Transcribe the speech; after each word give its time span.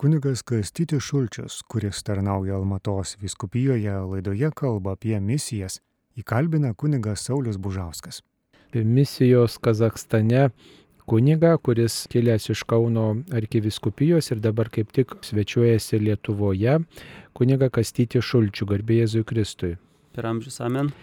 Kunigas 0.00 0.40
Kastytis 0.42 1.02
Šulčius, 1.02 1.58
kuris 1.68 2.02
tarnauja 2.02 2.54
Almatos 2.56 3.18
viskupijoje, 3.20 3.92
laidoje 3.92 4.48
kalba 4.56 4.94
apie 4.96 5.18
misijas, 5.20 5.76
įkalbina 6.16 6.70
kunigas 6.72 7.26
Saulis 7.28 7.58
Bužauskas. 7.60 8.22
Misijos 8.72 9.58
Kazakstane 9.60 10.48
kunigą, 11.04 11.52
kuris 11.60 12.06
kilęs 12.08 12.48
iš 12.48 12.64
Kauno 12.64 13.04
arkiviskupijos 13.28 14.32
ir 14.32 14.40
dabar 14.40 14.72
kaip 14.72 14.88
tik 14.96 15.18
svečiuojasi 15.20 16.00
Lietuvoje, 16.00 16.80
kunigą 17.36 17.68
Kastytį 17.68 18.24
Šulčių, 18.24 18.72
garbė 18.72 19.02
Jėzui 19.02 19.26
Kristui. 19.28 19.76
Per 20.16 20.32
amžius 20.32 20.62
amen. 20.64 20.94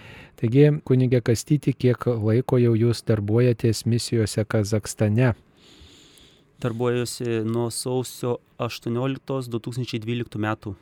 Taigi, 0.41 0.71
kunigė 0.81 1.21
Kastyti, 1.21 1.77
kiek 1.77 2.09
laiko 2.17 2.57
jau 2.57 2.73
jūs 2.73 3.05
darbuojatės 3.05 3.85
misijose 3.85 4.41
Kazakstane? 4.41 5.35
Darbuojuosi 6.61 7.43
nuo 7.45 7.69
sausio 7.69 8.39
18-2012 8.57 10.41
metų. 10.41 10.73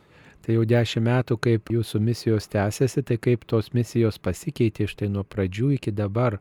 Tai 0.45 0.53
jau 0.53 0.63
dešimt 0.69 1.07
metų, 1.07 1.39
kaip 1.41 1.71
jūsų 1.73 1.99
misijos 2.05 2.45
tęsiasi, 2.53 3.01
tai 3.01 3.17
kaip 3.17 3.43
tos 3.49 3.71
misijos 3.73 4.19
pasikeitė 4.21 4.85
štai 4.87 5.09
nuo 5.09 5.23
pradžių 5.25 5.71
iki 5.79 5.91
dabar, 5.95 6.37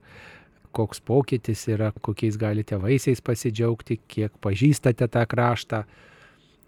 koks 0.77 1.01
pokytis 1.01 1.65
yra, 1.73 1.89
kokiais 2.05 2.37
galite 2.37 2.77
vaisiais 2.79 3.23
pasidžiaugti, 3.25 3.97
kiek 4.11 4.35
pažįstate 4.45 5.09
tą 5.09 5.25
kraštą, 5.31 5.85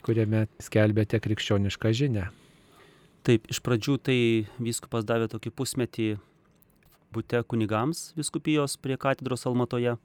kuriame 0.07 0.47
skelbėte 0.63 1.21
krikščionišką 1.21 1.93
žinę. 2.01 2.31
Taip, 3.27 3.47
iš 3.51 3.61
pradžių 3.61 3.99
tai 4.07 4.19
viskupas 4.63 5.05
davė 5.05 5.27
tokį 5.29 5.51
pusmetį 5.59 6.09
būte 7.15 7.41
kunigams 7.51 8.13
viskupijos 8.19 8.79
prie 8.79 8.97
katedros 8.97 9.47
Almatoje. 9.51 9.97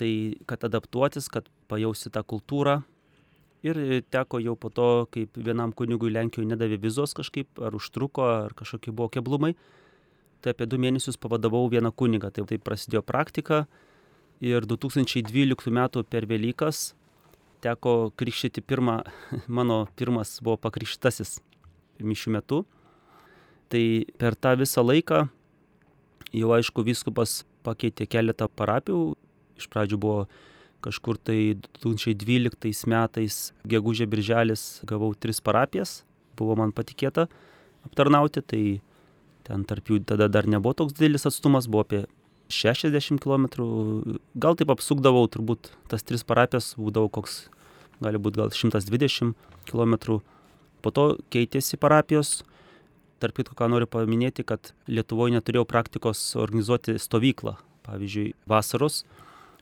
Tai 0.00 0.10
kad 0.48 0.64
adaptuotis, 0.64 1.28
kad 1.32 1.48
pajausti 1.68 2.12
tą 2.14 2.22
kultūrą. 2.24 2.80
Ir 3.60 3.76
teko 4.08 4.38
jau 4.40 4.54
po 4.56 4.70
to, 4.72 4.88
kaip 5.12 5.36
vienam 5.36 5.74
kunigui 5.76 6.08
Lenkijoje 6.14 6.48
nedavė 6.48 6.78
vizos 6.80 7.12
kažkaip, 7.16 7.60
ar 7.60 7.76
užtruko, 7.76 8.24
ar 8.46 8.54
kažkokie 8.56 8.94
buvo 8.94 9.10
keblumai. 9.12 9.52
Tai 10.40 10.54
apie 10.54 10.64
du 10.64 10.78
mėnesius 10.80 11.20
pavadavau 11.20 11.66
vieną 11.68 11.92
kunigą. 11.92 12.30
Tai, 12.32 12.46
tai 12.48 12.56
prasidėjo 12.56 13.04
praktika. 13.04 13.66
Ir 14.40 14.64
2012 14.64 15.68
m. 15.68 15.82
per 16.08 16.24
Velykas 16.24 16.94
teko 17.60 18.10
krikštyti 18.16 18.64
pirmą, 18.64 19.02
mano 19.58 19.84
pirmas 19.96 20.38
buvo 20.40 20.56
pakrikštasis 20.56 21.38
mišių 22.00 22.36
metu. 22.38 22.64
Tai 23.70 23.84
per 24.18 24.34
tą 24.34 24.56
visą 24.58 24.82
laiką 24.82 25.26
jau 26.34 26.52
aišku 26.56 26.84
vyskupas 26.86 27.42
pakeitė 27.66 28.08
keletą 28.10 28.48
parapijų. 28.48 29.14
Iš 29.60 29.68
pradžių 29.72 30.00
buvo 30.00 30.24
kažkur 30.84 31.18
tai 31.20 31.56
2012 31.82 32.88
metais, 32.88 33.40
gegužė 33.68 34.08
birželis, 34.10 34.80
gavau 34.88 35.12
tris 35.14 35.42
parapijas, 35.44 36.00
buvo 36.40 36.56
man 36.56 36.72
patikėta 36.72 37.28
aptarnauti, 37.84 38.40
tai 38.40 38.62
ten 39.44 39.66
tarp 39.68 39.92
jų 39.92 40.00
tada 40.08 40.28
dar 40.32 40.48
nebuvo 40.48 40.76
toks 40.80 40.96
didelis 40.96 41.28
atstumas, 41.28 41.68
buvo 41.68 41.84
apie 41.84 42.02
60 42.50 43.20
km, 43.22 43.46
gal 44.34 44.58
taip 44.58 44.72
apsukdavau, 44.74 45.26
turbūt 45.30 45.72
tas 45.90 46.04
tris 46.06 46.24
parapijas 46.26 46.74
būdavo 46.80 47.10
koks, 47.12 47.44
gali 48.02 48.18
būti 48.18 48.40
gal 48.40 48.52
120 48.54 49.36
km. 49.70 50.20
Po 50.80 50.92
to 50.96 51.06
keitėsi 51.32 51.76
parapijos, 51.80 52.40
tarp 53.20 53.36
kitko, 53.36 53.54
ką 53.54 53.68
noriu 53.68 53.88
paminėti, 53.90 54.44
kad 54.48 54.72
Lietuvoje 54.88 55.36
neturėjau 55.36 55.66
praktikos 55.68 56.22
organizuoti 56.40 56.96
stovyklą, 56.98 57.58
pavyzdžiui, 57.84 58.32
vasaros, 58.48 59.04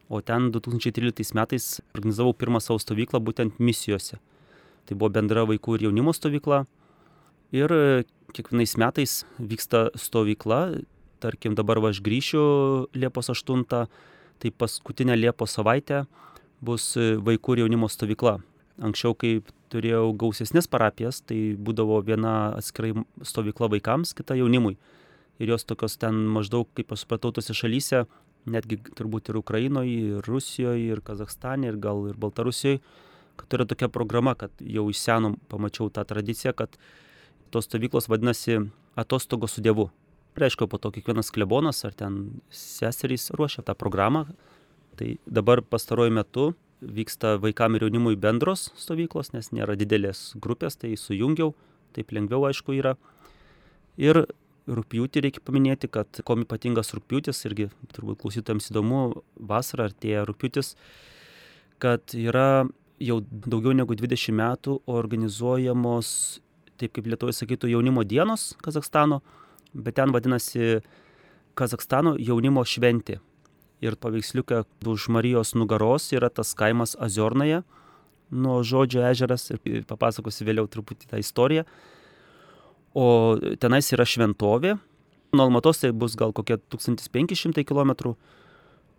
o 0.09 0.21
ten 0.21 0.51
2013 0.53 1.35
metais 1.37 1.81
organizavau 1.95 2.33
pirmą 2.33 2.61
savo 2.65 2.81
stovyklą 2.81 3.21
būtent 3.21 3.61
misijose. 3.61 4.19
Tai 4.89 4.97
buvo 4.97 5.13
bendra 5.13 5.45
vaikų 5.49 5.77
ir 5.77 5.89
jaunimo 5.89 6.15
stovykla. 6.17 6.65
Ir 7.53 7.73
kiekvienais 8.37 8.77
metais 8.81 9.25
vyksta 9.39 9.89
stovykla, 9.97 10.81
tarkim 11.21 11.57
dabar 11.57 11.81
va 11.81 11.93
aš 11.93 12.01
grįšiu 12.05 12.43
Liepos 12.97 13.29
8, 13.33 13.65
tai 14.39 14.51
paskutinę 14.51 15.17
Liepos 15.17 15.57
savaitę 15.57 16.07
bus 16.65 16.95
vaikų 16.97 17.57
ir 17.57 17.65
jaunimo 17.65 17.89
stovykla. 17.91 18.39
Anksčiau, 18.79 19.15
kai 19.19 19.41
turėjau 19.73 20.13
gausesnės 20.17 20.69
parapijas, 20.71 21.21
tai 21.27 21.57
būdavo 21.59 21.99
viena 22.07 22.55
atskirai 22.57 22.95
stovykla 23.27 23.69
vaikams, 23.75 24.15
kita 24.17 24.39
jaunimui. 24.39 24.77
Ir 25.39 25.53
jos 25.53 25.67
tokios 25.67 25.99
ten 25.99 26.17
maždaug, 26.35 26.69
kaip 26.75 26.95
aš 26.95 27.05
supratau, 27.05 27.33
tose 27.35 27.55
šalyse, 27.55 28.07
netgi 28.47 28.79
turbūt 28.99 29.31
ir 29.33 29.39
Ukrainoje, 29.41 29.95
ir 30.13 30.29
Rusijoje, 30.29 30.87
ir 30.93 31.03
Kazakstane, 31.05 31.69
ir 31.69 31.79
gal 31.83 32.07
ir 32.11 32.19
Baltarusijoje, 32.21 32.81
kad 33.39 33.55
yra 33.55 33.67
tokia 33.69 33.89
programa, 33.89 34.35
kad 34.35 34.53
jau 34.61 34.89
iš 34.91 35.01
seno 35.03 35.35
pamačiau 35.49 35.91
tą 35.95 36.05
tradiciją, 36.09 36.55
kad 36.59 36.79
tos 37.51 37.69
stovyklos 37.69 38.09
vadinasi 38.09 38.61
atostogos 38.99 39.57
su 39.57 39.65
Dievu. 39.65 39.89
Reiškia, 40.39 40.69
po 40.71 40.79
to 40.79 40.91
kiekvienas 40.95 41.33
klebonas 41.35 41.85
ar 41.87 41.95
ten 41.99 42.41
seserys 42.55 43.31
ruošia 43.35 43.65
tą 43.67 43.75
programą. 43.75 44.27
Tai 44.99 45.15
dabar 45.27 45.63
pastaruoju 45.63 46.15
metu 46.15 46.53
vyksta 46.83 47.37
vaikam 47.43 47.75
ir 47.75 47.87
jaunimui 47.87 48.19
bendros 48.19 48.69
stovyklos, 48.79 49.33
nes 49.35 49.51
nėra 49.55 49.75
didelės 49.79 50.35
grupės, 50.39 50.79
tai 50.79 50.95
sujungiau, 50.99 51.55
taip 51.95 52.13
lengviau 52.15 52.47
aišku 52.47 52.77
yra. 52.79 52.95
Ir 53.99 54.27
rūpjūtį 54.69 55.23
reikia 55.25 55.43
paminėti, 55.45 55.91
kad 55.93 56.21
kom 56.29 56.45
ypatingas 56.45 56.93
rūpjūtis, 56.97 57.41
irgi 57.49 57.69
turbūt 57.95 58.21
klausytojams 58.23 58.71
įdomu, 58.73 59.01
vasara 59.37 59.89
artėja 59.89 60.27
rūpjūtis, 60.29 60.75
kad 61.83 62.15
yra 62.17 62.67
jau 63.03 63.21
daugiau 63.23 63.75
negu 63.77 63.97
20 63.97 64.35
metų 64.39 64.81
organizuojamos, 64.91 66.11
taip 66.79 66.95
kaip 66.97 67.09
Lietuvoje 67.11 67.39
sakytų, 67.41 67.73
jaunimo 67.73 68.05
dienos 68.07 68.53
Kazakstano, 68.63 69.23
bet 69.75 69.99
ten 69.99 70.15
vadinasi 70.15 70.79
Kazakstano 71.59 72.15
jaunimo 72.19 72.63
šventė 72.67 73.19
ir 73.81 73.97
paveiksliuke 73.97 74.65
už 74.87 75.09
Marijos 75.15 75.55
nugaros 75.55 76.11
yra 76.13 76.31
tas 76.31 76.55
kaimas 76.55 76.97
Aziornaje, 76.99 77.63
nuo 78.31 78.61
žodžio 78.63 79.05
ežeras 79.09 79.49
ir 79.51 79.85
papasakosiu 79.89 80.47
vėliau 80.49 80.69
truputį 80.71 81.09
tą 81.13 81.21
istoriją. 81.23 81.65
O 82.97 83.37
tenais 83.61 83.91
yra 83.93 84.07
šventovė, 84.09 84.77
nuo 85.37 85.47
Almatos 85.47 85.83
tai 85.83 85.93
bus 85.93 86.17
gal 86.19 86.33
kokie 86.37 86.57
1500 86.73 87.65
km, 87.69 88.15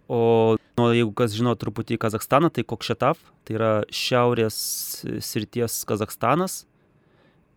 o 0.09 0.21
nu, 0.77 0.89
jeigu 0.93 1.13
kas 1.17 1.33
žino 1.37 1.55
truputį 1.59 1.97
Kazakstaną, 2.01 2.51
tai 2.53 2.65
Kokšetav, 2.67 3.19
tai 3.45 3.57
yra 3.57 3.71
šiaurės 3.89 4.57
srities 5.25 5.83
Kazakstanas, 5.89 6.63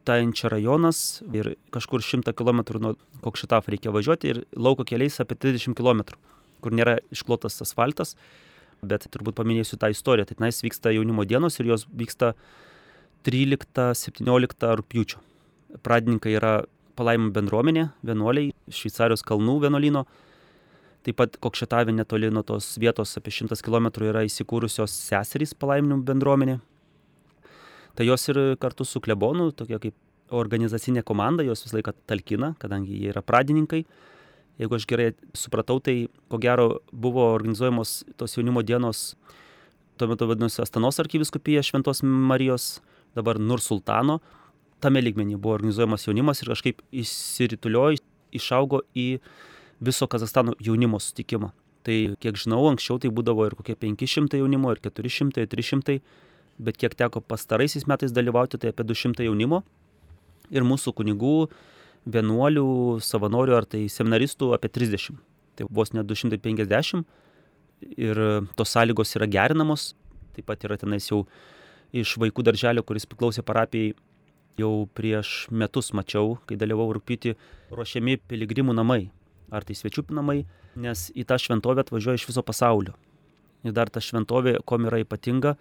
Tainčia 0.03 0.49
rajonas 0.51 1.23
ir 1.31 1.53
kažkur 1.71 2.03
100 2.03 2.33
km 2.35 2.65
nuo 2.83 2.97
Kokšetav 3.23 3.69
reikia 3.71 3.93
važiuoti 3.95 4.33
ir 4.33 4.41
lauko 4.59 4.83
keliais 4.83 5.21
apie 5.23 5.37
30 5.39 5.77
km 5.79 6.03
kur 6.63 6.75
nėra 6.75 7.01
išklotas 7.15 7.61
asfaltas, 7.65 8.15
bet 8.83 9.09
turbūt 9.13 9.37
paminėsiu 9.39 9.79
tą 9.81 9.91
istoriją. 9.93 10.29
Tai 10.31 10.39
tenais 10.39 10.63
vyksta 10.65 10.95
jaunimo 10.95 11.27
dienos 11.29 11.59
ir 11.59 11.73
jos 11.73 11.87
vyksta 11.91 12.33
13-17 13.27 14.73
rūpjūčio. 14.81 15.23
Pradininkai 15.83 16.35
yra 16.37 16.53
palaimų 16.99 17.33
bendruomenė, 17.33 17.87
vienuoliai, 18.05 18.53
Šveicarijos 18.69 19.25
kalnų 19.27 19.57
vienuolino. 19.65 20.05
Taip 21.03 21.19
pat 21.19 21.39
Kokšetavė 21.43 21.95
netoli 21.97 22.31
nuo 22.31 22.45
tos 22.47 22.77
vietos 22.79 23.17
apie 23.19 23.33
100 23.35 23.59
km 23.65 23.89
yra 24.07 24.23
įsikūrusios 24.29 24.93
seserys 25.09 25.57
palaiminų 25.59 26.03
bendruomenė. 26.07 26.61
Tai 27.99 28.07
jos 28.07 28.29
ir 28.29 28.41
kartu 28.61 28.87
su 28.89 29.03
klebonu, 29.05 29.51
tokia 29.57 29.81
kaip 29.83 29.97
organizacinė 30.33 31.03
komanda, 31.05 31.45
jos 31.45 31.65
visą 31.67 31.81
laiką 31.81 31.97
talkina, 32.09 32.55
kadangi 32.61 33.01
jie 33.01 33.11
yra 33.13 33.25
pradininkai 33.25 33.83
jeigu 34.61 34.77
aš 34.77 34.87
gerai 34.89 35.13
supratau, 35.37 35.81
tai 35.81 36.09
ko 36.31 36.39
gero 36.43 36.69
buvo 36.93 37.25
organizuojamos 37.35 38.03
tos 38.17 38.37
jaunimo 38.37 38.63
dienos, 38.63 39.15
tuo 39.97 40.09
metu 40.09 40.29
vadinosi 40.29 40.63
Astanos 40.63 41.01
arkiviskupija 41.03 41.63
Šventos 41.63 42.03
Marijos, 42.03 42.81
dabar 43.17 43.39
Nursultano. 43.39 44.21
Tame 44.83 45.03
lygmenį 45.03 45.39
buvo 45.39 45.57
organizuojamas 45.59 46.09
jaunimas 46.09 46.43
ir 46.43 46.51
kažkaip 46.51 46.81
įsirituliojo, 47.03 48.01
išaugo 48.35 48.83
į 48.99 49.07
viso 49.83 50.09
Kazastano 50.11 50.57
jaunimo 50.63 50.99
sutikimą. 51.03 51.53
Tai 51.87 51.97
kiek 52.23 52.39
žinau, 52.39 52.63
anksčiau 52.71 53.01
tai 53.03 53.11
būdavo 53.15 53.47
ir 53.49 53.57
kokie 53.59 53.75
500 53.79 54.39
jaunimo, 54.39 54.71
ir 54.75 54.83
400, 54.83 55.43
ir 55.43 55.51
300, 55.51 55.99
bet 56.63 56.79
kiek 56.79 56.95
teko 56.99 57.23
pastaraisiais 57.27 57.89
metais 57.91 58.15
dalyvauti, 58.15 58.59
tai 58.59 58.71
apie 58.71 58.87
200 58.87 59.27
jaunimo. 59.27 59.63
Ir 60.53 60.67
mūsų 60.69 60.95
kunigų 60.99 61.49
vienuolių, 62.13 62.67
savanorių 63.03 63.57
ar 63.57 63.67
tai 63.67 63.87
seminaristų 63.91 64.53
apie 64.57 64.71
30. 64.71 65.19
Tai 65.59 65.67
vos 65.71 65.93
ne 65.95 66.05
250 66.07 67.03
ir 67.99 68.23
tos 68.57 68.75
sąlygos 68.75 69.17
yra 69.19 69.27
gerinamos. 69.31 69.93
Taip 70.37 70.47
pat 70.49 70.63
yra 70.67 70.79
tenais 70.81 71.09
jau 71.11 71.25
iš 71.93 72.15
vaikų 72.21 72.45
darželio, 72.47 72.85
kuris 72.87 73.07
priklausė 73.09 73.45
parapijai, 73.45 73.93
jau 74.61 74.87
prieš 74.95 75.47
metus 75.51 75.93
mačiau, 75.97 76.37
kai 76.47 76.59
dalyvau 76.61 76.91
rūpyti, 76.97 77.37
ruošiami 77.73 78.19
piligrimų 78.29 78.77
namai. 78.77 79.07
Ar 79.53 79.65
tai 79.69 79.77
svečių 79.77 80.07
namai, 80.17 80.43
nes 80.81 81.11
į 81.13 81.27
tą 81.29 81.37
šventovę 81.41 81.85
atvažiuoja 81.85 82.21
iš 82.21 82.29
viso 82.31 82.43
pasaulio. 82.43 82.95
Ir 83.63 83.75
dar 83.77 83.91
ta 83.93 84.01
šventovė, 84.01 84.59
kom 84.67 84.89
yra 84.89 85.03
ypatinga, 85.05 85.57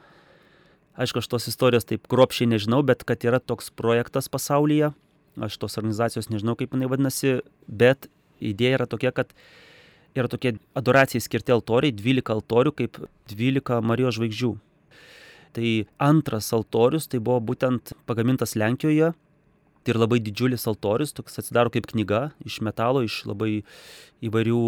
Aišku, 0.91 1.21
aš 1.23 1.27
tos 1.31 1.47
istorijos 1.47 1.87
taip 1.87 2.07
kruopšiai 2.11 2.49
nežinau, 2.51 2.81
bet 2.83 3.05
kad 3.07 3.23
yra 3.23 3.39
toks 3.39 3.71
projektas 3.71 4.27
pasaulyje, 4.31 4.91
aš 5.39 5.55
tos 5.61 5.79
organizacijos 5.79 6.27
nežinau, 6.27 6.57
kaip 6.59 6.75
jinai 6.75 6.89
vadinasi, 6.91 7.37
bet 7.67 8.09
idėja 8.43 8.81
yra 8.81 8.87
tokia, 8.91 9.13
kad 9.15 9.31
yra 10.17 10.27
tokie 10.27 10.57
adoracijai 10.75 11.23
skirti 11.23 11.55
altoriai, 11.55 11.95
12 11.95 12.33
altorių 12.35 12.75
kaip 12.75 12.99
12 13.31 13.79
Marijos 13.87 14.19
žvaigždžių. 14.19 14.51
Tai 15.55 15.71
antras 15.99 16.51
altorius, 16.55 17.09
tai 17.11 17.19
buvo 17.19 17.41
būtent 17.51 17.93
pagamintas 18.07 18.55
Lenkijoje. 18.55 19.11
Tai 19.81 19.93
ir 19.93 19.97
labai 19.97 20.19
didžiulis 20.21 20.67
altorius, 20.69 21.13
toks 21.17 21.39
atsidaro 21.41 21.71
kaip 21.73 21.87
knyga, 21.89 22.29
iš 22.45 22.59
metalo, 22.61 23.01
iš 23.01 23.23
labai 23.25 23.63
įvairių 24.21 24.61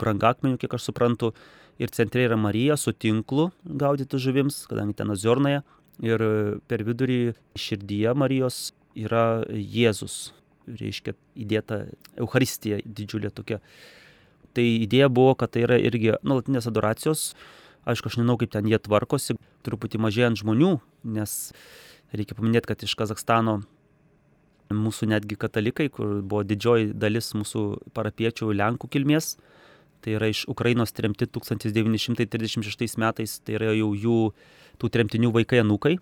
brangakmenių, 0.00 0.58
kiek 0.60 0.74
aš 0.76 0.90
suprantu. 0.90 1.32
Ir 1.78 1.92
centre 1.92 2.24
yra 2.24 2.38
Marija 2.40 2.76
su 2.80 2.92
tinklu 2.92 3.50
gaudyti 3.64 4.18
žuvims, 4.20 4.64
kadangi 4.70 4.96
ten 4.96 5.12
azornaja. 5.12 5.62
Ir 6.04 6.20
per 6.68 6.82
vidurį 6.84 7.36
širdyje 7.56 8.12
Marijos 8.16 8.72
yra 8.96 9.44
Jėzus, 9.48 10.32
reiškia 10.68 11.14
įdėta 11.36 11.84
Euharistija 12.20 12.80
didžiulė 12.84 13.30
tokia. 13.32 13.60
Tai 14.56 14.64
idėja 14.64 15.08
buvo, 15.12 15.34
kad 15.36 15.52
tai 15.52 15.66
yra 15.66 15.76
irgi 15.80 16.14
nuolatinės 16.24 16.68
adoracijos. 16.68 17.30
Aišku, 17.86 18.10
aš 18.10 18.18
nežinau, 18.18 18.34
kaip 18.40 18.50
ten 18.50 18.66
jie 18.66 18.78
tvarkosi, 18.82 19.36
truputį 19.66 20.00
mažėjant 20.02 20.40
žmonių, 20.42 20.72
nes 21.16 21.34
reikia 22.10 22.34
paminėti, 22.34 22.66
kad 22.72 22.82
iš 22.82 22.96
Kazakstano 22.98 23.60
mūsų 24.74 25.06
netgi 25.12 25.38
katalikai, 25.38 25.86
kur 25.94 26.18
buvo 26.26 26.42
didžioji 26.42 26.90
dalis 26.98 27.30
mūsų 27.38 27.62
parapiečių 27.94 28.50
Lenkų 28.58 28.90
kilmės, 28.90 29.36
tai 30.02 30.16
yra 30.18 30.30
iš 30.32 30.44
Ukrainos 30.50 30.94
tremti 30.96 31.28
1936 31.30 32.98
metais, 32.98 33.38
tai 33.46 33.58
yra 33.58 33.72
jau 33.76 33.92
jų 33.94 34.18
tų 34.82 34.92
tremtinių 34.92 35.32
vaikai 35.38 35.62
anūkai, 35.62 35.96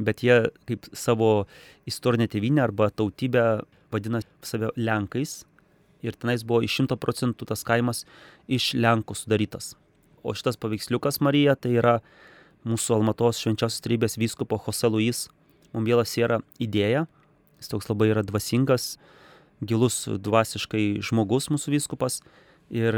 bet 0.00 0.22
jie 0.24 0.42
kaip 0.68 0.88
savo 0.92 1.46
istorinę 1.88 2.28
tėvynę 2.30 2.64
arba 2.68 2.90
tautybę 2.92 3.62
vadina 3.92 4.20
save 4.42 4.74
Lenkais. 4.76 5.44
Ir 6.00 6.16
tenais 6.16 6.44
buvo 6.44 6.62
iš 6.64 6.78
šimto 6.78 6.96
procentų 6.96 7.50
tas 7.50 7.64
kaimas 7.66 8.06
iš 8.48 8.72
Lenkų 8.76 9.16
sudarytas. 9.18 9.74
O 10.22 10.34
šitas 10.36 10.58
paveiksliukas 10.60 11.20
Marija 11.24 11.56
tai 11.56 11.76
yra 11.80 11.98
mūsų 12.68 12.98
Almatos 12.98 13.40
švenčiausios 13.40 13.84
trybės 13.84 14.18
vyskupo 14.20 14.58
Jose 14.66 14.90
Luis 14.92 15.28
Mumbielas 15.72 16.12
yra 16.18 16.40
idėja. 16.62 17.06
Jis 17.60 17.70
toks 17.70 17.90
labai 17.90 18.10
yra 18.10 18.24
dvasingas, 18.26 18.96
gilus 19.60 20.06
dvasiškai 20.08 21.02
žmogus 21.04 21.50
mūsų 21.52 21.76
vyskupas 21.76 22.20
ir 22.70 22.96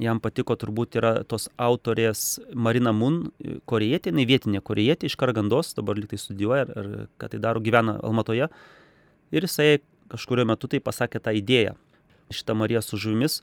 jam 0.00 0.20
patiko 0.20 0.54
turbūt 0.60 0.98
yra 1.00 1.12
tos 1.28 1.48
autorės 1.56 2.38
Marina 2.52 2.92
Mun, 2.92 3.30
korejietė, 3.68 4.12
jinai 4.12 4.26
vietinė 4.28 4.60
korejietė 4.64 5.08
iš 5.08 5.16
Kargandos, 5.18 5.72
dabar 5.76 5.98
liktai 5.98 6.20
studijuoja, 6.20 6.68
ar, 6.68 6.72
ar 6.76 7.10
ką 7.20 7.30
tai 7.32 7.40
daro, 7.42 7.62
gyvena 7.64 7.96
Almatoje. 8.04 8.50
Ir 9.32 9.48
jisai 9.48 9.80
kažkurio 10.12 10.46
metu 10.48 10.68
tai 10.70 10.82
pasakė 10.84 11.22
tą 11.24 11.34
idėją. 11.36 11.74
Šitą 12.30 12.56
Mariją 12.58 12.82
su 12.84 13.00
žuvimis, 13.00 13.40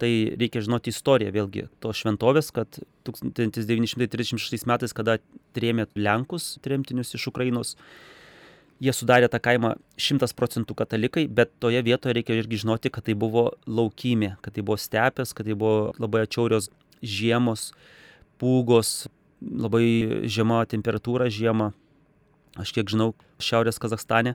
tai 0.00 0.12
reikia 0.38 0.62
žinoti 0.64 0.92
istoriją 0.92 1.32
vėlgi 1.34 1.66
to 1.82 1.92
šventovės, 1.94 2.50
kad 2.54 2.80
1936 3.06 4.66
metais, 4.70 4.94
kada 4.96 5.18
trėmė 5.56 5.86
Lenkus, 5.96 6.56
tremtinius 6.64 7.14
iš 7.18 7.28
Ukrainos, 7.30 7.76
jie 8.82 8.94
sudarė 8.96 9.28
tą 9.30 9.38
kaimą 9.42 9.74
100 10.00 10.32
procentų 10.38 10.76
katalikai, 10.78 11.26
bet 11.30 11.52
toje 11.62 11.82
vietoje 11.86 12.16
reikia 12.18 12.38
irgi 12.40 12.62
žinoti, 12.64 12.90
kad 12.90 13.06
tai 13.06 13.14
buvo 13.18 13.50
laukymė, 13.66 14.36
kad 14.42 14.56
tai 14.56 14.64
buvo 14.66 14.78
stepės, 14.80 15.34
kad 15.36 15.46
tai 15.46 15.54
buvo 15.58 15.92
labai 16.02 16.24
atšiaurios 16.26 16.70
žiemos, 17.02 17.70
pūgos, 18.42 19.06
labai 19.42 20.26
žema 20.30 20.64
temperatūra 20.70 21.30
žiemą. 21.30 21.72
Aš 22.60 22.74
kiek 22.76 22.90
žinau, 22.90 23.12
Šiaurės 23.42 23.80
Kazakstane 23.80 24.34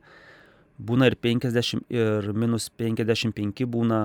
būna 0.77 1.09
ir 1.09 1.17
50, 1.21 1.85
ir 1.93 2.31
minus 2.33 2.69
55 2.77 3.67
būna. 3.69 4.01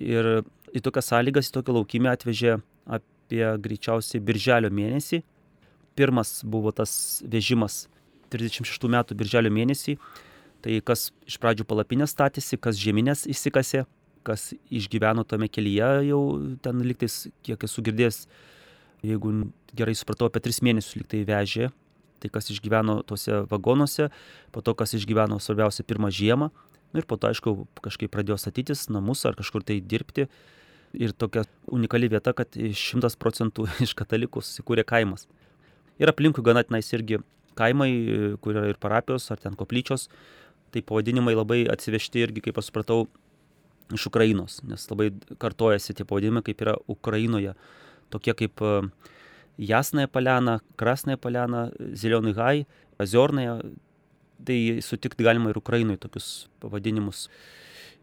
Ir 0.00 0.42
į 0.74 0.82
tokias 0.84 1.10
sąlygas, 1.12 1.50
į 1.50 1.56
tokią 1.58 1.76
laukymę 1.78 2.12
atvežė 2.12 2.58
apie 2.98 3.44
greičiausiai 3.64 4.22
birželio 4.22 4.70
mėnesį. 4.74 5.22
Pirmas 5.94 6.40
buvo 6.42 6.72
tas 6.74 7.22
vežimas 7.30 7.84
36 8.34 8.88
metų 8.90 9.16
birželio 9.18 9.52
mėnesį. 9.54 9.98
Tai 10.64 10.78
kas 10.88 11.10
iš 11.28 11.36
pradžių 11.42 11.66
palapinės 11.68 12.14
statėsi, 12.14 12.56
kas 12.56 12.78
žieminės 12.80 13.26
įsikasė, 13.28 13.84
kas 14.24 14.54
išgyveno 14.72 15.26
tame 15.28 15.50
kelyje 15.52 15.90
jau 16.08 16.20
ten 16.64 16.80
liktais, 16.88 17.26
kiek 17.44 17.66
esu 17.68 17.84
girdėjęs, 17.84 18.22
jeigu 19.04 19.34
gerai 19.76 19.94
supratau, 19.98 20.30
apie 20.30 20.40
3 20.46 20.64
mėnesius 20.64 20.96
liktai 21.02 21.20
vežė. 21.28 21.68
Tai 22.24 22.30
kas 22.32 22.48
išgyveno 22.48 23.02
tuose 23.04 23.42
vagonuose, 23.50 24.08
po 24.54 24.62
to 24.64 24.72
kas 24.72 24.96
išgyveno 24.96 25.36
svarbiausia 25.44 25.84
pirmą 25.84 26.08
žiemą. 26.08 26.48
Nu, 26.94 27.02
ir 27.02 27.06
po 27.10 27.18
to, 27.20 27.28
aišku, 27.28 27.66
kažkaip 27.84 28.12
pradėjo 28.14 28.38
statytis 28.40 28.86
namus 28.88 29.26
ar 29.28 29.36
kažkur 29.36 29.66
tai 29.66 29.80
dirbti. 29.84 30.30
Ir 30.94 31.14
tokia 31.18 31.44
unikali 31.74 32.08
vieta, 32.12 32.34
kad 32.36 32.54
100 32.54 33.14
procentų 33.18 33.66
iš 33.86 33.94
katalikų 33.98 34.42
susikūrė 34.44 34.86
kaimas. 34.86 35.28
Ir 35.98 36.10
aplinkui 36.10 36.42
gana 36.44 36.64
tenais 36.66 36.90
irgi 36.94 37.20
kaimai, 37.58 37.90
kur 38.42 38.56
yra 38.56 38.70
ir 38.72 38.78
parapijos, 38.82 39.28
ar 39.30 39.38
ten 39.42 39.54
koplyčios, 39.58 40.08
tai 40.74 40.82
pavadinimai 40.82 41.36
labai 41.36 41.60
atsivežti 41.70 42.24
irgi, 42.24 42.42
kaip 42.48 42.58
aš 42.58 42.70
supratau, 42.70 43.04
iš 43.94 44.06
Ukrainos, 44.08 44.58
nes 44.64 44.86
labai 44.90 45.10
kartojasi 45.38 45.94
tie 45.94 46.06
pavadinimai, 46.08 46.42
kaip 46.46 46.62
yra 46.64 46.76
Ukrainoje. 46.90 47.54
Tokie 48.12 48.34
kaip 48.36 48.62
e, 48.64 48.72
Jasnąją 49.58 50.08
Paleną, 50.08 50.58
Krasnąją 50.80 51.18
Paleną, 51.18 51.68
Zilionai 51.92 52.34
Gai, 52.34 52.66
Aziornąją, 52.98 53.58
tai 54.44 54.80
sutikti 54.82 55.24
galima 55.24 55.50
ir 55.50 55.58
Ukrainoje 55.58 56.00
tokius 56.06 56.48
pavadinimus. 56.60 57.28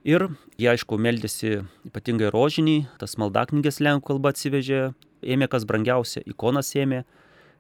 Ir 0.01 0.23
jie, 0.57 0.65
aišku, 0.71 0.97
meldėsi 0.97 1.59
ypatingai 1.85 2.31
rožinį, 2.33 2.87
tas 2.97 3.19
maldaknygės 3.21 3.77
lenkų 3.85 4.07
kalba 4.15 4.31
atsivežė, 4.33 4.79
ėmė 5.21 5.47
kas 5.51 5.67
brangiausia, 5.69 6.23
ikonas 6.25 6.73
ėmė 6.73 7.03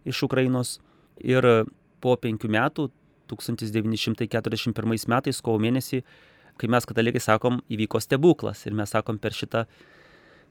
iš 0.09 0.23
Ukrainos. 0.25 0.79
Ir 1.21 1.45
po 2.01 2.15
penkių 2.17 2.49
metų, 2.49 2.87
1941 3.29 5.07
metais, 5.13 5.41
kovo 5.45 5.61
mėnesį, 5.61 6.01
kai 6.57 6.69
mes 6.73 6.87
katalikai 6.89 7.21
sakom, 7.21 7.61
įvyko 7.69 8.01
stebuklas. 8.01 8.65
Ir 8.65 8.73
mes 8.73 8.89
sakom 8.89 9.21
per 9.21 9.37
šitą 9.37 9.67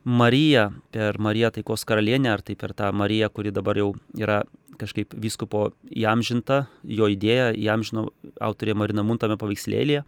Mariją, 0.06 0.70
per 0.94 1.18
Mariją 1.18 1.50
taikos 1.58 1.82
karalienę, 1.84 2.30
ar 2.30 2.44
tai 2.46 2.54
per 2.54 2.72
tą 2.72 2.92
Mariją, 2.94 3.28
kuri 3.34 3.50
dabar 3.50 3.76
jau 3.82 3.90
yra 4.14 4.44
kažkaip 4.80 5.12
vyskupo 5.18 5.72
įamžinta, 5.90 6.68
jo 6.86 7.10
idėja 7.10 7.50
įamžino 7.50 8.06
autorė 8.40 8.78
Marina 8.78 9.02
Muntame 9.04 9.36
paveikslėlėje, 9.42 10.06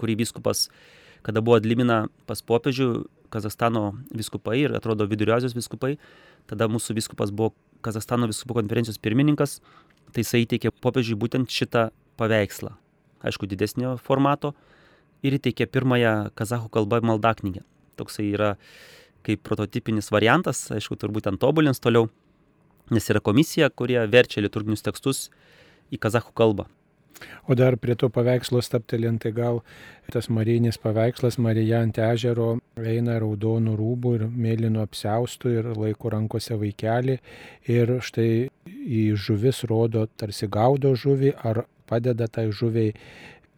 kurį 0.00 0.16
vyskupas, 0.22 0.70
kada 1.26 1.42
buvo 1.42 1.58
atlimina 1.58 2.06
pas 2.28 2.42
popiežių, 2.42 3.06
Kazastano 3.26 3.88
viskupai 4.14 4.60
ir 4.60 4.76
atrodo 4.78 5.02
Vidurio 5.10 5.34
Azijos 5.34 5.56
viskupai, 5.56 5.96
tada 6.46 6.68
mūsų 6.70 6.94
viskupas 6.94 7.32
buvo 7.34 7.56
Kazastano 7.82 8.28
viskupų 8.30 8.60
konferencijos 8.60 9.00
pirmininkas 9.02 9.58
tai 10.12 10.24
jisai 10.24 10.44
įteikė 10.44 10.72
popiežiui 10.82 11.18
būtent 11.20 11.52
šitą 11.52 11.88
paveikslą, 12.20 12.72
aišku, 13.26 13.48
didesnio 13.50 13.96
formato, 14.02 14.54
ir 15.26 15.36
įteikė 15.38 15.66
pirmąją 15.72 16.14
kazahų 16.38 16.70
kalbą 16.72 17.02
maldaknygę. 17.04 17.64
Toksai 18.00 18.28
yra 18.30 18.54
kaip 19.26 19.42
prototipinis 19.46 20.12
variantas, 20.14 20.62
aišku, 20.72 20.98
turbūt 21.00 21.26
ten 21.26 21.40
tobulins 21.42 21.82
toliau, 21.82 22.08
nes 22.94 23.10
yra 23.10 23.20
komisija, 23.24 23.68
kurie 23.74 23.98
verčia 24.08 24.44
liturginius 24.44 24.84
tekstus 24.86 25.26
į 25.90 26.00
kazahų 26.02 26.32
kalbą. 26.36 26.68
O 27.48 27.54
dar 27.54 27.76
prie 27.76 27.94
to 27.94 28.08
paveikslo 28.12 28.60
staptelint, 28.62 29.22
tai 29.22 29.32
gal 29.32 29.62
tas 30.12 30.28
marijinis 30.28 30.78
paveikslas 30.82 31.38
Marija 31.42 31.80
ant 31.84 31.98
ežero 31.98 32.56
eina 32.76 33.18
raudonų 33.22 33.76
rūbų 33.78 34.14
ir 34.18 34.26
mėlyno 34.30 34.82
apseustų 34.86 35.54
ir 35.58 35.70
laiko 35.76 36.12
rankose 36.12 36.58
vaikelį 36.58 37.18
ir 37.72 37.94
štai 38.02 38.28
į 38.66 39.04
žuvis 39.14 39.64
rodo, 39.70 40.06
tarsi 40.18 40.50
gaudo 40.50 40.94
žuvį 40.94 41.32
ar 41.46 41.64
padeda 41.86 42.26
tai 42.26 42.50
žuviai, 42.50 42.92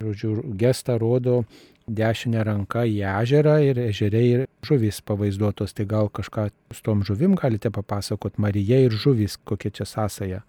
žodžiu, 0.02 0.38
gestą 0.60 0.98
rodo 1.00 1.42
dešinę 1.88 2.44
ranką 2.44 2.84
į 2.84 3.00
ežerą 3.08 3.56
ir 3.64 3.80
ežeriai 3.88 4.28
ir 4.34 4.44
žuvys 4.66 5.00
pavaizduotos. 5.08 5.72
Tai 5.72 5.86
gal 5.88 6.10
kažką 6.12 6.48
su 6.72 6.84
tom 6.84 7.04
žuvim 7.04 7.36
galite 7.40 7.72
papasakot, 7.72 8.38
Marija 8.38 8.80
ir 8.84 8.92
žuvys, 8.92 9.38
kokia 9.44 9.72
čia 9.72 9.88
sąsaja. 9.88 10.42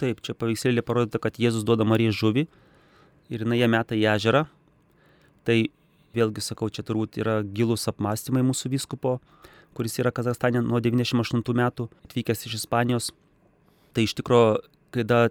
Taip, 0.00 0.20
čia 0.26 0.34
paveikslėlė 0.34 0.82
parodyta, 0.82 1.20
kad 1.22 1.38
Jėzus 1.38 1.62
duoda 1.66 1.86
Marijai 1.86 2.14
žuvį 2.14 2.44
ir 3.30 3.44
jinai 3.44 3.60
ją 3.60 3.68
meta 3.70 3.94
į 3.94 4.08
ežerą. 4.16 4.44
Tai 5.46 5.56
vėlgi 6.16 6.42
sakau, 6.42 6.70
čia 6.72 6.82
turbūt 6.86 7.20
yra 7.22 7.38
gilus 7.46 7.86
apmąstymai 7.90 8.42
mūsų 8.46 8.72
vyskupo, 8.74 9.18
kuris 9.76 9.98
yra 10.02 10.10
Kazakstane 10.14 10.62
nuo 10.64 10.80
98 10.82 11.44
metų, 11.60 11.88
atvykęs 12.08 12.46
iš 12.48 12.58
Ispanijos. 12.62 13.12
Tai 13.94 14.06
iš 14.06 14.16
tikrųjų, 14.18 14.62
kada 14.94 15.28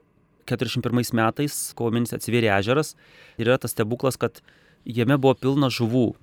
41 0.47 1.15
metais, 1.19 1.59
kovo 1.75 1.91
mėnesį 1.95 2.17
atsivėrė 2.19 2.51
ežeras 2.57 2.95
ir 3.37 3.47
yra 3.49 3.59
tas 3.59 3.75
stebuklas, 3.75 4.19
kad 4.19 4.39
jame 4.87 5.19
buvo 5.19 5.35
pilna 5.39 5.71
žuvų. 5.71 6.13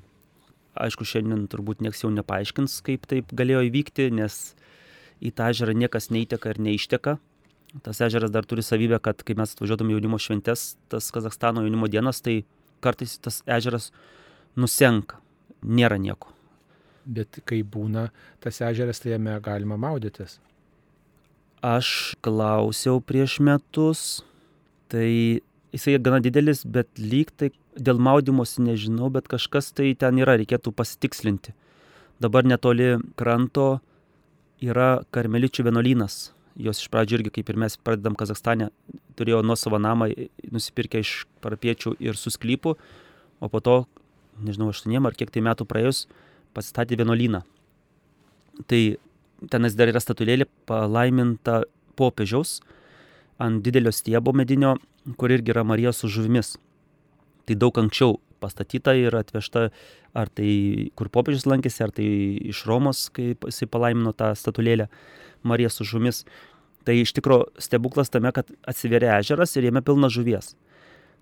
Aišku, 0.80 1.04
šiandien 1.04 1.48
turbūt 1.50 1.82
nieks 1.84 2.04
jau 2.04 2.12
nepaaiškins, 2.14 2.78
kaip 2.86 3.08
taip 3.10 3.32
galėjo 3.36 3.66
įvykti, 3.68 4.08
nes 4.16 4.54
į 5.20 5.32
tą 5.36 5.50
ežerą 5.52 5.74
niekas 5.76 6.08
neįteka 6.14 6.54
ir 6.54 6.62
neišteka 6.70 7.18
Tas 7.84 8.00
ežeras 8.02 8.32
dar 8.34 8.46
turi 8.50 8.64
savybę, 8.66 8.98
kad 8.98 9.22
kai 9.22 9.36
mes 9.38 9.54
atvažiuodam 9.54 9.92
jaunimo 9.92 10.18
šventės, 10.18 10.74
tas 10.90 11.10
Kazakstano 11.14 11.62
jaunimo 11.62 11.86
dienas, 11.90 12.18
tai 12.18 12.40
kartais 12.82 13.14
tas 13.22 13.44
ežeras 13.46 13.90
nusenka, 14.58 15.20
nėra 15.62 16.00
nieko. 16.02 16.32
Bet 17.06 17.40
kai 17.46 17.62
būna 17.62 18.08
tas 18.42 18.58
ežeras, 18.66 18.98
tai 19.00 19.14
jame 19.14 19.36
galima 19.44 19.78
maudytis. 19.78 20.40
Aš 21.62 22.16
klausiau 22.24 22.98
prieš 23.04 23.38
metus, 23.44 24.24
tai 24.90 25.40
jisai 25.70 25.98
gana 26.02 26.18
didelis, 26.24 26.64
bet 26.64 26.90
lyg 26.98 27.30
tai 27.36 27.52
dėl 27.78 28.00
maudimosi 28.02 28.64
nežinau, 28.66 29.12
bet 29.14 29.28
kažkas 29.30 29.70
tai 29.76 29.92
ten 29.94 30.18
yra, 30.18 30.34
reikėtų 30.40 30.72
pasitikslinti. 30.74 31.54
Dabar 32.20 32.44
netoli 32.44 32.96
kranto 33.16 33.78
yra 34.60 35.04
karmeličių 35.14 35.68
vienuolynas. 35.70 36.32
Jos 36.58 36.80
iš 36.82 36.90
pradžių 36.90 37.20
irgi, 37.20 37.32
kaip 37.38 37.52
ir 37.52 37.58
mes 37.62 37.76
pradedam 37.78 38.16
Kazakstane, 38.18 38.70
turėjo 39.18 39.42
nuo 39.46 39.56
savo 39.58 39.78
namą 39.78 40.10
nusipirkę 40.50 41.02
iš 41.04 41.24
parapiečių 41.44 41.94
ir 42.02 42.18
su 42.18 42.32
sklypu, 42.34 42.74
o 43.40 43.48
po 43.48 43.60
to, 43.62 43.76
nežinau, 44.42 44.70
aštuoniem 44.72 45.06
ar 45.06 45.16
kiek 45.16 45.30
tai 45.30 45.44
metų 45.46 45.66
praėjus, 45.68 46.06
pasistatė 46.56 46.98
vienuolyną. 47.00 47.44
Tai 48.68 48.80
tenas 49.52 49.76
dar 49.78 49.92
yra 49.92 50.02
statulėlė 50.02 50.48
palaiminta 50.68 51.62
popiežiaus 51.96 52.58
ant 53.40 53.62
didelio 53.64 53.92
stiebo 53.94 54.34
medinio, 54.36 54.74
kur 55.16 55.32
irgi 55.32 55.54
yra 55.54 55.64
Marija 55.64 55.94
su 55.96 56.10
žuvimis. 56.12 56.56
Tai 57.48 57.56
daug 57.56 57.78
anksčiau 57.80 58.18
pastatyta 58.40 58.94
ir 58.98 59.14
atvežta, 59.16 59.68
ar 60.16 60.30
tai 60.32 60.90
kur 60.98 61.10
popiežius 61.12 61.46
lankėsi, 61.48 61.82
ar 61.84 61.92
tai 61.94 62.06
iš 62.52 62.64
Romos, 62.68 63.08
kai 63.14 63.34
jisai 63.34 63.68
palaimino 63.70 64.12
tą 64.16 64.32
statulėlę 64.38 64.88
Mariją 65.46 65.70
su 65.72 65.86
žumis. 65.88 66.24
Tai 66.84 66.96
iš 66.96 67.12
tikrųjų 67.16 67.60
stebuklas 67.60 68.12
tame, 68.12 68.32
kad 68.32 68.48
atsiveria 68.68 69.18
ežeras 69.20 69.52
ir 69.56 69.68
jame 69.68 69.82
pilna 69.84 70.08
žuvies. 70.12 70.54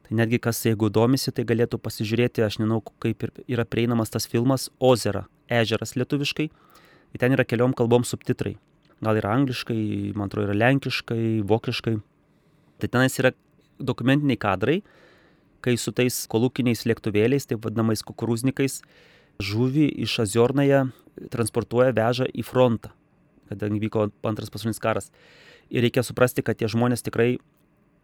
Tai 0.06 0.16
netgi 0.16 0.38
kas, 0.40 0.62
jeigu 0.64 0.88
domisi, 0.88 1.34
tai 1.34 1.44
galėtų 1.44 1.80
pasižiūrėti, 1.84 2.40
aš 2.46 2.60
nežinau, 2.62 2.80
kaip 3.02 3.26
yra 3.44 3.66
prieinamas 3.68 4.14
tas 4.14 4.24
filmas 4.30 4.70
Ozera, 4.80 5.26
ežeras 5.52 5.96
lietuviškai. 5.98 6.46
Ir 7.12 7.20
ten 7.20 7.34
yra 7.36 7.44
keliom 7.44 7.74
kalbom 7.76 8.06
subtitrai. 8.08 8.54
Gal 9.04 9.20
yra 9.20 9.34
angliškai, 9.36 10.14
man 10.16 10.30
atrodo, 10.30 10.48
yra 10.48 10.56
lenkiškai, 10.62 11.42
vokiškai. 11.48 11.98
Tai 12.80 12.90
tenais 12.94 13.18
yra 13.20 13.34
dokumentiniai 13.78 14.40
kadrai, 14.40 14.80
kai 15.64 15.76
su 15.80 15.92
tais 15.94 16.22
kolūkiniais 16.30 16.84
lėktuvėliais, 16.88 17.48
taip 17.50 17.64
vadinamais 17.66 18.04
kukurūznikais, 18.06 18.80
žuvį 19.42 19.88
iš 20.04 20.18
Aziornaje 20.24 20.86
transportuoja, 21.32 21.94
veža 21.96 22.28
į 22.30 22.44
frontą, 22.46 22.92
kadangi 23.50 23.82
vyko 23.82 24.08
antras 24.26 24.52
pasaulinis 24.54 24.82
karas. 24.82 25.12
Ir 25.68 25.84
reikia 25.84 26.04
suprasti, 26.06 26.44
kad 26.46 26.58
tie 26.58 26.70
žmonės 26.70 27.04
tikrai 27.04 27.36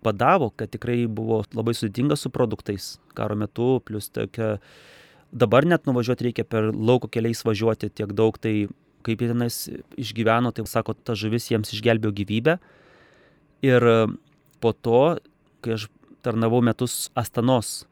badavo, 0.05 0.51
kad 0.53 0.73
tikrai 0.73 1.05
buvo 1.09 1.43
labai 1.57 1.75
sudėtinga 1.77 2.19
su 2.21 2.31
produktais 2.33 2.95
karo 3.17 3.39
metu, 3.41 3.79
plus 3.87 4.11
tokia, 4.13 4.59
dabar 5.33 5.67
net 5.67 5.89
nuvažiuoti 5.89 6.29
reikia 6.29 6.45
per 6.47 6.71
lauko 6.75 7.09
keliais 7.09 7.41
važiuoti 7.47 7.91
tiek 7.91 8.13
daug, 8.13 8.37
tai 8.39 8.69
kaip 9.05 9.21
jie 9.21 9.31
tenais 9.31 9.59
išgyveno, 10.01 10.53
tai 10.55 10.65
sako, 10.69 10.95
ta 10.95 11.17
žuvis 11.19 11.51
jiems 11.51 11.73
išgelbėjo 11.77 12.15
gyvybę. 12.21 12.59
Ir 13.65 13.85
po 14.61 14.73
to, 14.73 15.03
kai 15.65 15.77
aš 15.77 15.89
tarnavau 16.25 16.63
metus 16.65 17.11
Astanos, 17.15 17.85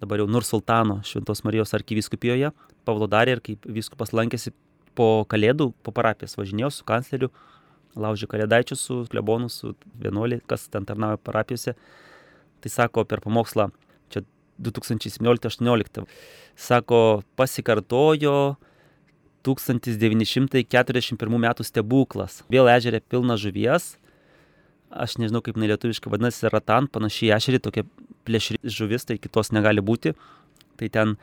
dabar 0.00 0.22
jau 0.22 0.28
Nursultano 0.30 1.00
Šventos 1.06 1.42
Marijos 1.46 1.74
arkiviskupijoje, 1.76 2.52
Pavlodarė 2.88 3.36
ir 3.36 3.42
kaip 3.44 3.66
viskupas 3.68 4.14
lankėsi 4.16 4.54
po 4.96 5.24
kalėdų, 5.30 5.70
po 5.84 5.92
parapijas 5.94 6.36
važinėjau 6.38 6.70
su 6.74 6.86
kancleriu, 6.88 7.28
laužė 7.98 8.28
kalėdaičius 8.30 8.80
su 8.86 8.96
klebonu, 9.10 9.50
su 9.52 9.74
vienuolį, 10.00 10.40
kas 10.48 10.68
ten 10.72 10.86
tarnauja 10.88 11.20
parapijose. 11.20 11.76
Tai 12.60 12.70
sako 12.72 13.04
per 13.08 13.22
pamokslą, 13.24 13.70
čia 14.12 14.24
2017-2018, 14.60 16.04
sako, 16.56 17.22
pasikartojo 17.40 18.56
1941 19.46 21.40
metų 21.46 21.64
stebuklas. 21.64 22.42
Vėl 22.52 22.68
ežerė 22.68 23.00
pilna 23.00 23.38
žuvies, 23.40 23.96
aš 24.90 25.16
nežinau 25.22 25.42
kaip 25.44 25.58
nelietuviškai 25.60 26.10
vadinasi, 26.12 26.48
ratan, 26.52 26.88
panašiai 26.90 27.36
ešerį, 27.36 27.60
tokia 27.62 27.84
plėšri 28.28 28.60
žuvis, 28.64 29.06
tai 29.08 29.18
kitos 29.22 29.52
negali 29.54 29.82
būti. 29.84 30.14
Tai 30.80 30.88
ten 30.92 31.16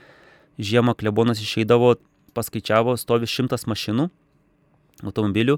žiemą 0.57 0.95
klebonas 0.97 1.41
išeidavo, 1.43 1.95
paskaičiavo, 2.37 2.95
stovi 2.99 3.29
šimtas 3.29 3.67
mašinų, 3.69 4.09
automobilių. 5.05 5.57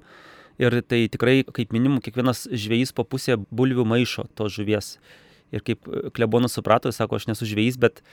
Ir 0.60 0.76
tai 0.84 1.06
tikrai, 1.12 1.42
kaip 1.56 1.72
minimum, 1.76 2.02
kiekvienas 2.04 2.48
žvėjys 2.52 2.92
po 2.96 3.06
pusę 3.08 3.38
bulvių 3.40 3.86
maišo 3.88 4.28
tos 4.36 4.58
žuvies. 4.58 4.98
Ir 5.56 5.64
kaip 5.66 5.88
klebonas 6.16 6.58
suprato, 6.58 6.92
jis 6.92 7.00
sako, 7.00 7.20
aš 7.20 7.30
nesu 7.30 7.48
žvėjys, 7.48 7.80
bet 7.80 8.04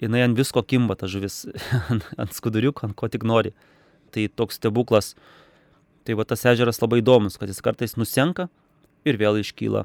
jinai 0.00 0.24
ant 0.24 0.38
visko 0.38 0.62
kimba 0.64 0.96
ta 0.96 1.10
žuvis, 1.10 1.44
ant 2.22 2.32
skuduriukų, 2.36 2.88
ant 2.88 2.96
ko 2.96 3.10
tik 3.12 3.26
nori. 3.28 3.52
Tai 4.14 4.26
toks 4.32 4.58
stebuklas. 4.58 5.12
Tai 6.08 6.16
va 6.16 6.24
tas 6.24 6.42
ežeras 6.48 6.80
labai 6.80 7.02
įdomus, 7.02 7.36
kad 7.38 7.52
jis 7.52 7.60
kartais 7.62 7.98
nusenka, 8.00 8.48
ir 9.04 9.18
vėl 9.20 9.40
iškyla. 9.40 9.84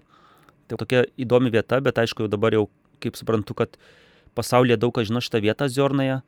Tai 0.69 0.79
tokia 0.81 1.03
įdomi 1.21 1.51
vieta, 1.53 1.79
bet 1.83 1.99
aišku, 2.01 2.25
jau 2.25 2.31
dabar 2.31 2.55
jau, 2.55 2.65
kaip 3.03 3.17
suprantu, 3.19 3.53
kad 3.57 3.77
pasaulyje 4.37 4.79
daug 4.81 4.95
kas 4.95 5.09
žino 5.09 5.21
šitą 5.23 5.41
vietą 5.43 5.67
Ziornoje 5.69 6.21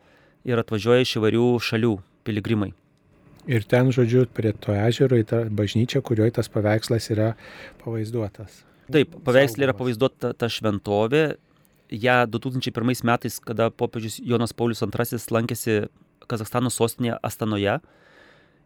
ir 0.47 0.61
atvažiuoja 0.61 1.05
iš 1.05 1.17
įvairių 1.19 1.47
šalių 1.63 1.95
piligrimai. 2.27 2.71
Ir 3.47 3.63
ten, 3.63 3.89
žodžiu, 3.95 4.25
prie 4.35 4.51
to 4.51 4.75
ežero 4.75 5.17
į 5.17 5.25
tą 5.27 5.41
bažnyčią, 5.55 6.01
kurioje 6.03 6.35
tas 6.35 6.49
paveikslas 6.51 7.07
yra 7.15 7.31
pavaizduotas. 7.83 8.61
Taip, 8.91 9.15
paveikslė 9.23 9.69
yra 9.69 9.75
pavaizduota 9.75 10.33
ta 10.35 10.49
šventovė. 10.51 11.37
Ja 11.91 12.25
2001 12.27 13.03
metais, 13.07 13.39
kada 13.39 13.69
popiežius 13.71 14.19
Jonas 14.19 14.51
Paulius 14.51 14.83
II 14.83 15.19
lankėsi 15.31 15.77
Kazakstano 16.27 16.67
sostinėje 16.67 17.15
Astanoje, 17.23 17.77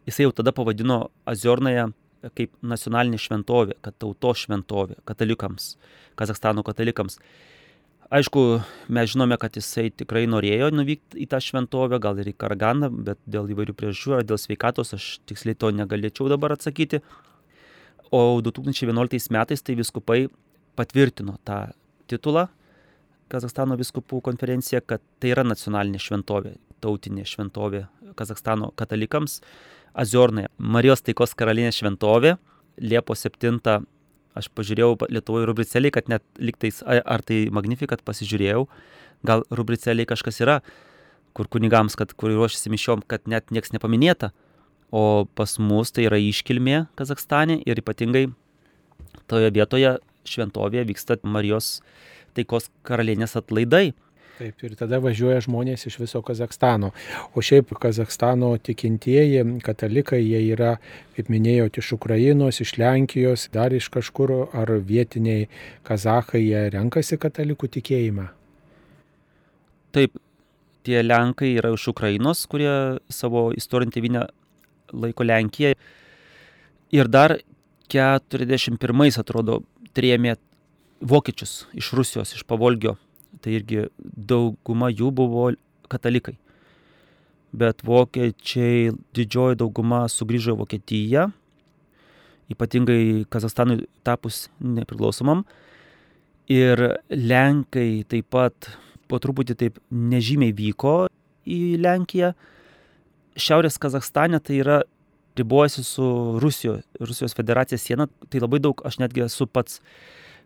jisai 0.10 0.25
jau 0.25 0.34
tada 0.34 0.50
pavadino 0.58 1.12
Aziornąją 1.30 1.92
kaip 2.30 2.54
nacionalinė 2.62 3.20
šventovė, 3.22 3.78
kad 3.82 3.98
tautos 4.01 4.46
šventovė 4.46 5.00
katalikams, 5.08 5.75
Kazakstano 6.20 6.63
katalikams. 6.68 7.18
Aišku, 8.12 8.42
mes 8.92 9.13
žinome, 9.13 9.38
kad 9.40 9.56
jisai 9.56 9.88
tikrai 9.96 10.25
norėjo 10.28 10.68
nuvykti 10.75 11.22
į 11.24 11.30
tą 11.32 11.40
šventovę, 11.42 12.01
gal 12.04 12.20
ir 12.20 12.28
į 12.34 12.36
Karaganą, 12.44 12.90
bet 13.08 13.22
dėl 13.24 13.48
įvairių 13.54 13.75
priežasčių 13.80 14.18
ar 14.18 14.25
dėl 14.28 14.40
sveikatos 14.42 14.92
aš 14.98 15.12
tiksliai 15.32 15.56
to 15.56 15.72
negalėčiau 15.72 16.28
dabar 16.32 16.58
atsakyti. 16.58 17.00
O 18.12 18.42
2011 18.44 19.32
metais 19.32 19.63
tai 19.63 19.78
viskupai 19.80 20.25
patvirtino 20.75 21.38
tą 21.48 21.70
titulą 22.12 22.50
Kazakstano 23.32 23.78
viskupų 23.80 24.20
konferencija, 24.28 24.82
kad 24.84 25.00
tai 25.24 25.32
yra 25.32 25.46
nacionalinė 25.48 26.01
šventovė, 26.04 26.58
tautinė 26.84 27.24
šventovė 27.24 27.86
Kazakstano 28.20 28.74
katalikams 28.75 29.40
Aziornai, 29.93 30.48
Marijos 30.57 31.03
taikos 31.03 31.36
karalienės 31.36 31.81
šventovė, 31.81 32.38
Liepos 32.81 33.25
7 33.27 33.60
aš 34.39 34.48
pažiūrėjau 34.55 34.95
Lietuvoje 35.12 35.48
rubriceliai, 35.50 35.91
kad 35.91 36.07
net 36.07 36.24
liktais, 36.39 36.79
ar 36.88 37.24
tai 37.27 37.50
Magnifikat 37.51 38.03
pasižiūrėjau, 38.07 38.67
gal 39.27 39.43
rubriceliai 39.51 40.07
kažkas 40.07 40.39
yra, 40.43 40.62
kur 41.36 41.50
kunigams, 41.51 41.98
kad 42.00 42.13
kur 42.15 42.31
ruošiasi 42.31 42.71
mišiom, 42.71 43.03
kad 43.07 43.27
net 43.27 43.51
nieks 43.51 43.75
nepaminėta, 43.75 44.31
o 44.91 45.25
pas 45.36 45.57
mus 45.60 45.91
tai 45.95 46.07
yra 46.07 46.19
iškilmė 46.19 46.86
Kazakstane 47.00 47.62
ir 47.63 47.79
ypatingai 47.79 48.25
toje 49.31 49.51
vietoje 49.55 49.98
šventovėje 50.27 50.88
vyksta 50.89 51.19
Marijos 51.24 51.79
taikos 52.36 52.69
karalienės 52.88 53.38
atlaidai. 53.39 53.91
Taip, 54.41 54.63
ir 54.65 54.71
tada 54.74 54.98
važiuoja 54.98 55.43
žmonės 55.45 55.83
iš 55.86 56.00
viso 56.01 56.17
Kazakstano. 56.25 56.88
O 57.38 57.43
šiaip 57.45 57.75
Kazakstano 57.77 58.48
tikintieji, 58.57 59.43
katalikai, 59.62 60.17
jie 60.24 60.39
yra, 60.55 60.71
kaip 61.13 61.27
minėjote, 61.29 61.83
iš 61.83 61.91
Ukrainos, 61.93 62.57
iš 62.63 62.71
Lenkijos, 62.81 63.43
dar 63.53 63.75
iš 63.77 63.91
kažkur, 63.93 64.33
ar 64.57 64.71
vietiniai 64.88 65.43
kazahai, 65.86 66.41
jie 66.41 66.63
renkasi 66.74 67.19
katalikų 67.21 67.69
tikėjimą. 67.75 68.25
Taip, 69.93 70.17
tie 70.89 71.05
Lenkai 71.05 71.51
yra 71.62 71.75
iš 71.77 71.91
Ukrainos, 71.93 72.41
kurie 72.50 72.74
savo 73.13 73.51
istorinį 73.53 73.95
tėvynę 74.00 74.25
laiko 75.05 75.29
Lenkiją. 75.29 75.75
Ir 76.98 77.13
dar 77.13 77.38
41 77.93 79.21
atrodo 79.21 79.62
trėmė 79.93 80.39
vokiečius 81.13 81.67
iš 81.77 81.93
Rusijos, 81.93 82.33
iš 82.33 82.50
Pavolgio 82.50 82.98
tai 83.41 83.57
irgi 83.60 83.88
dauguma 84.00 84.91
jų 84.91 85.12
buvo 85.15 85.50
katalikai. 85.91 86.38
Bet 87.51 87.83
vokiečiai 87.83 88.93
didžioji 89.15 89.60
dauguma 89.60 90.05
sugrįžo 90.12 90.55
į 90.55 90.60
Vokietiją, 90.62 91.25
ypatingai 92.51 93.25
Kazakstanui 93.31 93.81
tapus 94.07 94.45
nepriklausomam. 94.63 95.43
Ir 96.51 96.79
Lenkai 97.12 98.03
taip 98.12 98.29
pat 98.31 98.71
po 99.12 99.19
truputį 99.19 99.57
taip 99.60 99.83
nežymiai 99.91 100.55
vyko 100.55 100.95
į 101.48 101.77
Lenkiją. 101.83 102.31
Šiaurės 103.39 103.79
Kazakstane 103.79 104.39
tai 104.43 104.60
yra 104.63 104.81
ribojasi 105.39 105.83
su 105.83 106.05
Rusijos, 106.43 106.83
Rusijos 107.00 107.36
federacija 107.36 107.79
siena, 107.79 108.07
tai 108.29 108.41
labai 108.43 108.60
daug, 108.63 108.81
aš 108.88 109.00
netgi 109.00 109.24
esu 109.25 109.48
pats, 109.48 109.79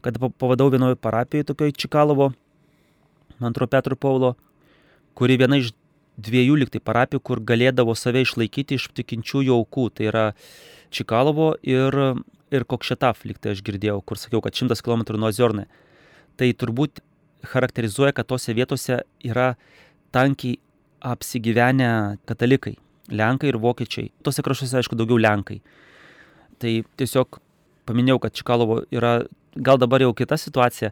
kad 0.05 0.17
pavadau 0.37 0.69
vienoje 0.69 0.97
parapijoje, 1.01 1.47
tokioje 1.49 1.77
Čikalovo, 1.83 2.31
man 3.39 3.51
atrodo, 3.51 3.71
Petro 3.71 3.95
Paulo, 3.95 4.35
kuri 5.17 5.37
viena 5.41 5.59
iš 5.61 5.73
dviejų 6.15 6.59
liktai 6.63 6.81
parapijų, 6.83 7.21
kur 7.23 7.41
galėdavo 7.43 7.95
save 7.97 8.23
išlaikyti 8.23 8.79
iš 8.79 8.89
tikinčiųjų 8.95 9.55
aukų. 9.55 9.89
Tai 9.95 10.07
yra 10.11 10.25
Čikalovo 10.95 11.53
ir, 11.65 11.97
ir 12.55 12.67
Kokšetaf, 12.71 13.25
liktai 13.27 13.55
aš 13.55 13.63
girdėjau, 13.65 13.99
kur 14.05 14.19
sakiau, 14.19 14.43
kad 14.43 14.55
100 14.55 14.79
km 14.85 15.03
nuo 15.19 15.31
Ziorne. 15.35 15.67
Tai 16.39 16.51
turbūt 16.51 17.03
charakterizuoja, 17.45 18.15
kad 18.15 18.27
tose 18.31 18.55
vietose 18.55 19.01
yra 19.23 19.53
tankiai 20.15 20.59
apsigyvenę 21.05 22.17
katalikai. 22.25 22.75
Lenkai 23.11 23.51
ir 23.51 23.59
vokiečiai. 23.61 24.09
Tose 24.25 24.41
kraštuose, 24.41 24.79
aišku, 24.79 24.97
daugiau 24.97 25.19
Lenkai. 25.21 25.59
Tai 26.57 26.71
tiesiog 26.97 27.37
paminėjau, 27.85 28.21
kad 28.23 28.33
Čikalovo 28.33 28.79
yra 28.93 29.19
gal 29.55 29.77
dabar 29.77 30.01
jau 30.01 30.13
kita 30.17 30.37
situacija. 30.39 30.91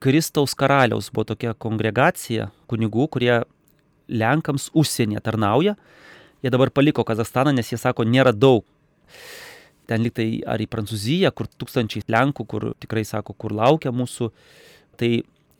Kristaus 0.00 0.54
karaliaus 0.56 1.10
buvo 1.12 1.26
tokia 1.28 1.52
kongregacija 1.60 2.48
kunigų, 2.70 3.06
kurie 3.12 3.34
Lenkams 4.08 4.70
užsienyje 4.72 5.20
tarnauja. 5.24 5.74
Jie 6.40 6.52
dabar 6.52 6.70
paliko 6.72 7.04
Kazakstaną, 7.04 7.52
nes 7.52 7.68
jie 7.68 7.76
sako, 7.78 8.06
nėra 8.08 8.32
daug. 8.32 8.64
Ten 9.90 10.06
liktai 10.06 10.40
ar 10.48 10.62
į 10.62 10.70
Prancūziją, 10.72 11.32
kur 11.36 11.50
tūkstančiai 11.60 12.06
Lenkų, 12.08 12.46
kur 12.48 12.70
tikrai 12.80 13.04
sako, 13.04 13.34
kur 13.36 13.52
laukia 13.52 13.92
mūsų. 13.92 14.30
Tai 14.96 15.10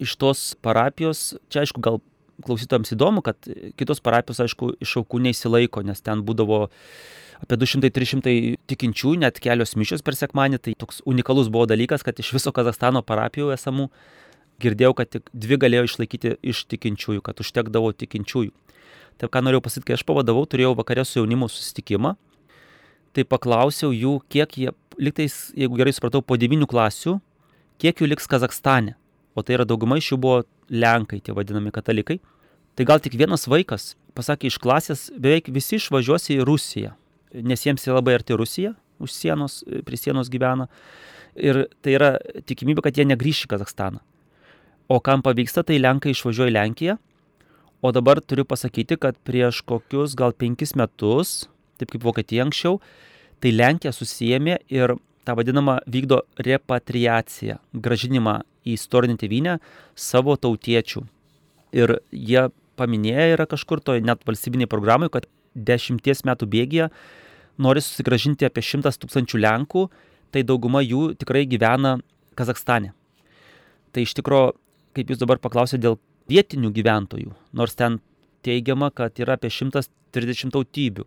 iš 0.00 0.14
tos 0.16 0.44
parapijos, 0.64 1.34
čia 1.52 1.66
aišku, 1.66 1.82
gal 1.84 2.00
klausytojams 2.40 2.94
įdomu, 2.96 3.20
kad 3.26 3.36
kitos 3.76 4.00
parapijos, 4.00 4.40
aišku, 4.46 4.72
iš 4.80 4.96
aukų 5.02 5.20
neįsilaiko, 5.26 5.84
nes 5.84 6.00
ten 6.00 6.24
būdavo 6.24 6.62
apie 7.44 7.58
200-300 7.60 8.32
tikinčių, 8.72 9.18
net 9.20 9.40
kelios 9.44 9.76
mišios 9.76 10.04
per 10.04 10.16
sekmanį, 10.16 10.62
tai 10.64 10.74
toks 10.80 11.04
unikalus 11.08 11.52
buvo 11.52 11.66
dalykas, 11.68 12.04
kad 12.06 12.16
iš 12.20 12.32
viso 12.38 12.52
Kazakstano 12.56 13.04
parapijų 13.04 13.52
esamų 13.56 13.90
girdėjau, 14.62 14.94
kad 14.98 15.10
tik 15.12 15.30
dvi 15.32 15.58
galėjo 15.60 15.86
išlaikyti 15.88 16.34
iš 16.52 16.64
tikinčiųjų, 16.70 17.22
kad 17.26 17.40
užtekdavo 17.42 17.92
tikinčiųjų. 18.02 18.52
Tai 19.20 19.28
ką 19.28 19.42
norėjau 19.44 19.64
pasakyti, 19.66 19.88
kai 19.90 19.98
aš 19.98 20.04
pavadavau, 20.08 20.46
turėjau 20.48 20.72
vakarė 20.78 21.04
su 21.04 21.18
jaunimu 21.20 21.50
susitikimą, 21.52 22.14
tai 23.16 23.26
paklausiau 23.28 23.92
jų, 23.92 24.14
kiek 24.32 24.56
jie, 24.56 24.72
liktais, 25.00 25.50
jeigu 25.58 25.76
gerai 25.80 25.92
supratau, 25.96 26.22
po 26.24 26.38
9 26.40 26.68
klasių, 26.70 27.18
kiek 27.82 28.00
jų 28.00 28.12
liks 28.12 28.30
Kazakstane. 28.30 28.96
O 29.36 29.44
tai 29.46 29.58
yra 29.58 29.66
dauguma 29.68 30.00
iš 30.00 30.12
jų 30.14 30.20
buvo 30.20 30.42
Lenkai, 30.70 31.20
tie 31.24 31.34
vadinami 31.34 31.72
katalikai. 31.74 32.18
Tai 32.78 32.86
gal 32.86 33.02
tik 33.02 33.16
vienas 33.18 33.48
vaikas 33.50 33.94
pasakė 34.16 34.50
iš 34.50 34.58
klasės, 34.62 35.08
beveik 35.16 35.50
visi 35.54 35.78
išvažiuos 35.78 36.30
į 36.34 36.40
Rusiją, 36.46 36.94
nes 37.34 37.64
jiems 37.66 37.86
yra 37.86 37.98
labai 37.98 38.16
arti 38.18 38.36
Rusija, 38.36 38.74
už 39.00 39.14
sienos, 39.14 39.60
prie 39.86 39.98
sienos 39.98 40.30
gyvena. 40.32 40.68
Ir 41.38 41.64
tai 41.80 41.94
yra 41.94 42.10
tikimybė, 42.46 42.84
kad 42.84 42.98
jie 42.98 43.06
negrįš 43.06 43.44
į 43.46 43.52
Kazakstaną. 43.54 44.02
O 44.90 44.98
kam 44.98 45.22
pavyksta, 45.22 45.62
tai 45.62 45.78
Lenkai 45.78 46.10
išvažiuoja 46.10 46.50
į 46.50 46.56
Lenkiją. 46.56 46.96
O 47.80 47.92
dabar 47.94 48.18
turiu 48.18 48.42
pasakyti, 48.44 48.98
kad 48.98 49.14
prieš 49.22 49.62
kokius 49.62 50.16
gal 50.18 50.34
penkis 50.34 50.74
metus, 50.74 51.46
taip 51.78 51.92
kaip 51.94 52.02
Vokietija 52.02 52.42
anksčiau, 52.42 52.80
tai 53.38 53.52
Lenkija 53.54 53.92
susijėmė 53.94 54.58
ir 54.68 54.96
tą 55.24 55.36
vadinamą 55.38 55.78
vykdo 55.86 56.24
repatriaciją, 56.42 57.60
gražinimą 57.72 58.40
į 58.66 58.74
istorinę 58.74 59.14
tėvynę 59.20 59.56
savo 59.94 60.34
tautiečių. 60.34 61.04
Ir 61.78 62.00
jie 62.10 62.48
paminėję 62.80 63.28
yra 63.36 63.46
kažkur 63.46 63.78
toje 63.84 64.02
net 64.02 64.24
valstybiniai 64.26 64.68
programai, 64.68 65.06
kad 65.12 65.28
dešimties 65.54 66.24
metų 66.26 66.48
bėgėje 66.50 66.88
nori 67.62 67.82
susigražinti 67.84 68.48
apie 68.48 68.64
šimtas 68.64 68.98
tūkstančių 68.98 69.38
Lenkų, 69.44 69.84
tai 70.34 70.42
dauguma 70.46 70.82
jų 70.82 71.12
tikrai 71.20 71.44
gyvena 71.46 72.00
Kazakstane. 72.34 72.90
Tai 73.94 74.04
iš 74.06 74.14
tikrųjų 74.18 74.52
kaip 74.96 75.12
jūs 75.12 75.20
dabar 75.22 75.40
paklausėte 75.42 75.82
dėl 75.84 75.98
vietinių 76.30 76.70
gyventojų, 76.74 77.32
nors 77.56 77.76
ten 77.78 77.98
teigiama, 78.46 78.90
kad 78.94 79.18
yra 79.20 79.36
apie 79.38 79.50
130 79.52 80.54
tautybių. 80.54 81.06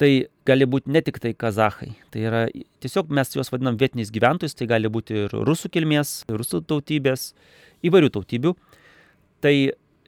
Tai 0.00 0.08
gali 0.48 0.64
būti 0.64 0.88
ne 0.94 1.02
tik 1.04 1.18
tai 1.20 1.34
kazahai, 1.36 1.90
tai 2.08 2.22
yra 2.24 2.46
tiesiog 2.80 3.10
mes 3.12 3.34
juos 3.36 3.50
vadinam 3.52 3.76
vietiniais 3.76 4.08
gyventojais, 4.14 4.56
tai 4.56 4.70
gali 4.70 4.88
būti 4.88 5.26
ir 5.26 5.34
rusų 5.44 5.68
kilmės, 5.74 6.22
rusų 6.30 6.62
tautybės, 6.70 7.34
įvairių 7.84 8.08
tautybių. 8.14 8.54
Tai 9.44 9.54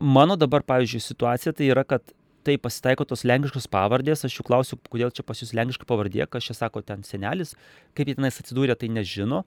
mano 0.00 0.38
dabar, 0.40 0.64
pavyzdžiui, 0.64 1.02
situacija 1.05 1.52
tai 1.59 1.68
yra, 1.74 1.85
kad 1.85 2.14
tai 2.42 2.57
pasitaiko 2.59 3.05
tos 3.07 3.26
lenkiškos 3.28 3.68
pavardės, 3.70 4.24
aš 4.26 4.38
jų 4.40 4.46
klausiu, 4.48 4.78
kodėl 4.90 5.12
čia 5.14 5.24
pas 5.26 5.38
jūs 5.38 5.52
lenkiška 5.55 5.87
pavardė, 5.87 6.24
kas 6.31 6.48
čia 6.48 6.57
sako 6.57 6.83
ten 6.87 7.05
senelis, 7.07 7.52
kaip 7.96 8.09
jie 8.09 8.16
tenais 8.18 8.40
atsidūrė, 8.40 8.74
tai 8.78 8.90
nežino, 8.90 9.44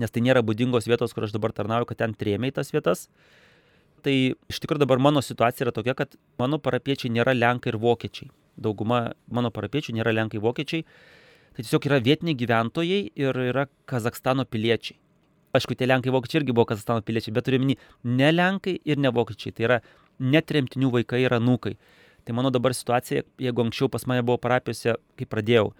nes 0.00 0.12
tai 0.12 0.22
nėra 0.24 0.42
būdingos 0.46 0.88
vietos, 0.88 1.14
kur 1.16 1.26
aš 1.26 1.34
dabar 1.34 1.54
tarnauju, 1.56 1.88
kad 1.90 2.02
ten 2.04 2.14
trėmė 2.16 2.52
į 2.52 2.56
tas 2.58 2.72
vietas. 2.74 3.06
Tai 4.06 4.14
iš 4.52 4.60
tikrųjų 4.62 4.84
dabar 4.84 5.00
mano 5.02 5.22
situacija 5.24 5.66
yra 5.66 5.74
tokia, 5.74 5.96
kad 5.98 6.14
mano 6.38 6.60
parapiečiai 6.62 7.10
nėra 7.14 7.34
lenkai 7.34 7.72
ir 7.72 7.80
vokiečiai. 7.82 8.30
Dauguma 8.56 9.16
mano 9.32 9.50
parapiečių 9.52 9.96
nėra 9.96 10.12
lenkai 10.14 10.40
vokiečiai. 10.42 10.84
Tai 11.56 11.64
tiesiog 11.64 11.88
yra 11.88 11.98
vietiniai 12.04 12.36
gyventojai 12.38 13.00
ir 13.16 13.40
yra 13.48 13.66
Kazakstano 13.88 14.44
piliečiai. 14.44 14.98
Aišku, 15.56 15.74
tie 15.74 15.88
lenkai 15.88 16.12
vokiečiai 16.12 16.42
irgi 16.42 16.54
buvo 16.54 16.68
Kazakstano 16.70 17.02
piliečiai, 17.02 17.34
bet 17.34 17.48
turiu 17.48 17.62
minį 17.62 17.78
ne 18.12 18.30
lenkai 18.34 18.76
ir 18.84 19.00
ne 19.00 19.10
vokiečiai. 19.10 19.56
Tai 19.56 19.68
yra 19.68 19.80
netremtinių 20.20 20.92
vaikai 21.00 21.24
ir 21.24 21.34
anūkai. 21.36 21.74
Tai 22.26 22.34
mano 22.36 22.50
dabar 22.52 22.74
situacija, 22.76 23.24
jeigu 23.40 23.64
anksčiau 23.64 23.88
pas 23.90 24.04
mane 24.10 24.24
buvo 24.26 24.38
parapijose, 24.42 24.96
kai 25.16 25.28
pradėjau, 25.30 25.70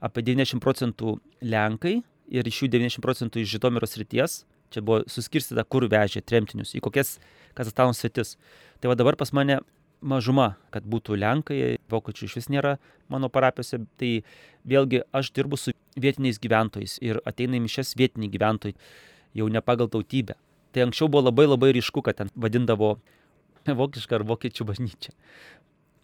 apie 0.00 0.22
90 0.24 0.62
procentų 0.62 1.16
lenkai 1.42 2.00
ir 2.28 2.48
iš 2.48 2.62
jų 2.62 2.70
90 2.74 3.04
procentų 3.04 3.42
iš 3.42 3.56
Žitomiros 3.56 3.96
ryties. 4.00 4.44
Čia 4.74 4.82
buvo 4.82 5.04
suskirstyta, 5.10 5.62
kur 5.68 5.86
vežė 5.90 6.24
tremtinius, 6.26 6.74
į 6.74 6.82
kokias 6.84 7.16
Kazastano 7.56 7.94
sritis. 7.96 8.34
Tai 8.80 8.90
va 8.90 8.96
dabar 8.98 9.16
pas 9.16 9.30
mane 9.32 9.60
mažuma, 10.04 10.56
kad 10.74 10.84
būtų 10.84 11.16
Lenkai, 11.20 11.78
vokiečių 11.90 12.26
iš 12.26 12.36
vis 12.40 12.48
nėra 12.52 12.76
mano 13.12 13.30
parapijose. 13.32 13.84
Tai 14.00 14.10
vėlgi 14.68 15.04
aš 15.16 15.30
dirbu 15.36 15.58
su 15.60 15.74
vietiniais 15.96 16.40
gyventojais 16.42 16.98
ir 17.04 17.20
ateina 17.24 17.58
į 17.58 17.64
mišes 17.66 17.94
vietiniai 17.98 18.32
gyventojai, 18.32 18.76
jau 19.38 19.48
ne 19.52 19.62
pagal 19.64 19.90
tautybę. 19.92 20.36
Tai 20.74 20.88
anksčiau 20.88 21.08
buvo 21.08 21.28
labai 21.30 21.46
labai 21.48 21.72
ryšku, 21.78 22.02
kad 22.04 22.18
ten 22.20 22.32
vadindavo 22.36 22.96
vokišką 23.80 24.18
ar 24.18 24.26
vokiečių 24.28 24.66
bažnyčią. 24.68 25.14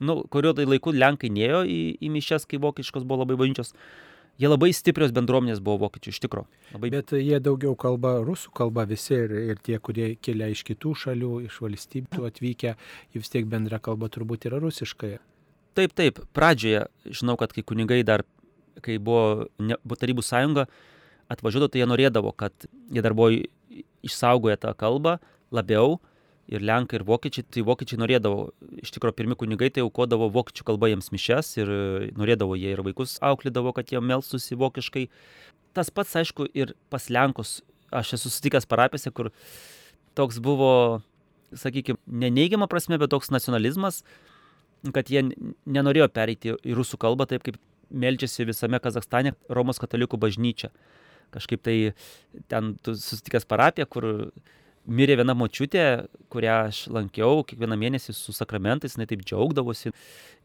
Nu, 0.02 0.22
kurio 0.30 0.54
tai 0.56 0.64
laiku 0.66 0.94
Lenkai 0.94 1.30
nėjo 1.30 1.62
į, 1.68 1.80
į 2.02 2.08
mišes, 2.10 2.48
kai 2.50 2.58
vokiškos 2.62 3.04
buvo 3.06 3.22
labai 3.22 3.36
bažnyčios 3.38 3.76
Jie 4.40 4.48
labai 4.48 4.70
stiprios 4.74 5.12
bendruomenės 5.14 5.60
buvo 5.62 5.84
vokiečių 5.84 6.12
iš 6.14 6.20
tikro. 6.24 6.46
Labai... 6.72 6.90
Bet 6.94 7.12
jie 7.18 7.38
daugiau 7.42 7.74
kalba 7.78 8.14
rusų 8.24 8.52
kalba 8.56 8.86
visi 8.88 9.14
ir, 9.14 9.34
ir 9.52 9.60
tie, 9.62 9.76
kurie 9.78 10.14
kilia 10.16 10.48
iš 10.52 10.64
kitų 10.66 10.94
šalių, 11.02 11.32
iš 11.48 11.58
valstybių 11.62 12.28
atvykę, 12.30 12.72
jų 13.12 13.22
vis 13.22 13.32
tiek 13.32 13.48
bendra 13.50 13.80
kalba 13.82 14.08
turbūt 14.12 14.48
yra 14.48 14.62
rusiškai. 14.62 15.18
Taip, 15.76 15.92
taip. 15.96 16.22
Pradžioje 16.36 16.86
žinau, 17.08 17.36
kad 17.40 17.52
kai 17.52 17.64
kunigai 17.64 18.00
dar, 18.08 18.24
kai 18.84 18.98
buvo, 19.00 19.50
ne, 19.60 19.78
buvo 19.84 20.00
Tarybų 20.00 20.24
sąjunga, 20.24 20.66
atvažiuodavo, 21.32 21.72
tai 21.72 21.82
jie 21.82 21.90
norėdavo, 21.92 22.32
kad 22.36 22.68
jie 22.92 23.04
dar 23.04 23.16
buvo 23.16 23.30
išsaugoję 24.02 24.58
tą 24.64 24.72
kalbą 24.78 25.18
labiau 25.52 26.00
ir 26.50 26.64
lenkai, 26.64 26.98
ir 26.98 27.04
vokiečiai, 27.06 27.46
tai 27.54 27.62
vokiečiai 27.66 28.00
norėdavo, 28.02 28.48
iš 28.82 28.92
tikrųjų 28.94 29.16
pirmi 29.18 29.36
kunigai 29.38 29.70
tai 29.74 29.84
aukodavo 29.84 30.28
vokiečių 30.34 30.66
kalbą 30.66 30.90
jiems 30.90 31.12
mišes 31.14 31.52
ir 31.60 31.70
norėdavo 32.18 32.56
jie 32.58 32.72
ir 32.74 32.82
vaikus 32.84 33.18
auklydavo, 33.22 33.74
kad 33.76 33.92
jie 33.92 34.02
melstusi 34.02 34.58
vokiškai. 34.58 35.06
Tas 35.76 35.92
pats, 35.94 36.16
aišku, 36.18 36.48
ir 36.52 36.74
pas 36.92 37.06
lenkus, 37.12 37.60
aš 37.94 38.16
esu 38.18 38.28
susitikęs 38.28 38.66
parapėse, 38.68 39.12
kur 39.14 39.30
toks 40.18 40.40
buvo, 40.42 41.00
sakykime, 41.56 42.00
neneigiama 42.06 42.68
prasme, 42.68 42.98
bet 43.00 43.12
toks 43.14 43.32
nacionalizmas, 43.32 44.02
kad 44.92 45.12
jie 45.12 45.24
nenorėjo 45.64 46.10
pereiti 46.12 46.56
į 46.58 46.76
rusų 46.76 46.98
kalbą 47.00 47.28
taip, 47.30 47.46
kaip 47.46 47.60
melčiasi 47.92 48.48
visame 48.48 48.80
Kazakstane 48.82 49.34
Romos 49.52 49.80
katalikų 49.80 50.18
bažnyčia. 50.20 50.72
Kažkaip 51.32 51.62
tai 51.64 51.76
ten 52.52 52.74
susitikęs 52.84 53.46
parapiją, 53.48 53.86
kur 53.88 54.08
mirė 54.86 55.16
viena 55.20 55.34
močiutė, 55.38 56.08
kurią 56.32 56.56
aš 56.68 56.86
lankiau 56.92 57.44
kiekvieną 57.46 57.78
mėnesį 57.78 58.14
su 58.16 58.34
sakramentais, 58.34 58.96
jinai 58.96 59.06
taip 59.10 59.22
džiaugdavosi, 59.24 59.92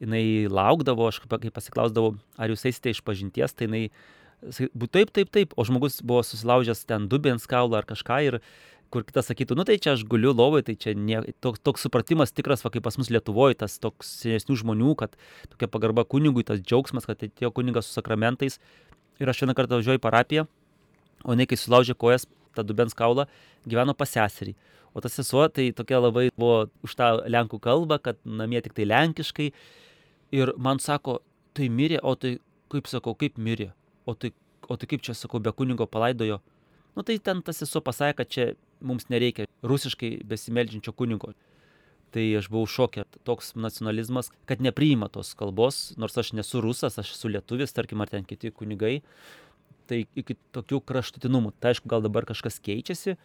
jinai 0.03 0.23
laukdavo, 0.51 1.09
aš 1.09 1.23
kai 1.25 1.51
pasiklausdavau, 1.53 2.15
ar 2.37 2.53
jūs 2.53 2.67
eisite 2.69 2.93
iš 2.93 3.01
pažinties, 3.05 3.55
tai 3.57 3.67
jinai, 3.69 3.83
taip, 4.93 5.13
taip, 5.15 5.31
taip, 5.33 5.57
o 5.57 5.65
žmogus 5.65 6.01
buvo 6.05 6.23
susilaužęs 6.25 6.85
ten 6.89 7.07
dubens 7.09 7.49
kaulą 7.49 7.81
ar 7.81 7.89
kažką 7.89 8.19
ir 8.27 8.41
kur 8.93 9.03
kitas 9.03 9.27
sakytų, 9.27 9.57
nu 9.59 9.65
tai 9.67 9.75
čia 9.83 9.97
aš 9.97 10.05
guliu 10.07 10.31
lovai, 10.31 10.61
tai 10.63 10.77
čia 10.79 10.93
ne, 10.95 11.19
toks, 11.43 11.59
toks 11.65 11.83
supratimas 11.83 12.31
tikras, 12.31 12.63
va 12.63 12.71
kaip 12.71 12.85
pas 12.85 12.95
mus 12.99 13.09
Lietuvoje, 13.11 13.57
tas 13.59 13.75
toks 13.83 14.13
senesnių 14.21 14.61
žmonių, 14.61 14.93
kad 15.01 15.17
tokia 15.51 15.67
pagarba 15.71 16.05
kunigui, 16.07 16.45
tas 16.47 16.61
džiaugsmas, 16.63 17.09
kad 17.09 17.25
atėjo 17.25 17.51
kunigas 17.51 17.89
su 17.89 17.97
sakramentais. 17.97 18.61
Ir 19.19 19.27
aš 19.27 19.43
vieną 19.43 19.57
kartą 19.57 19.81
važiuoju 19.81 19.99
į 19.99 20.03
parapiją, 20.03 20.45
o 21.25 21.35
jinai 21.35 21.49
kai 21.49 21.59
sulaužė 21.59 21.97
kojas, 21.99 22.29
tą 22.57 22.65
dubens 22.67 22.97
kaulą, 22.97 23.27
gyveno 23.69 23.95
pas 23.97 24.11
seserį. 24.11 24.55
O 24.97 25.01
tas 25.03 25.13
sesuo 25.13 25.45
tai 25.53 25.69
tokia 25.77 26.01
labai 26.01 26.29
buvo 26.33 26.67
už 26.85 26.97
tą 26.97 27.09
lenkų 27.29 27.59
kalbą, 27.61 27.99
kad 28.01 28.17
namie 28.25 28.63
tik 28.65 28.73
tai 28.77 28.87
lenkiškai. 28.89 29.51
Ir 30.33 30.51
man 30.57 30.81
sako, 30.83 31.19
tai 31.53 31.69
mirė, 31.69 31.99
o 32.01 32.15
tai, 32.17 32.37
kaip 32.73 32.89
sakau, 32.89 33.13
kaip 33.17 33.37
mirė, 33.37 33.71
o 34.09 34.15
tai, 34.17 34.33
o 34.67 34.75
tai 34.75 34.89
kaip 34.89 35.05
čia, 35.05 35.13
sakau, 35.15 35.39
be 35.43 35.53
kunigo 35.53 35.85
palaidojo. 35.85 36.39
Nu 36.97 37.05
tai 37.05 37.19
ten 37.21 37.43
tas 37.45 37.61
esu 37.61 37.81
pasakė, 37.85 38.17
kad 38.17 38.33
čia 38.33 38.47
mums 38.81 39.05
nereikia 39.13 39.45
rusiškai 39.61 40.17
besimeldžiančio 40.25 40.95
kunigo. 40.97 41.35
Tai 42.15 42.23
aš 42.39 42.47
buvau 42.49 42.65
šokė, 42.71 43.03
toks 43.27 43.51
nacionalizmas, 43.59 44.31
kad 44.49 44.63
nepriima 44.63 45.09
tos 45.11 45.33
kalbos, 45.37 45.91
nors 45.99 46.15
aš 46.17 46.31
nesu 46.37 46.61
rusas, 46.63 46.95
aš 46.97 47.11
esu 47.13 47.29
lietuvis, 47.33 47.75
tarkim, 47.75 48.01
ar 48.01 48.09
ten 48.09 48.25
kiti 48.25 48.49
kunigai. 48.49 49.01
Tai 49.87 50.01
iki 50.19 50.35
tokių 50.55 50.81
kraštutinumų. 50.83 51.53
Tai 51.61 51.71
aišku, 51.73 51.87
gal 51.91 52.03
dabar 52.03 52.27
kažkas 52.27 52.59
keičiasi, 52.63 53.15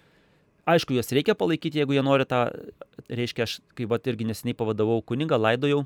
aišku, 0.68 0.94
juos 0.94 1.10
reikia 1.14 1.34
palaikyti, 1.38 1.80
jeigu 1.82 1.96
jie 1.96 2.04
nori 2.06 2.26
tą, 2.28 2.44
reiškia, 3.10 3.48
aš 3.48 3.58
kaip 3.78 3.90
pat 3.90 4.06
irgi 4.10 4.28
neseniai 4.28 4.56
pavadavau 4.58 5.00
kunigą, 5.06 5.38
laidojau, 5.40 5.84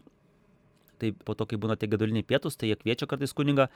tai 1.00 1.12
po 1.16 1.36
to, 1.36 1.46
kai 1.48 1.58
būna 1.60 1.76
tie 1.80 1.88
gaduliniai 1.90 2.26
pietus, 2.26 2.56
tai 2.56 2.70
jie 2.70 2.78
kviečia 2.80 3.08
kartais 3.08 3.34
kunigą, 3.36 3.68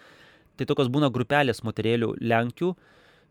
tai 0.60 0.68
tokios 0.68 0.90
būna 0.92 1.10
grupelės 1.12 1.62
moterėlių 1.64 2.14
Lenkių, 2.20 2.74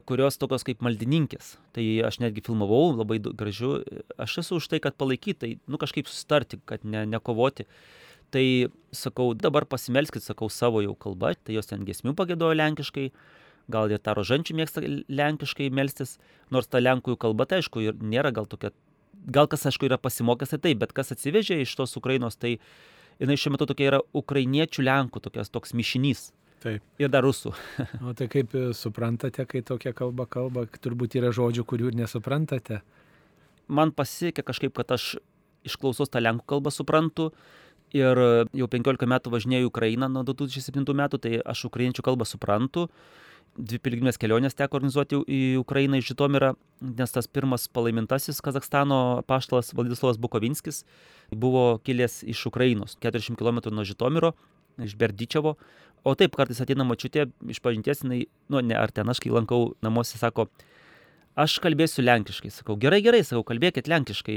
kurios 0.10 0.40
tokios 0.42 0.66
kaip 0.66 0.82
maldininkės. 0.86 1.56
Tai 1.76 1.86
aš 2.08 2.20
netgi 2.24 2.44
filmavau, 2.46 2.96
labai 2.98 3.20
gražu, 3.22 3.80
aš 4.18 4.40
esu 4.44 4.58
už 4.58 4.70
tai, 4.72 4.82
kad 4.82 4.98
palaikyti, 4.98 5.40
tai, 5.42 5.52
nu, 5.70 5.78
kažkaip 5.82 6.10
sustarti, 6.10 6.62
kad 6.70 6.86
ne, 6.86 7.06
nekovoti. 7.10 7.68
Tai 8.34 8.46
sakau, 8.94 9.32
dabar 9.38 9.66
pasimelskit, 9.70 10.26
sakau, 10.26 10.50
savo 10.54 10.82
jau 10.86 10.96
kalbą, 10.98 11.34
tai 11.38 11.58
jos 11.58 11.70
ten 11.70 11.86
gesmių 11.86 12.14
pagėdojo 12.18 12.58
lenkiškai, 12.58 13.08
gal 13.72 13.92
ir 13.94 14.02
tą 14.04 14.16
rožančių 14.18 14.56
mėgsta 14.58 14.84
lenkiškai 14.84 15.70
melstis, 15.74 16.18
nors 16.54 16.70
ta 16.70 16.82
lenkų 16.82 17.18
kalba, 17.22 17.48
tai 17.50 17.62
aišku, 17.62 17.84
ir 17.86 18.00
nėra 18.02 18.34
gal 18.36 18.50
tokia, 18.50 18.74
gal 19.30 19.50
kas, 19.52 19.68
aišku, 19.70 19.88
yra 19.90 20.00
pasimokęs, 20.02 20.56
tai 20.56 20.62
taip, 20.68 20.82
bet 20.84 20.94
kas 20.96 21.14
atsivežė 21.16 21.62
iš 21.64 21.76
tos 21.80 21.96
Ukrainos, 22.00 22.40
tai 22.40 22.58
jinai 23.20 23.38
šiuo 23.40 23.56
metu 23.56 23.70
tokia 23.70 23.90
yra 23.92 24.02
ukrainiečių 24.16 24.86
lenkų, 24.88 25.24
tokias, 25.28 25.52
toks 25.54 25.76
mišinys. 25.78 26.30
Taip. 26.60 26.84
Ir 27.00 27.12
dar 27.12 27.24
rusų. 27.24 27.54
o 28.08 28.14
tai 28.18 28.28
kaip 28.32 28.56
e, 28.58 28.70
suprantate, 28.76 29.46
kai 29.48 29.62
tokia 29.64 29.94
kalba 29.96 30.26
kalba, 30.28 30.66
turbūt 30.84 31.16
yra 31.20 31.32
žodžių, 31.36 31.64
kurių 31.68 31.94
ir 31.94 32.00
nesuprantate? 32.02 32.82
Man 33.72 33.94
pasiekė 33.96 34.44
kažkaip, 34.44 34.74
kad 34.76 34.92
aš 34.98 35.14
išklausos 35.68 36.12
tą 36.12 36.22
lenkų 36.24 36.48
kalbą 36.50 36.74
suprantu 36.74 37.30
ir 37.96 38.20
jau 38.56 38.68
15 38.70 39.08
metų 39.10 39.32
važinėjau 39.34 39.68
į 39.68 39.70
Ukrainą 39.70 40.10
nuo 40.12 40.24
2007 40.28 40.84
metų, 40.96 41.20
tai 41.22 41.40
aš 41.40 41.66
ukrainiečių 41.70 42.06
kalbą 42.06 42.28
suprantu 42.28 42.88
dvi 43.58 43.80
piligrimės 43.84 44.20
kelionės 44.22 44.58
teko 44.58 44.80
organizuoti 44.80 45.20
į 45.24 45.42
Ukrainą 45.62 46.00
iš 46.00 46.12
Žitomirą, 46.14 46.54
nes 46.82 47.14
tas 47.16 47.28
pirmas 47.28 47.68
palaimintasis 47.72 48.42
Kazakstano 48.46 49.22
paštalas 49.28 49.74
Vladislavas 49.76 50.20
Bukovinskis 50.22 50.84
buvo 51.32 51.80
kilęs 51.86 52.22
iš 52.30 52.46
Ukrainos, 52.52 52.98
40 53.04 53.40
km 53.40 53.62
nuo 53.74 53.86
Žitomiro, 53.88 54.34
iš 54.80 54.96
Berdyčiavo. 55.00 55.56
O 56.08 56.16
taip, 56.16 56.36
kartais 56.40 56.62
ateina 56.64 56.86
mačiutė 56.88 57.28
iš 57.52 57.60
pažinties, 57.64 58.06
jinai, 58.06 58.22
nu, 58.48 58.62
ne, 58.64 58.76
ar 58.80 58.94
ten 58.96 59.10
aš, 59.12 59.20
kai 59.24 59.34
lankau 59.36 59.74
namuose, 59.84 60.16
sako, 60.22 60.48
aš 61.38 61.58
kalbėsiu 61.64 62.04
lenkiškai, 62.04 62.50
sakau, 62.54 62.76
gerai, 62.80 63.00
gerai, 63.06 63.22
sakau, 63.26 63.44
kalbėkit 63.48 63.88
lenkiškai, 63.90 64.36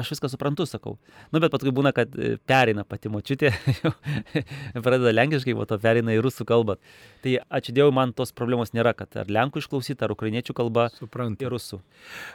aš 0.00 0.12
viską 0.14 0.30
suprantu, 0.32 0.66
sakau. 0.68 0.96
Nu, 1.32 1.40
bet 1.42 1.52
paskui 1.52 1.72
būna, 1.74 1.92
kad 1.96 2.12
e, 2.14 2.36
perina 2.46 2.84
pati 2.86 3.10
močiutė, 3.12 3.50
pradeda 4.84 5.14
lenkiškai, 5.14 5.54
o 5.56 5.66
to 5.68 5.78
perina 5.82 6.14
į 6.14 6.22
rusų 6.24 6.46
kalbą. 6.48 6.76
Tai 7.24 7.36
ačiū 7.58 7.74
Dievui, 7.74 7.94
man 7.96 8.12
tos 8.16 8.34
problemos 8.36 8.74
nėra, 8.76 8.94
kad 8.96 9.16
ar 9.18 9.30
lenkų 9.32 9.62
išklausyti, 9.62 10.04
ar 10.04 10.14
ukrainiečių 10.14 10.56
kalba 10.56 10.88
Suprantu. 10.94 11.46
ir 11.46 11.54
rusų. 11.54 11.80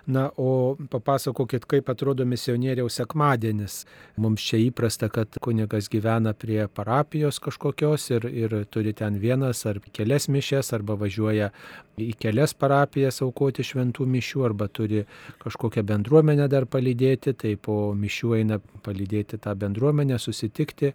Na, 0.09 0.27
o 0.35 0.75
papasakokit, 0.91 1.67
kaip 1.69 1.91
atrodo 1.93 2.25
misionieriaus 2.27 2.99
sekmadienis. 2.99 3.83
Mums 4.19 4.43
čia 4.43 4.59
įprasta, 4.65 5.11
kad 5.13 5.39
kunigas 5.43 5.91
gyvena 5.91 6.33
prie 6.33 6.65
parapijos 6.67 7.39
kažkokios 7.43 8.09
ir, 8.17 8.27
ir 8.27 8.57
turi 8.71 8.93
ten 8.97 9.19
vienas 9.21 9.65
ar 9.69 9.79
kelias 9.93 10.27
mišes, 10.31 10.73
arba 10.75 10.97
važiuoja 10.99 11.51
į 11.99 12.13
kelias 12.19 12.53
parapijas 12.57 13.21
aukoti 13.25 13.63
šventų 13.65 13.98
mišių, 14.07 14.43
arba 14.47 14.67
turi 14.67 15.03
kažkokią 15.43 15.83
bendruomenę 15.83 16.47
dar 16.51 16.67
palydėti, 16.69 17.33
tai 17.33 17.55
po 17.55 17.93
mišių 17.97 18.35
eina 18.39 18.59
palydėti 18.85 19.39
tą 19.41 19.55
bendruomenę, 19.59 20.19
susitikti, 20.19 20.93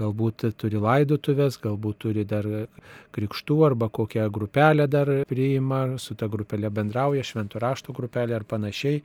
galbūt 0.00 0.46
turi 0.60 0.80
laidotuvės, 0.80 1.58
galbūt 1.62 2.00
turi 2.06 2.24
dar 2.28 2.46
krikštų 3.16 3.58
arba 3.70 3.88
kokią 3.88 4.28
grupelę 4.32 4.86
dar 4.88 5.10
priima, 5.28 5.98
su 5.98 6.14
ta 6.14 6.28
grupelė 6.28 6.70
bendrauja, 6.70 7.24
šventų 7.24 7.62
rašto 7.62 7.96
grupelė 7.96 8.36
ar 8.36 8.44
panašiai. 8.48 9.02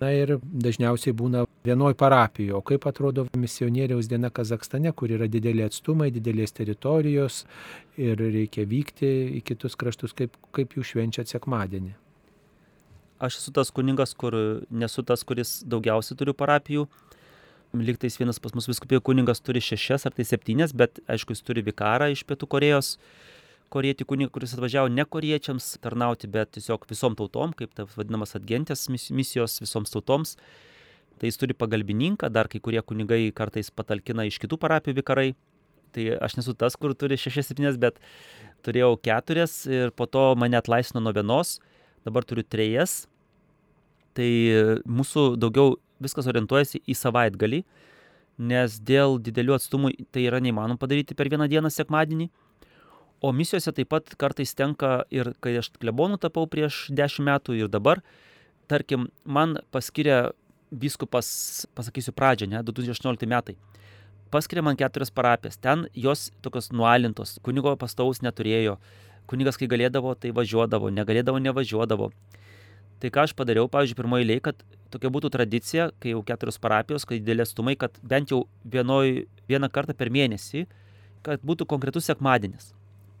Na 0.00 0.12
ir 0.12 0.36
dažniausiai 0.42 1.16
būna 1.16 1.46
vienoj 1.66 1.96
parapijoje. 1.98 2.54
O 2.56 2.62
kaip 2.66 2.86
atrodo 2.86 3.26
misionieriaus 3.36 4.10
diena 4.10 4.30
Kazakstane, 4.30 4.92
kur 4.92 5.12
yra 5.12 5.28
dideli 5.30 5.64
atstumai, 5.66 6.12
didelės 6.14 6.54
teritorijos 6.56 7.44
ir 7.96 8.20
reikia 8.20 8.66
vykti 8.68 9.12
į 9.40 9.44
kitus 9.46 9.78
kraštus, 9.78 10.16
kaip, 10.16 10.36
kaip 10.56 10.76
jūs 10.76 10.94
švenčiat 10.94 11.32
sekmadienį? 11.32 12.05
Aš 13.16 13.38
esu 13.40 13.52
tas 13.56 13.70
kuningas, 13.72 14.12
kur 14.12 14.34
nesu 14.68 15.00
tas, 15.06 15.22
kuris 15.24 15.62
daugiausiai 15.64 16.18
turiu 16.20 16.34
parapijų. 16.36 16.84
Liktais 17.76 18.18
vienas 18.20 18.38
pas 18.40 18.52
mus 18.56 18.68
viskupijų 18.68 19.00
kuningas 19.08 19.40
turi 19.44 19.60
šešias 19.64 20.04
ar 20.08 20.12
tai 20.16 20.26
septynias, 20.28 20.74
bet 20.76 21.00
aišku, 21.08 21.32
jis 21.32 21.44
turi 21.44 21.64
vikarą 21.64 22.10
iš 22.12 22.26
Pietų 22.28 22.48
Korejos, 22.52 22.90
korietį 23.72 24.04
kunigą, 24.08 24.30
kuris 24.34 24.52
atvažiavo 24.54 24.90
ne 24.92 25.04
koriečiams 25.08 25.74
tarnauti, 25.84 26.28
bet 26.28 26.52
tiesiog 26.56 26.84
visom 26.90 27.16
tautom, 27.16 27.54
kaip 27.56 27.72
tai 27.76 27.86
vadinamas 27.96 28.36
atgentės 28.36 28.86
misijos 28.92 29.56
visoms 29.64 29.92
tautoms. 29.94 30.36
Tai 31.16 31.30
jis 31.30 31.40
turi 31.40 31.56
pagalbininką, 31.56 32.28
dar 32.28 32.50
kai 32.52 32.60
kurie 32.60 32.82
kunigai 32.84 33.30
kartais 33.36 33.72
patalkina 33.72 34.26
iš 34.28 34.36
kitų 34.42 34.58
parapijų 34.60 34.98
vikarai. 34.98 35.30
Tai 35.96 36.04
aš 36.20 36.36
nesu 36.36 36.52
tas, 36.52 36.76
kur 36.76 36.92
turi 36.92 37.16
šešias, 37.16 37.48
septynias, 37.48 37.80
bet 37.80 37.96
turėjau 38.66 38.92
keturias 39.00 39.62
ir 39.64 39.94
po 39.96 40.04
to 40.04 40.26
mane 40.36 40.60
atlaisvino 40.60 41.00
nuo 41.00 41.14
vienos 41.16 41.56
dabar 42.06 42.24
turiu 42.24 42.46
trejas. 42.46 43.04
Tai 44.16 44.30
mūsų 44.88 45.34
daugiau 45.36 45.76
viskas 46.02 46.28
orientuojasi 46.30 46.80
į 46.88 46.96
savaitgalį, 46.96 47.62
nes 48.36 48.78
dėl 48.84 49.18
didelių 49.22 49.56
atstumų 49.56 49.92
tai 50.12 50.26
yra 50.28 50.40
neįmanoma 50.44 50.80
padaryti 50.80 51.16
per 51.16 51.30
vieną 51.32 51.48
dieną 51.52 51.72
sekmadienį. 51.72 52.30
O 53.24 53.32
misijose 53.32 53.72
taip 53.72 53.88
pat 53.92 54.12
kartais 54.20 54.52
tenka 54.56 55.06
ir 55.12 55.32
kai 55.40 55.54
aš 55.60 55.70
klebonų 55.80 56.20
tapau 56.20 56.44
prieš 56.48 56.86
dešimt 56.92 57.24
metų 57.30 57.56
ir 57.56 57.70
dabar, 57.72 58.02
tarkim, 58.68 59.08
man 59.24 59.56
paskiria 59.72 60.34
viskupas, 60.70 61.64
pasakysiu 61.78 62.12
pradžią, 62.12 62.50
ne, 62.50 62.60
2018 62.66 63.28
metai. 63.30 63.56
Paskiria 64.30 64.64
man 64.66 64.76
keturias 64.76 65.12
parapijas. 65.14 65.56
Ten 65.56 65.86
jos 65.94 66.28
tokios 66.44 66.72
nualintos, 66.74 67.38
kunigo 67.46 67.72
pastaus 67.78 68.20
neturėjo, 68.26 68.76
kunigas, 69.30 69.58
kai 69.60 69.68
galėdavo, 69.70 70.14
tai 70.20 70.32
važiuodavo, 70.36 70.90
negalėdavo, 70.94 71.40
nevažiuodavo. 71.42 72.10
Tai 73.02 73.10
ką 73.12 73.26
aš 73.26 73.34
padariau, 73.36 73.68
pavyzdžiui, 73.68 73.98
pirmoji 73.98 74.24
eilė, 74.24 74.38
kad 74.44 74.62
tokia 74.92 75.10
būtų 75.12 75.30
tradicija, 75.34 75.90
kai 76.00 76.14
jau 76.14 76.22
keturios 76.24 76.56
parapijos, 76.62 77.04
kai 77.08 77.18
didelės 77.20 77.52
stumai, 77.52 77.76
kad 77.76 77.98
bent 78.00 78.32
jau 78.32 78.46
vienoj, 78.64 79.26
vieną 79.50 79.68
kartą 79.72 79.96
per 79.96 80.08
mėnesį, 80.14 80.64
kad 81.26 81.44
būtų 81.44 81.66
konkretus 81.68 82.08
sekmadienis. 82.08 82.72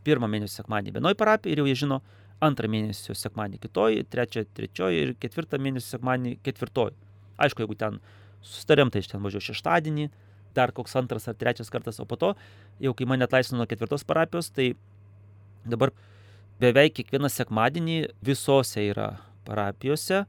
Pirmą 0.06 0.30
mėnesio 0.30 0.62
sekmadienį 0.62 0.96
vienoje 0.96 1.18
parapijoje 1.18 1.56
ir 1.56 1.60
jau 1.60 1.66
jie 1.68 1.76
žino 1.82 2.00
antrą 2.46 2.70
mėnesio 2.72 3.16
sekmadienį 3.16 3.60
kitoje, 3.66 4.06
trečią 4.12 4.46
trečioje 4.56 5.02
ir 5.02 5.12
ketvirtą 5.20 5.60
mėnesio 5.60 5.96
sekmadienį 5.96 6.38
ketvirtoje. 6.46 6.96
Aišku, 7.42 7.64
jeigu 7.64 7.76
ten 7.76 8.00
sustarėm, 8.46 8.92
tai 8.92 9.02
iš 9.02 9.10
ten 9.12 9.24
važiuoju 9.24 9.50
šeštadienį, 9.50 10.08
dar 10.56 10.72
koks 10.72 10.96
antras 10.96 11.28
ar 11.28 11.36
trečias 11.36 11.68
kartas, 11.72 12.00
o 12.00 12.06
po 12.08 12.16
to, 12.16 12.32
jau 12.80 12.94
kai 12.96 13.08
mane 13.08 13.26
atlaisvino 13.26 13.60
nuo 13.60 13.68
ketvirtos 13.68 14.06
parapijos, 14.08 14.48
tai 14.54 14.72
Dabar 15.66 15.90
beveik 16.62 16.94
kiekvieną 17.00 17.28
sekmadienį 17.32 17.96
visose 18.24 18.84
yra 18.86 19.16
parapijose, 19.46 20.24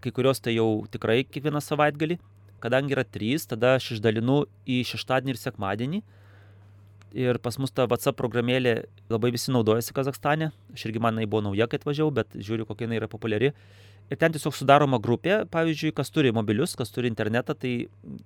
kai 0.00 0.12
kurios 0.14 0.40
tai 0.40 0.54
jau 0.54 0.86
tikrai 0.92 1.24
kiekvieną 1.26 1.62
savaitgalį. 1.64 2.20
Kadangi 2.60 2.94
yra 2.94 3.04
trys, 3.08 3.46
tada 3.48 3.74
aš 3.78 3.96
išdalinu 3.96 4.44
į 4.68 4.82
šeštadienį 4.92 5.34
ir 5.34 5.40
sekmadienį. 5.40 6.00
Ir 7.20 7.40
pas 7.42 7.56
mus 7.58 7.72
ta 7.74 7.88
WhatsApp 7.90 8.18
programėlė 8.20 8.84
labai 9.10 9.32
visi 9.34 9.50
naudojasi 9.50 9.94
Kazakstane. 9.96 10.52
Aš 10.76 10.84
irgi 10.86 11.02
man 11.02 11.16
jinai 11.16 11.26
buvo 11.26 11.48
nauja, 11.48 11.66
kai 11.66 11.80
atvažiavau, 11.80 12.12
bet 12.20 12.36
žiūriu, 12.36 12.68
kokia 12.68 12.86
jinai 12.86 13.00
yra 13.00 13.08
populiari. 13.10 13.50
Ir 14.10 14.18
ten 14.20 14.34
tiesiog 14.34 14.54
sudaroma 14.54 15.00
grupė, 15.02 15.40
pavyzdžiui, 15.50 15.94
kas 15.96 16.12
turi 16.14 16.30
mobilius, 16.34 16.76
kas 16.78 16.92
turi 16.94 17.10
internetą, 17.10 17.56
tai 17.58 17.72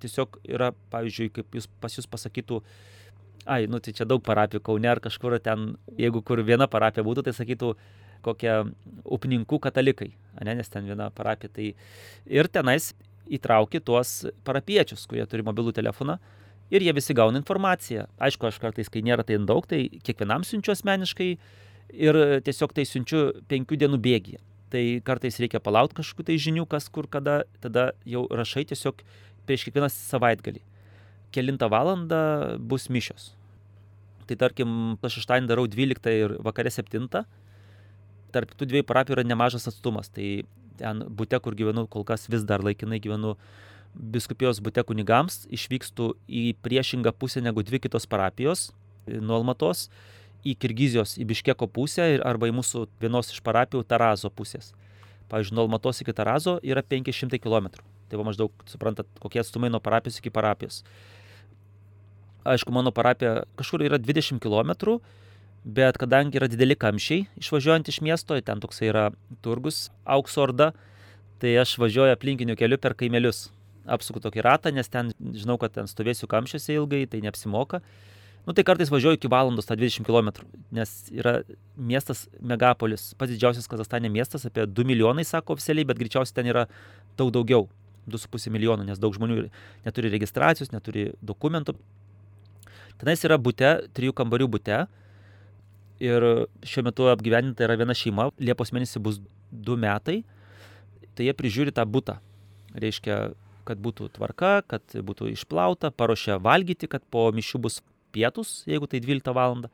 tiesiog 0.03 0.39
yra, 0.45 0.73
pavyzdžiui, 0.93 1.31
kaip 1.39 1.57
jūs 1.57 1.71
pas 1.81 1.97
jūs 1.97 2.09
pasakytų, 2.11 2.61
ai, 3.45 3.67
nu 3.67 3.81
tai 3.83 3.95
čia 3.97 4.07
daug 4.09 4.23
parapijų 4.25 4.63
Kaune 4.65 4.89
ar 4.89 5.01
kažkur 5.05 5.37
ten, 5.43 5.75
jeigu 6.01 6.23
kur 6.25 6.41
viena 6.45 6.69
parapija 6.71 7.05
būtų, 7.07 7.27
tai 7.27 7.35
sakytų 7.37 7.75
kokie 8.25 8.53
upninkų 9.05 9.59
katalikai, 9.67 10.15
ne, 10.41 10.55
nes 10.57 10.71
ten 10.73 10.87
viena 10.89 11.11
parapija. 11.15 11.53
Tai 11.53 11.67
ir 12.39 12.49
tenais 12.49 12.93
įtrauki 13.29 13.83
tuos 13.85 14.23
parapiečius, 14.45 15.05
kurie 15.09 15.27
turi 15.29 15.45
mobilų 15.45 15.75
telefoną 15.77 16.19
ir 16.73 16.85
jie 16.85 16.95
visi 16.97 17.17
gauna 17.17 17.41
informaciją. 17.41 18.09
Aišku, 18.21 18.49
aš 18.49 18.61
kartais, 18.63 18.89
kai 18.93 19.05
nėra 19.05 19.27
tai 19.27 19.39
daug, 19.45 19.69
tai 19.69 19.87
kiekvienam 20.05 20.45
siunčiu 20.45 20.73
asmeniškai 20.75 21.31
ir 21.93 22.21
tiesiog 22.45 22.73
tai 22.77 22.89
siunčiu 22.89 23.27
penkių 23.51 23.81
dienų 23.85 24.01
bėgyje. 24.05 24.41
Tai 24.73 24.85
kartais 25.07 25.37
reikia 25.39 25.61
palaukti 25.63 26.01
kažkokių 26.01 26.31
tai 26.33 26.41
žinių, 26.41 26.65
kas 26.67 26.89
kur 26.91 27.07
kada, 27.07 27.43
tada 27.63 27.93
jau 28.09 28.25
rašai 28.33 28.65
tiesiog 28.73 29.05
prieš 29.45 29.69
kiekvieną 29.69 29.93
savaitgalį 29.93 30.65
kelintą 31.35 31.69
valandą 31.73 32.21
bus 32.59 32.89
mišios. 32.93 33.33
Tai 34.29 34.39
tarkim, 34.41 34.97
aš 35.05 35.19
šeštadienį 35.19 35.51
darau 35.51 35.67
12 35.69 36.15
ir 36.17 36.37
vakare 36.45 36.73
7. 36.73 37.09
Tarp 38.35 38.55
tų 38.57 38.69
dviejų 38.71 38.87
parapijų 38.89 39.19
yra 39.19 39.27
nemažas 39.27 39.69
atstumas. 39.71 40.09
Tai 40.15 40.29
ten 40.81 41.05
būte, 41.07 41.39
kur 41.45 41.57
gyvenu, 41.59 41.87
kol 41.91 42.07
kas 42.09 42.27
vis 42.33 42.47
dar 42.47 42.65
laikinai 42.65 43.03
gyvenu 43.03 43.37
biskupijos 43.95 44.59
būte 44.65 44.83
kunigams, 44.87 45.45
išvykstu 45.55 46.15
į 46.27 46.47
priešingą 46.65 47.13
pusę 47.15 47.45
negu 47.45 47.63
dvi 47.63 47.79
kitos 47.85 48.09
parapijos 48.11 48.73
nuo 49.07 49.37
Almatos, 49.39 49.89
į 50.45 50.57
Kirgizijos, 50.61 51.15
į 51.21 51.29
Biškeko 51.31 51.69
pusę 51.73 52.07
ir 52.17 52.25
arba 52.27 52.49
į 52.51 52.57
mūsų 52.59 52.87
vienos 53.01 53.31
iš 53.33 53.41
parapijų 53.45 53.85
Tarazo 53.89 54.31
pusės. 54.35 54.73
Pavyzdžiui, 55.31 55.57
nuo 55.57 55.65
Almatos 55.69 56.03
iki 56.03 56.13
Tarazo 56.17 56.59
yra 56.65 56.83
500 56.85 57.41
km. 57.41 57.71
Tai 58.11 58.21
va 58.21 58.27
maždaug, 58.29 58.53
suprantat, 58.69 59.09
kokie 59.23 59.41
atstumai 59.41 59.71
nuo 59.73 59.81
parapijos 59.85 60.21
iki 60.21 60.33
parapijos. 60.35 60.83
Aišku, 62.45 62.73
mano 62.77 62.93
parapija 62.93 63.45
kažkur 63.57 63.87
yra 63.87 63.99
20 63.99 64.41
km, 64.45 64.99
bet 65.65 65.97
kadangi 65.97 66.37
yra 66.37 66.49
dideli 66.53 66.77
kamščiai 66.77 67.25
išvažiuojant 67.41 67.89
iš 67.89 68.03
miesto, 68.05 68.37
ten 68.45 68.61
toksai 68.61 68.91
yra 68.91 69.05
turgus, 69.45 69.89
aukso 70.05 70.43
orda, 70.45 70.73
tai 71.41 71.55
aš 71.61 71.79
važiuoju 71.81 72.13
aplinkiniu 72.13 72.57
keliu 72.61 72.79
per 72.81 72.97
kaimelius. 72.99 73.49
Apsuku 73.85 74.21
tokį 74.25 74.45
ratą, 74.45 74.73
nes 74.73 74.89
ten 74.89 75.11
žinau, 75.37 75.59
kad 75.61 75.75
ten 75.75 75.89
stovėsiu 75.89 76.29
kamščiuose 76.29 76.77
ilgai, 76.77 77.03
tai 77.09 77.21
neapsimoka. 77.25 77.81
Nu 78.45 78.53
tai 78.57 78.65
kartais 78.65 78.93
važiuoju 78.93 79.17
iki 79.17 79.29
valandos 79.33 79.69
tą 79.69 79.77
20 79.81 80.05
km, 80.05 80.45
nes 80.77 80.93
yra 81.13 81.39
miestas 81.77 82.27
megapolis, 82.45 83.13
pats 83.17 83.33
didžiausias 83.33 83.69
Kazastane 83.69 84.11
miestas, 84.13 84.45
apie 84.49 84.67
2 84.69 84.85
milijonai, 84.89 85.25
sako 85.25 85.57
oficialiai, 85.57 85.89
bet 85.89 86.01
greičiausiai 86.01 86.37
ten 86.41 86.51
yra 86.53 86.67
daug 87.17 87.33
daugiau, 87.33 87.69
2,5 88.09 88.53
milijonų, 88.53 88.85
nes 88.89 89.01
daug 89.01 89.17
žmonių 89.17 89.47
neturi 89.87 90.13
registracijos, 90.13 90.73
neturi 90.77 91.11
dokumentų. 91.25 91.77
Tenais 93.01 93.25
yra 93.27 93.39
būte, 93.41 93.71
trijų 93.97 94.15
kambarių 94.17 94.49
būte, 94.55 94.85
ir 96.03 96.27
šiuo 96.67 96.85
metu 96.87 97.09
apgyvendinta 97.11 97.67
yra 97.67 97.77
viena 97.79 97.97
šeima, 97.97 98.31
Liepos 98.39 98.73
mėnesį 98.75 99.03
bus 99.03 99.21
du 99.51 99.77
metai, 99.81 100.23
tai 101.15 101.29
jie 101.29 101.35
prižiūri 101.37 101.75
tą 101.75 101.85
būtą. 101.87 102.19
Reiškia, 102.75 103.19
kad 103.65 103.81
būtų 103.81 104.11
tvarka, 104.17 104.57
kad 104.69 104.97
būtų 105.07 105.31
išplauta, 105.33 105.93
paruošia 105.95 106.41
valgyti, 106.43 106.91
kad 106.91 107.05
po 107.11 107.29
mišių 107.35 107.61
bus 107.67 107.81
pietus, 108.15 108.63
jeigu 108.69 108.89
tai 108.91 109.01
12 109.03 109.35
val. 109.35 109.65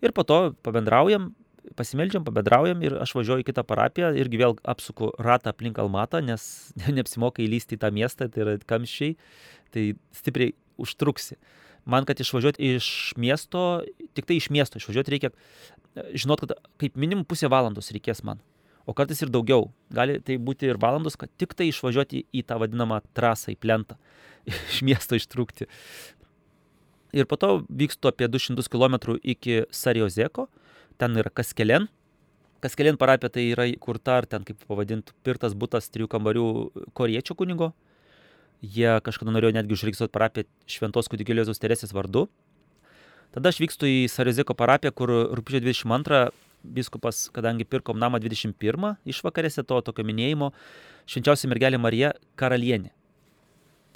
Ir 0.00 0.14
po 0.16 0.24
to 0.24 0.40
pabendraujam, 0.64 1.30
pasimeldžiam, 1.76 2.24
pabendraujam 2.24 2.80
ir 2.84 2.96
aš 3.02 3.12
važiuoju 3.18 3.44
į 3.44 3.48
kitą 3.50 3.64
parapiją 3.68 4.14
irgi 4.16 4.40
vėl 4.40 4.56
apsuku 4.68 5.12
ratą 5.20 5.52
aplink 5.52 5.78
Almatą, 5.78 6.22
nes 6.24 6.42
neapsimoka 6.96 7.44
įlysti 7.44 7.76
į 7.76 7.82
tą 7.84 7.92
miestą, 7.94 8.30
tai 8.32 8.46
yra 8.46 8.56
kamščiai, 8.72 9.16
tai 9.70 9.90
stipriai 10.16 10.56
užtruksi 10.80 11.36
man, 11.90 12.06
kad 12.08 12.20
išvažiuoti 12.22 12.74
iš 12.76 12.86
miesto, 13.20 13.82
tik 14.16 14.28
tai 14.28 14.38
iš 14.40 14.48
miesto 14.54 14.80
išvažiuoti 14.80 15.14
reikia, 15.16 15.32
žinot, 16.14 16.44
kad 16.44 16.56
kaip 16.80 16.96
minimum 17.00 17.26
pusę 17.28 17.50
valandos 17.50 17.92
reikės 17.94 18.24
man. 18.26 18.40
O 18.88 18.94
kartais 18.96 19.20
ir 19.22 19.30
daugiau. 19.30 19.68
Gali 19.94 20.18
tai 20.24 20.38
būti 20.40 20.70
ir 20.70 20.80
valandos, 20.80 21.18
kad 21.20 21.30
tik 21.38 21.54
tai 21.58 21.68
išvažiuoti 21.70 22.24
į 22.34 22.44
tą 22.48 22.58
vadinamą 22.62 23.02
trasą, 23.16 23.52
į 23.52 23.58
plentą, 23.60 23.98
iš 24.70 24.80
miesto 24.86 25.18
ištrūkti. 25.18 25.68
Ir 27.14 27.26
po 27.26 27.36
to 27.40 27.64
vykstu 27.66 28.10
apie 28.10 28.28
200 28.30 28.70
km 28.70 29.16
iki 29.22 29.64
Sariozeko, 29.74 30.46
ten 30.98 31.18
yra 31.18 31.32
Kaskelen. 31.34 31.88
Kaskelen 32.60 32.98
parapija 33.00 33.32
tai 33.34 33.48
yra 33.50 33.66
įkurta, 33.70 34.20
ar 34.20 34.28
ten 34.30 34.44
kaip 34.46 34.60
pavadintų, 34.68 35.14
pirtas 35.24 35.56
būtas 35.56 35.88
trijų 35.90 36.10
kambarių 36.12 36.46
koriečio 36.94 37.34
kunigo, 37.34 37.72
Jie 38.60 38.92
kažkada 39.04 39.32
norėjo 39.32 39.54
netgi 39.56 39.72
užregistruoti 39.76 40.12
parapiją 40.12 40.48
Šventos 40.68 41.08
kūdikėlio 41.08 41.44
Jėzaus 41.44 41.62
Teresės 41.62 41.94
vardu. 41.96 42.26
Tada 43.32 43.52
aš 43.52 43.60
vykstu 43.62 43.88
į 43.88 43.98
Sariziko 44.10 44.56
parapiją, 44.58 44.92
kur 44.92 45.12
rūpiučio 45.38 45.62
22 45.64 46.30
biskupas, 46.64 47.28
kadangi 47.32 47.64
pirkom 47.64 47.98
namą 47.98 48.20
21 48.20 48.96
išvakarėse 49.08 49.64
to 49.64 49.80
tokio 49.86 50.04
minėjimo, 50.04 50.50
švenčiausia 51.08 51.48
mergelė 51.48 51.80
Marija 51.80 52.12
karalienė. 52.40 52.92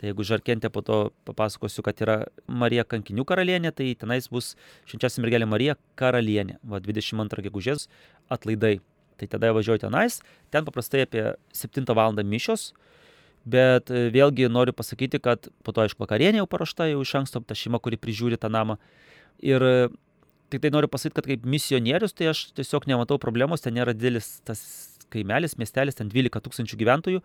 Tai 0.01 0.09
jeigu 0.11 0.25
žarkentė 0.27 0.71
po 0.75 0.83
to 0.83 0.99
papasakosiu, 1.29 1.85
kad 1.87 2.01
yra 2.03 2.17
Marija 2.49 2.87
kankinių 2.89 3.27
karalienė, 3.29 3.71
tai 3.73 3.93
tenais 3.99 4.27
bus 4.33 4.55
švenčiausia 4.89 5.23
mergelė 5.23 5.47
Marija 5.49 5.77
karalienė. 6.01 6.59
Va 6.67 6.81
22 6.83 7.47
gegužės 7.47 7.87
atlaidai. 8.33 8.79
Tai 9.15 9.29
tada 9.31 9.53
važiuoju 9.55 9.85
tenais, 9.85 10.19
ten 10.51 10.67
paprastai 10.67 11.05
apie 11.07 11.23
7 11.55 11.87
val. 11.95 12.17
mišios, 12.27 12.73
Bet 13.45 13.93
e, 13.93 14.07
vėlgi 14.15 14.49
noriu 14.49 14.73
pasakyti, 14.77 15.21
kad 15.21 15.51
po 15.65 15.75
to, 15.77 15.85
aišku, 15.85 16.01
vakarienė 16.01 16.41
jau 16.41 16.49
paruošta, 16.49 16.89
jau 16.89 17.03
iš 17.05 17.13
anksto 17.21 17.43
ta 17.45 17.57
šeima, 17.59 17.81
kuri 17.83 18.01
prižiūri 18.01 18.41
tą 18.41 18.49
namą. 18.53 18.79
Ir 19.45 19.65
e, 19.65 19.75
tik 20.53 20.65
tai 20.65 20.73
noriu 20.73 20.89
pasakyti, 20.89 21.19
kad 21.19 21.29
kaip 21.29 21.49
misionierius, 21.49 22.17
tai 22.17 22.31
aš 22.33 22.47
tiesiog 22.57 22.89
nematau 22.89 23.21
problemos, 23.21 23.65
ten 23.65 23.77
nėra 23.77 23.93
didelis 23.97 24.39
tas 24.49 24.63
kaimelis, 25.13 25.59
miestelis, 25.61 25.99
ten 25.99 26.09
12 26.13 26.41
tūkstančių 26.47 26.81
gyventojų. 26.81 27.25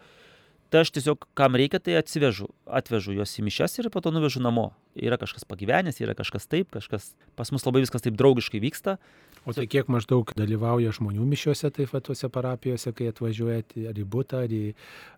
Tai 0.70 0.84
aš 0.84 0.92
tiesiog, 0.94 1.24
kam 1.38 1.56
reikia, 1.58 1.80
tai 1.82 1.96
atsivežu, 1.98 2.52
atvežu 2.70 3.16
juos 3.16 3.32
į 3.42 3.48
mišes 3.48 3.80
ir 3.80 3.88
po 3.90 4.04
to 4.06 4.12
nuvežu 4.14 4.42
namo. 4.44 4.68
Yra 4.94 5.18
kažkas 5.18 5.48
pagyvenęs, 5.50 5.98
yra 6.04 6.14
kažkas 6.18 6.46
taip, 6.46 6.70
kažkas 6.76 7.16
pas 7.40 7.50
mus 7.50 7.66
labai 7.66 7.82
viskas 7.82 8.06
taip 8.06 8.20
draugiškai 8.20 8.62
vyksta. 8.62 9.00
O 9.48 9.54
tai 9.56 9.66
kiek 9.72 9.88
maždaug 9.92 10.34
dalyvauja 10.36 10.92
žmonių 10.96 11.24
mišiuose 11.30 11.72
taip 11.72 11.94
pat 11.94 12.04
tuose 12.10 12.28
parapijose, 12.32 12.92
kai 12.96 13.08
atvažiuojat 13.14 13.78
ar 13.90 13.98
į 14.00 14.06
būtą, 14.16 14.44
ar 14.46 14.54
į, 14.54 14.64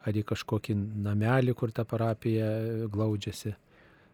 ar 0.06 0.20
į 0.22 0.24
kažkokį 0.30 0.76
namelį, 1.08 1.56
kur 1.58 1.74
ta 1.74 1.86
parapija 1.88 2.52
glaudžiasi? 2.94 3.56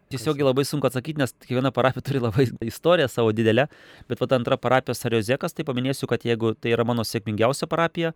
Tiesiog 0.08 0.40
labai 0.40 0.64
sunku 0.64 0.88
atsakyti, 0.88 1.20
nes 1.20 1.34
kiekviena 1.36 1.74
parapija 1.76 2.06
turi 2.08 2.22
labai 2.24 2.46
istoriją 2.64 3.10
savo 3.12 3.34
didelę, 3.36 3.68
bet 4.08 4.22
vat 4.24 4.36
antra 4.38 4.56
parapija 4.56 4.96
Sariozekas, 4.96 5.52
tai 5.52 5.68
paminėsiu, 5.68 6.08
kad 6.08 6.24
jeigu 6.24 6.54
tai 6.56 6.72
yra 6.72 6.88
mano 6.88 7.04
sėkmingiausia 7.04 7.68
parapija 7.68 8.14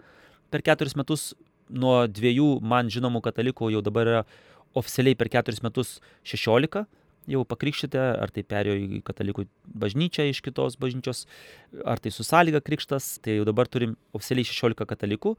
per 0.51 0.63
keturis 0.63 0.95
metus, 0.95 1.33
nuo 1.67 2.05
dviejų 2.07 2.61
man 2.63 2.87
žinomų 2.91 3.19
katalikų 3.27 3.73
jau 3.75 3.83
dabar 3.83 4.07
yra 4.07 4.23
oficialiai 4.79 5.19
per 5.19 5.27
keturis 5.31 5.59
metus 5.63 5.97
šešiolika 6.23 6.85
jau 7.29 7.43
pakrikštyti, 7.45 7.99
ar 7.99 8.31
tai 8.33 8.43
perėjo 8.47 8.77
į 8.81 9.01
katalikų 9.05 9.45
bažnyčią 9.83 10.27
iš 10.31 10.41
kitos 10.45 10.77
bažnyčios, 10.81 11.25
ar 11.85 12.01
tai 12.01 12.13
su 12.13 12.25
sąlyga 12.25 12.63
krikštas, 12.65 13.17
tai 13.21 13.37
jau 13.39 13.47
dabar 13.47 13.69
turim 13.69 13.97
oficialiai 14.17 14.47
16 14.47 14.87
katalikų 14.89 15.35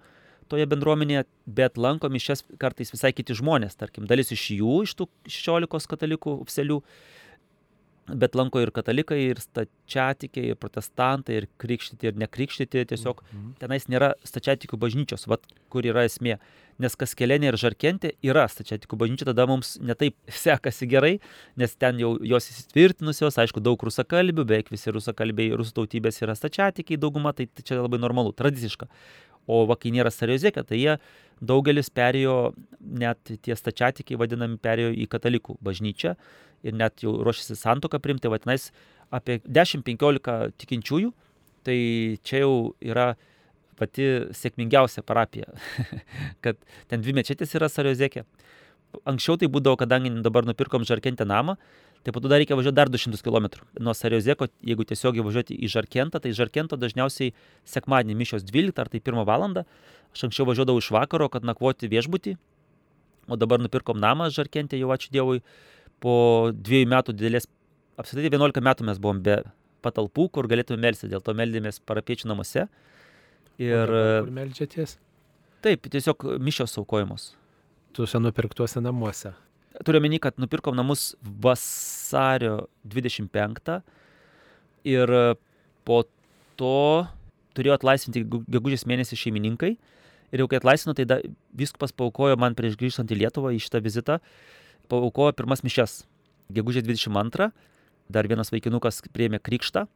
toje 0.51 0.66
bendruomenėje, 0.68 1.25
bet 1.47 1.79
lanko 1.81 2.11
mišes 2.12 2.45
kartais 2.61 2.92
visai 2.92 3.12
kiti 3.16 3.37
žmonės, 3.38 3.77
tarkim, 3.79 4.07
dalis 4.11 4.33
iš 4.35 4.51
jų, 4.59 4.83
iš 4.87 4.95
tų 4.99 5.09
16 5.31 5.90
katalikų 5.92 6.35
oficialių, 6.42 6.81
bet 8.18 8.35
lanko 8.37 8.61
ir 8.61 8.73
katalikai, 8.75 9.21
ir 9.31 9.40
stačiatikiai, 9.40 10.53
ir 10.53 10.59
protestantai, 10.61 11.38
ir 11.40 11.49
krikštyti, 11.62 12.11
ir 12.11 12.18
nekrikštyti, 12.25 12.85
tiesiog 12.92 13.23
mhm. 13.23 13.55
tenais 13.62 13.88
nėra 13.92 14.12
stačiatikių 14.27 14.81
bažnyčios, 14.83 15.29
vat, 15.31 15.47
kur 15.73 15.87
yra 15.88 16.05
esmė. 16.09 16.38
Nes 16.83 16.97
kas 16.99 17.14
kelenė 17.18 17.53
ir 17.53 17.59
žarkentė 17.61 18.14
yra 18.27 18.49
stačiatikų 18.51 18.99
bažnyčia, 18.99 19.29
tada 19.29 19.47
mums 19.51 19.77
netaip 19.83 20.16
sekasi 20.45 20.88
gerai, 20.90 21.12
nes 21.61 21.77
ten 21.79 22.01
jau 22.03 22.14
jos 22.27 22.49
įsitvirtinusios, 22.53 23.38
aišku, 23.42 23.62
daug 23.64 23.83
rusakalbių, 23.87 24.47
beveik 24.49 24.73
visi 24.73 24.95
rusakalbiai, 24.95 25.53
rusų 25.59 25.83
tautybės 25.83 26.23
yra 26.25 26.37
stačiatikiai, 26.38 27.01
dauguma, 27.01 27.35
tai 27.37 27.49
čia 27.62 27.83
labai 27.83 28.01
normalu, 28.03 28.35
tradiciška. 28.37 28.90
O 29.51 29.64
va, 29.66 29.75
kai 29.75 29.90
nėra 29.90 30.11
Sariozekė, 30.14 30.62
tai 30.66 30.79
jie 30.79 30.92
daugelis 31.42 31.90
perėjo, 31.90 32.53
net 32.79 33.33
tie 33.42 33.57
stačiatikiai 33.59 34.21
vadinami, 34.21 34.61
perėjo 34.62 34.92
į 34.95 35.09
katalikų 35.11 35.57
bažnyčią 35.66 36.14
ir 36.62 36.77
net 36.79 37.03
jau 37.03 37.16
ruošiasi 37.27 37.59
santoką 37.59 37.99
primti, 38.03 38.31
vadinais 38.31 38.71
apie 39.11 39.40
10-15 39.42 40.55
tikinčiųjų, 40.62 41.11
tai 41.66 41.79
čia 42.23 42.45
jau 42.45 42.55
yra 42.79 43.12
pati 43.83 44.09
sėkmingiausia 44.38 45.05
parapija, 45.07 45.53
kad 46.45 46.59
ten 46.90 47.03
dvi 47.03 47.16
mečetės 47.18 47.55
yra 47.59 47.71
Sariozekė. 47.73 48.25
Anksčiau 49.09 49.38
tai 49.40 49.49
būdavo, 49.49 49.79
kadangi 49.81 50.12
dabar 50.25 50.47
nupirkom 50.47 50.85
Žarkentę 50.88 51.25
namą, 51.29 51.57
tai 52.05 52.12
po 52.12 52.21
to 52.21 52.29
dar 52.29 52.42
reikia 52.42 52.59
važiuoti 52.59 52.77
dar 52.77 52.90
200 52.92 53.23
km. 53.25 53.49
Nuo 53.81 53.95
Sariozeko, 53.97 54.51
jeigu 54.68 54.85
tiesiog 54.88 55.21
važiuoti 55.25 55.57
į 55.57 55.71
Žarkentą, 55.73 56.21
tai 56.21 56.35
Žarkento 56.37 56.77
dažniausiai 56.77 57.33
sekmadienį 57.75 58.18
mišios 58.18 58.45
12 58.45 58.83
ar 58.83 58.92
tai 58.92 59.01
1 59.01 59.25
val. 59.29 59.47
Aš 60.12 60.27
anksčiau 60.29 60.45
važiuodavau 60.45 60.83
iš 60.83 60.90
vakaro, 60.92 61.31
kad 61.33 61.47
nakvoti 61.49 61.88
viešbutį, 61.88 62.37
o 63.33 63.38
dabar 63.40 63.62
nupirkom 63.64 63.97
namą 63.97 64.29
Žarkentę, 64.35 64.77
jau 64.77 64.92
ačiū 64.92 65.09
Dievui, 65.14 65.40
po 66.03 66.14
dviejų 66.53 66.90
metų 66.92 67.16
didelės, 67.16 67.49
apsitai 67.97 68.27
11 68.29 68.61
metų 68.61 68.88
mes 68.90 69.01
buvom 69.01 69.23
be 69.25 69.38
patalpų, 69.83 70.29
kur 70.35 70.49
galėtume 70.51 70.81
melsti, 70.83 71.11
dėl 71.11 71.23
to 71.25 71.35
meldėmės 71.37 71.81
parapiečių 71.87 72.31
namuose. 72.31 72.66
Ir... 73.61 73.93
Kur 74.25 74.33
melžiatės? 74.33 74.97
Taip, 75.62 75.87
tiesiog 75.93 76.25
mišios 76.43 76.75
aukojamos. 76.81 77.33
Tuose 77.95 78.19
nupirktuose 78.19 78.81
namuose. 78.83 79.35
Turiu 79.87 80.01
meni, 80.05 80.19
kad 80.23 80.38
nupirkom 80.41 80.77
namus 80.77 81.12
vasario 81.23 82.67
25 82.88 83.81
ir 84.88 85.12
po 85.87 86.03
to 86.61 87.07
turėjo 87.57 87.77
atlaisvinti 87.79 88.25
gegužės 88.27 88.87
mėnesį 88.88 89.19
šeimininkai. 89.19 89.75
Ir 90.33 90.43
jau 90.43 90.49
kai 90.49 90.61
atlaisvino, 90.61 90.95
tai 90.97 91.05
da, 91.09 91.19
viskupas 91.57 91.93
paukojo 91.93 92.38
man 92.41 92.57
prieš 92.57 92.79
grįžtant 92.81 93.11
į 93.12 93.21
Lietuvą 93.21 93.53
į 93.53 93.61
šitą 93.61 93.83
vizitą, 93.85 94.19
paukojo 94.88 95.35
pirmas 95.37 95.61
mišes. 95.65 96.03
Gegužės 96.53 96.87
22 96.88 97.51
dar 98.12 98.29
vienas 98.29 98.53
vaikinukas 98.53 99.03
priėmė 99.12 99.41
krikštą. 99.45 99.87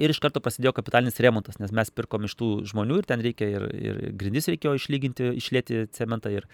Ir 0.00 0.10
iš 0.10 0.20
karto 0.22 0.42
prasidėjo 0.42 0.74
kapitalinis 0.74 1.20
remontas, 1.22 1.60
nes 1.62 1.72
mes 1.74 1.92
pirkom 1.94 2.26
iš 2.26 2.34
tų 2.40 2.48
žmonių 2.70 3.00
ir 3.00 3.06
ten 3.08 3.22
reikia 3.22 3.50
ir, 3.52 3.66
ir 3.74 4.00
grindis 4.18 4.48
reikėjo 4.50 4.74
išlyginti, 4.80 5.28
išlėti 5.38 5.84
cementą 5.94 6.32
ir, 6.34 6.48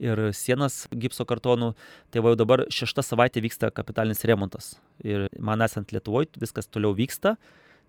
ir 0.00 0.22
sienas 0.36 0.86
gipso 0.92 1.26
kartonų. 1.28 1.74
Tai 2.14 2.24
va 2.24 2.32
jau 2.32 2.40
dabar 2.40 2.64
šešta 2.72 3.04
savaitė 3.04 3.44
vyksta 3.44 3.72
kapitalinis 3.74 4.24
remontas. 4.28 4.76
Ir 5.04 5.28
man 5.36 5.64
esant 5.66 5.92
Lietuvoje 5.92 6.40
viskas 6.40 6.70
toliau 6.72 6.96
vyksta 6.96 7.36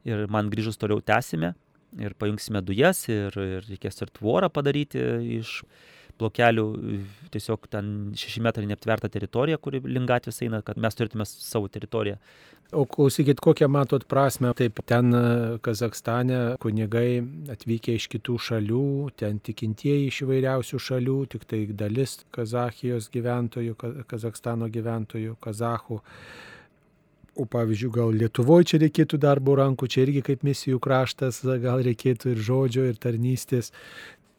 ir 0.07 0.27
man 0.31 0.51
grįžus 0.51 0.79
toliau 0.79 1.03
tęsime 1.03 1.53
ir 1.97 2.13
pajungsime 2.19 2.61
dujas 2.65 3.05
ir, 3.09 3.33
ir 3.33 3.63
reikės 3.65 4.03
ir 4.03 4.11
tvorą 4.13 4.51
padaryti 4.53 5.01
iš 5.39 5.61
blokelių, 6.19 6.67
tiesiog 7.33 7.67
ten 7.71 7.91
šeši 8.19 8.43
metrai 8.45 8.67
neaptverta 8.69 9.09
teritorija, 9.11 9.59
kuri 9.61 9.81
link 9.85 10.09
gatvės 10.09 10.43
eina, 10.45 10.61
kad 10.65 10.79
mes 10.81 10.97
turėtume 10.97 11.27
savo 11.29 11.71
teritoriją. 11.71 12.19
O 12.71 12.83
klausykit, 12.85 13.39
kokią 13.41 13.65
matot 13.71 14.03
prasme, 14.05 14.51
taip 14.53 14.77
ten 14.85 15.09
e, 15.17 15.21
Kazakstane 15.65 16.37
kunigai 16.61 17.23
atvykę 17.49 17.95
iš 17.97 18.05
kitų 18.13 18.35
šalių, 18.45 18.89
ten 19.17 19.39
tikintieji 19.41 20.11
iš 20.11 20.19
įvairiausių 20.27 20.81
šalių, 20.85 21.15
tik 21.33 21.47
tai 21.49 21.63
dalis 21.73 22.19
Kazachijos 22.35 23.09
gyventojų, 23.15 23.73
Kazakstano 24.05 24.69
gyventojų, 24.69 25.39
Kazachų. 25.41 25.97
O 27.39 27.47
pavyzdžiui, 27.49 27.89
gal 27.95 28.13
Lietuvoje 28.13 28.69
čia 28.69 28.83
reikėtų 28.83 29.17
darbo 29.23 29.57
rankų, 29.57 29.89
čia 29.89 30.03
irgi 30.05 30.21
kaip 30.29 30.45
misijų 30.45 30.77
kraštas, 30.83 31.41
gal 31.63 31.81
reikėtų 31.87 32.35
ir 32.35 32.45
žodžio, 32.51 32.85
ir 32.91 33.01
tarnystės. 33.01 33.73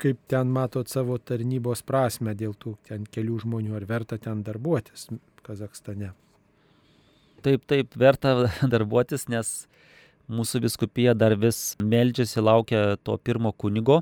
Kaip 0.00 0.20
ten 0.32 0.52
matot 0.54 0.88
savo 0.88 1.18
tarnybos 1.18 1.82
prasme 1.84 2.32
dėl 2.36 2.54
tų 2.56 2.76
ten 2.88 3.04
kelių 3.04 3.42
žmonių, 3.44 3.74
ar 3.76 3.86
verta 3.88 4.16
ten 4.20 4.44
darbuotis 4.46 5.10
Kazakstane? 5.44 6.14
Taip, 7.44 7.64
taip, 7.68 7.96
verta 8.00 8.34
darbuotis, 8.74 9.26
nes 9.32 9.52
mūsų 10.30 10.64
viskupija 10.64 11.14
dar 11.16 11.36
vis 11.40 11.74
meldžiasi, 11.82 12.40
laukia 12.40 12.82
to 13.04 13.16
pirmo 13.20 13.52
kunigo. 13.52 14.00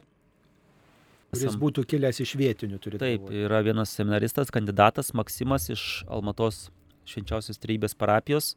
Kuris 1.28 1.58
būtų 1.60 1.84
kilęs 1.84 2.22
iš 2.24 2.34
vietinių, 2.40 2.78
turite. 2.80 3.02
Taip, 3.02 3.26
galvoti. 3.26 3.44
yra 3.44 3.60
vienas 3.66 3.90
seminaristas, 3.92 4.52
kandidatas 4.54 5.12
Maksimas 5.18 5.68
iš 5.74 5.82
Almatos 6.08 6.68
švenčiausios 7.08 7.60
trybės 7.60 7.96
parapijos 7.98 8.54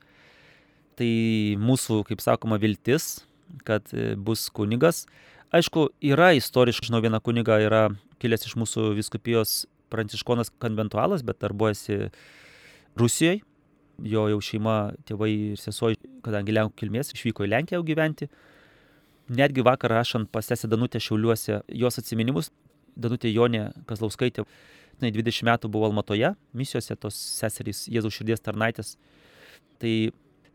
tai 1.01 1.58
mūsų, 1.62 2.01
kaip 2.10 2.21
sakoma, 2.23 2.60
viltis, 2.62 3.21
kad 3.67 3.89
e, 3.93 4.13
bus 4.15 4.47
kunigas. 4.54 5.06
Aišku, 5.51 5.89
yra 5.99 6.29
istoriškai, 6.37 6.87
žinau, 6.87 7.01
viena 7.03 7.19
kuniga 7.19 7.57
yra 7.59 7.89
kilęs 8.23 8.45
iš 8.47 8.53
mūsų 8.55 8.93
viskupijos 8.95 9.65
pranciškonas 9.91 10.53
konventualas, 10.63 11.25
bet 11.27 11.41
darbuojasi 11.43 12.07
Rusijoje. 12.95 13.41
Jo 14.01 14.23
jau 14.31 14.39
šeima, 14.41 14.77
tėvai 15.05 15.29
ir 15.51 15.59
sesuo, 15.59 15.91
kadangi 16.23 16.55
Lenkų 16.55 16.79
kilmės, 16.79 17.11
išvyko 17.13 17.43
į 17.45 17.51
Lenkiją 17.51 17.81
jau 17.81 17.85
gyventi. 17.91 18.29
Netgi 19.27 19.67
vakar 19.67 19.91
rašant 19.91 20.31
pas 20.31 20.47
sesę 20.47 20.71
Danutę 20.71 21.03
Šiauliuose 21.03 21.59
jos 21.83 21.99
atsiminimus, 21.99 22.49
Danutė 22.95 23.29
Jonė 23.35 23.67
Kazlauskaitė, 23.91 24.47
jinai 24.97 25.11
20 25.19 25.51
metų 25.51 25.75
buvo 25.75 25.91
Almatoje, 25.91 26.31
misijose 26.55 26.95
tos 26.95 27.19
seserys 27.19 27.89
Jėzaus 27.91 28.15
širdies 28.15 28.41
tarnaitės. 28.41 28.95
Tai 29.83 29.95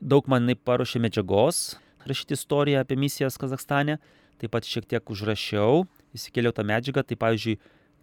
daug 0.01 0.27
man 0.33 0.49
jinai 0.49 0.57
paruošė 0.57 1.05
medžiagos 1.05 1.67
rašyti 2.09 2.35
istoriją 2.41 2.81
apie 2.81 2.97
misijas 2.97 3.37
Kazakstane, 3.39 4.01
taip 4.41 4.53
pat 4.55 4.69
šiek 4.69 4.87
tiek 4.91 5.13
užrašiau, 5.13 5.87
įsikėliau 6.17 6.55
tą 6.57 6.65
medžiagą, 6.67 7.05
tai 7.07 7.19
pavyzdžiui, 7.21 7.57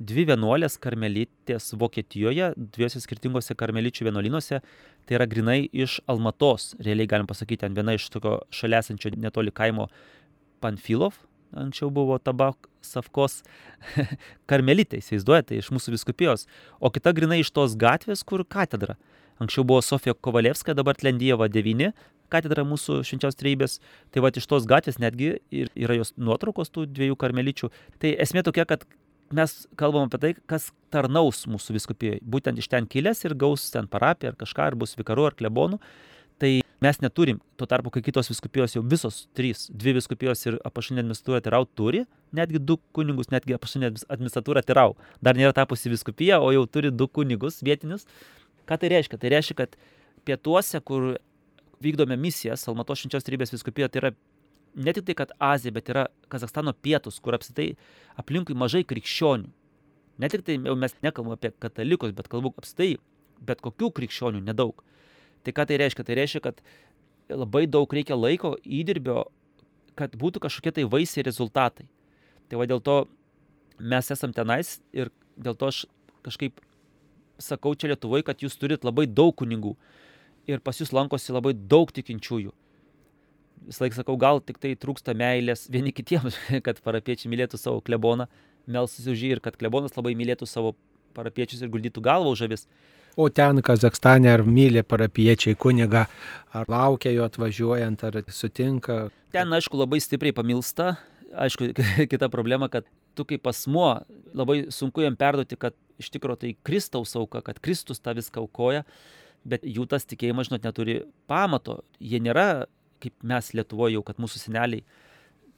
dvi 0.03 0.25
vienuolės 0.27 0.79
karmelitės 0.81 1.73
Vokietijoje, 1.79 2.53
dviejose 2.57 3.01
skirtingose 3.03 3.55
karmeličių 3.57 4.09
vienuolynuose, 4.09 4.61
tai 5.05 5.17
yra 5.19 5.27
grinai 5.29 5.59
iš 5.69 5.99
Almatos, 6.09 6.73
realiai 6.81 7.09
galim 7.09 7.29
pasakyti, 7.29 7.61
ten 7.65 7.77
viena 7.77 7.95
iš 7.97 8.09
tokio 8.13 8.39
šalia 8.53 8.81
esančio 8.83 9.13
netoli 9.15 9.53
kaimo 9.53 9.89
Panfilov, 10.63 11.19
anksčiau 11.53 11.91
buvo 11.93 12.17
tabak 12.17 12.69
Savkos 12.83 13.41
karmelitė, 14.49 14.99
įsivaizduojate, 14.99 15.59
iš 15.61 15.69
mūsų 15.75 15.93
viskupijos, 15.95 16.47
o 16.81 16.91
kita 16.93 17.13
grinai 17.15 17.43
iš 17.43 17.53
tos 17.55 17.77
gatvės, 17.79 18.25
kur 18.27 18.43
katedra. 18.43 18.97
Anksčiau 19.41 19.65
buvo 19.67 19.81
Sofija 19.81 20.13
Kovalevska, 20.13 20.75
dabar 20.77 20.97
Tlendyjeva 20.99 21.47
9, 21.51 21.93
katedra 22.33 22.65
mūsų 22.67 23.01
švenčiaus 23.07 23.37
treibės. 23.39 23.79
Tai 24.13 24.25
va 24.25 24.33
iš 24.33 24.49
tos 24.49 24.67
gatvės 24.69 24.99
netgi 25.01 25.37
yra 25.51 25.97
jos 25.99 26.13
nuotraukos 26.17 26.73
tų 26.73 26.87
dviejų 26.91 27.17
karmeličių. 27.19 27.71
Tai 28.01 28.13
esmė 28.25 28.45
tokia, 28.45 28.67
kad 28.69 28.85
mes 29.33 29.55
kalbam 29.79 30.07
apie 30.07 30.21
tai, 30.21 30.33
kas 30.49 30.71
tarnaus 30.93 31.45
mūsų 31.49 31.77
viskupijai. 31.77 32.21
Būtent 32.21 32.59
iš 32.61 32.69
ten 32.71 32.89
kilęs 32.89 33.23
ir 33.25 33.37
gaus 33.39 33.69
ten 33.73 33.89
parapiją 33.89 34.33
ar 34.33 34.39
kažką, 34.39 34.71
ar 34.71 34.77
bus 34.79 34.97
vikaru 34.99 35.29
ar 35.29 35.37
klebonu. 35.37 35.79
Tai 36.41 36.51
mes 36.83 36.99
neturim, 36.99 37.39
tuo 37.57 37.67
tarpu, 37.69 37.91
kai 37.93 38.01
kitos 38.03 38.27
viskupijos 38.31 38.73
jau 38.75 38.81
visos 38.83 39.23
trys, 39.37 39.67
dvi 39.71 39.93
viskupijos 39.99 40.41
ir 40.49 40.57
apašinė 40.67 41.03
administratūra 41.03 41.39
Tirau 41.45 41.67
turi, 41.79 42.03
netgi 42.35 42.59
du 42.59 42.79
kunigus, 42.97 43.29
netgi 43.31 43.55
apašinė 43.55 43.93
administratūra 44.11 44.65
Tirau. 44.65 44.97
Dar 45.23 45.37
nėra 45.39 45.53
tapusi 45.55 45.93
viskupija, 45.93 46.41
o 46.43 46.51
jau 46.51 46.65
turi 46.67 46.91
du 46.91 47.07
kunigus 47.07 47.61
vietinius. 47.63 48.07
Ką 48.69 48.77
tai 48.79 48.91
reiškia? 48.93 49.19
Tai 49.19 49.31
reiškia, 49.33 49.57
kad 49.63 49.77
pietuose, 50.27 50.79
kur 50.85 51.15
vykdome 51.83 52.17
misijas, 52.19 52.67
Almato 52.71 52.95
švenčios 52.95 53.25
trybės 53.27 53.51
viskupija, 53.53 53.89
tai 53.91 54.03
yra 54.03 54.13
ne 54.75 54.93
tik 54.95 55.07
tai, 55.09 55.15
kad 55.19 55.33
Azija, 55.43 55.73
bet 55.75 55.91
yra 55.91 56.07
Kazakstano 56.31 56.73
pietus, 56.73 57.19
kur 57.23 57.35
apsitai 57.37 57.73
aplinkui 58.19 58.55
mažai 58.57 58.85
krikščionių. 58.87 59.51
Ne 60.21 60.29
tik 60.29 60.45
tai 60.45 60.59
jau 60.61 60.75
mes 60.77 60.93
nekalbame 61.03 61.37
apie 61.39 61.51
katalikus, 61.59 62.13
bet 62.15 62.29
kalbu 62.31 62.53
apsitai 62.57 62.95
bet 63.41 63.61
kokių 63.63 63.91
krikščionių 63.97 64.43
nedaug. 64.45 64.83
Tai 65.43 65.53
ką 65.55 65.65
tai 65.67 65.79
reiškia? 65.81 66.05
Tai 66.07 66.17
reiškia, 66.19 66.41
kad 66.45 66.61
labai 67.33 67.65
daug 67.67 67.91
reikia 67.93 68.15
laiko, 68.15 68.53
įdirbio, 68.63 69.25
kad 69.99 70.15
būtų 70.19 70.43
kažkokie 70.45 70.73
tai 70.77 70.85
vaisiai 70.89 71.25
rezultatai. 71.27 71.87
Tai 72.49 72.61
va 72.61 72.67
dėl 72.69 72.81
to 72.83 73.03
mes 73.79 74.11
esam 74.13 74.33
tenais 74.35 74.77
ir 74.95 75.11
dėl 75.35 75.57
to 75.57 75.71
aš 75.71 75.83
kažkaip 76.25 76.61
sakau 77.41 77.73
čia 77.75 77.91
Lietuvoje, 77.91 78.25
kad 78.27 78.41
jūs 78.43 78.57
turit 78.59 78.85
labai 78.85 79.05
daug 79.07 79.33
kunigų 79.35 79.75
ir 80.49 80.59
pas 80.63 80.79
jūs 80.79 80.93
lankosi 80.95 81.33
labai 81.33 81.53
daug 81.53 81.91
tikinčiųjų. 81.95 82.51
Visą 83.63 83.85
laiką 83.85 84.01
sakau, 84.01 84.15
gal 84.19 84.41
tik 84.43 84.59
tai 84.59 84.73
trūksta 84.75 85.15
meilės 85.15 85.69
vieni 85.71 85.93
kitiems, 85.95 86.37
kad 86.65 86.81
parapiečiai 86.83 87.31
mylėtų 87.31 87.59
savo 87.59 87.83
kleboną, 87.85 88.27
melsis 88.67 89.07
už 89.07 89.23
jį 89.23 89.37
ir 89.37 89.43
kad 89.43 89.57
klebonas 89.59 89.95
labai 89.97 90.15
mylėtų 90.19 90.47
savo 90.49 90.75
parapiečius 91.15 91.63
ir 91.63 91.71
guldytų 91.71 92.03
galvą 92.03 92.33
už 92.33 92.47
avis. 92.47 92.67
O 93.15 93.27
ten 93.29 93.61
Kazakstane 93.61 94.31
ar 94.31 94.41
myli 94.41 94.81
parapiečiai 94.81 95.53
kuniga, 95.55 96.07
ar 96.49 96.65
laukia 96.67 97.11
jo 97.13 97.27
atvažiuojant, 97.27 98.03
ar 98.09 98.23
sutinka? 98.25 99.11
Ten, 99.33 99.53
aišku, 99.53 99.77
labai 99.77 100.01
stipriai 100.01 100.33
pamilsta. 100.33 100.95
Aišku, 101.33 101.69
kita 102.11 102.29
problema, 102.33 102.69
kad 102.73 102.89
tu 103.13 103.25
kaip 103.29 103.45
asmuo 103.49 104.01
labai 104.33 104.63
sunku 104.73 105.05
jam 105.05 105.15
perduoti, 105.17 105.59
kad 105.61 105.77
iš 106.03 106.11
tikrųjų 106.13 106.41
tai 106.43 106.53
Kristaus 106.67 107.15
auka, 107.19 107.41
kad 107.45 107.61
Kristus 107.63 108.03
tą 108.03 108.13
viską 108.17 108.43
aukoja, 108.43 108.83
bet 109.47 109.65
jų 109.67 109.87
tas 109.91 110.05
tikėjimas, 110.07 110.51
žinot, 110.51 110.67
neturi 110.67 111.01
pamato. 111.27 111.81
Jie 111.99 112.21
nėra 112.23 112.65
kaip 113.03 113.25
mes 113.27 113.51
Lietuvoje 113.57 113.97
jau, 113.97 114.03
kad 114.07 114.19
mūsų 114.21 114.41
seneliai, 114.45 114.83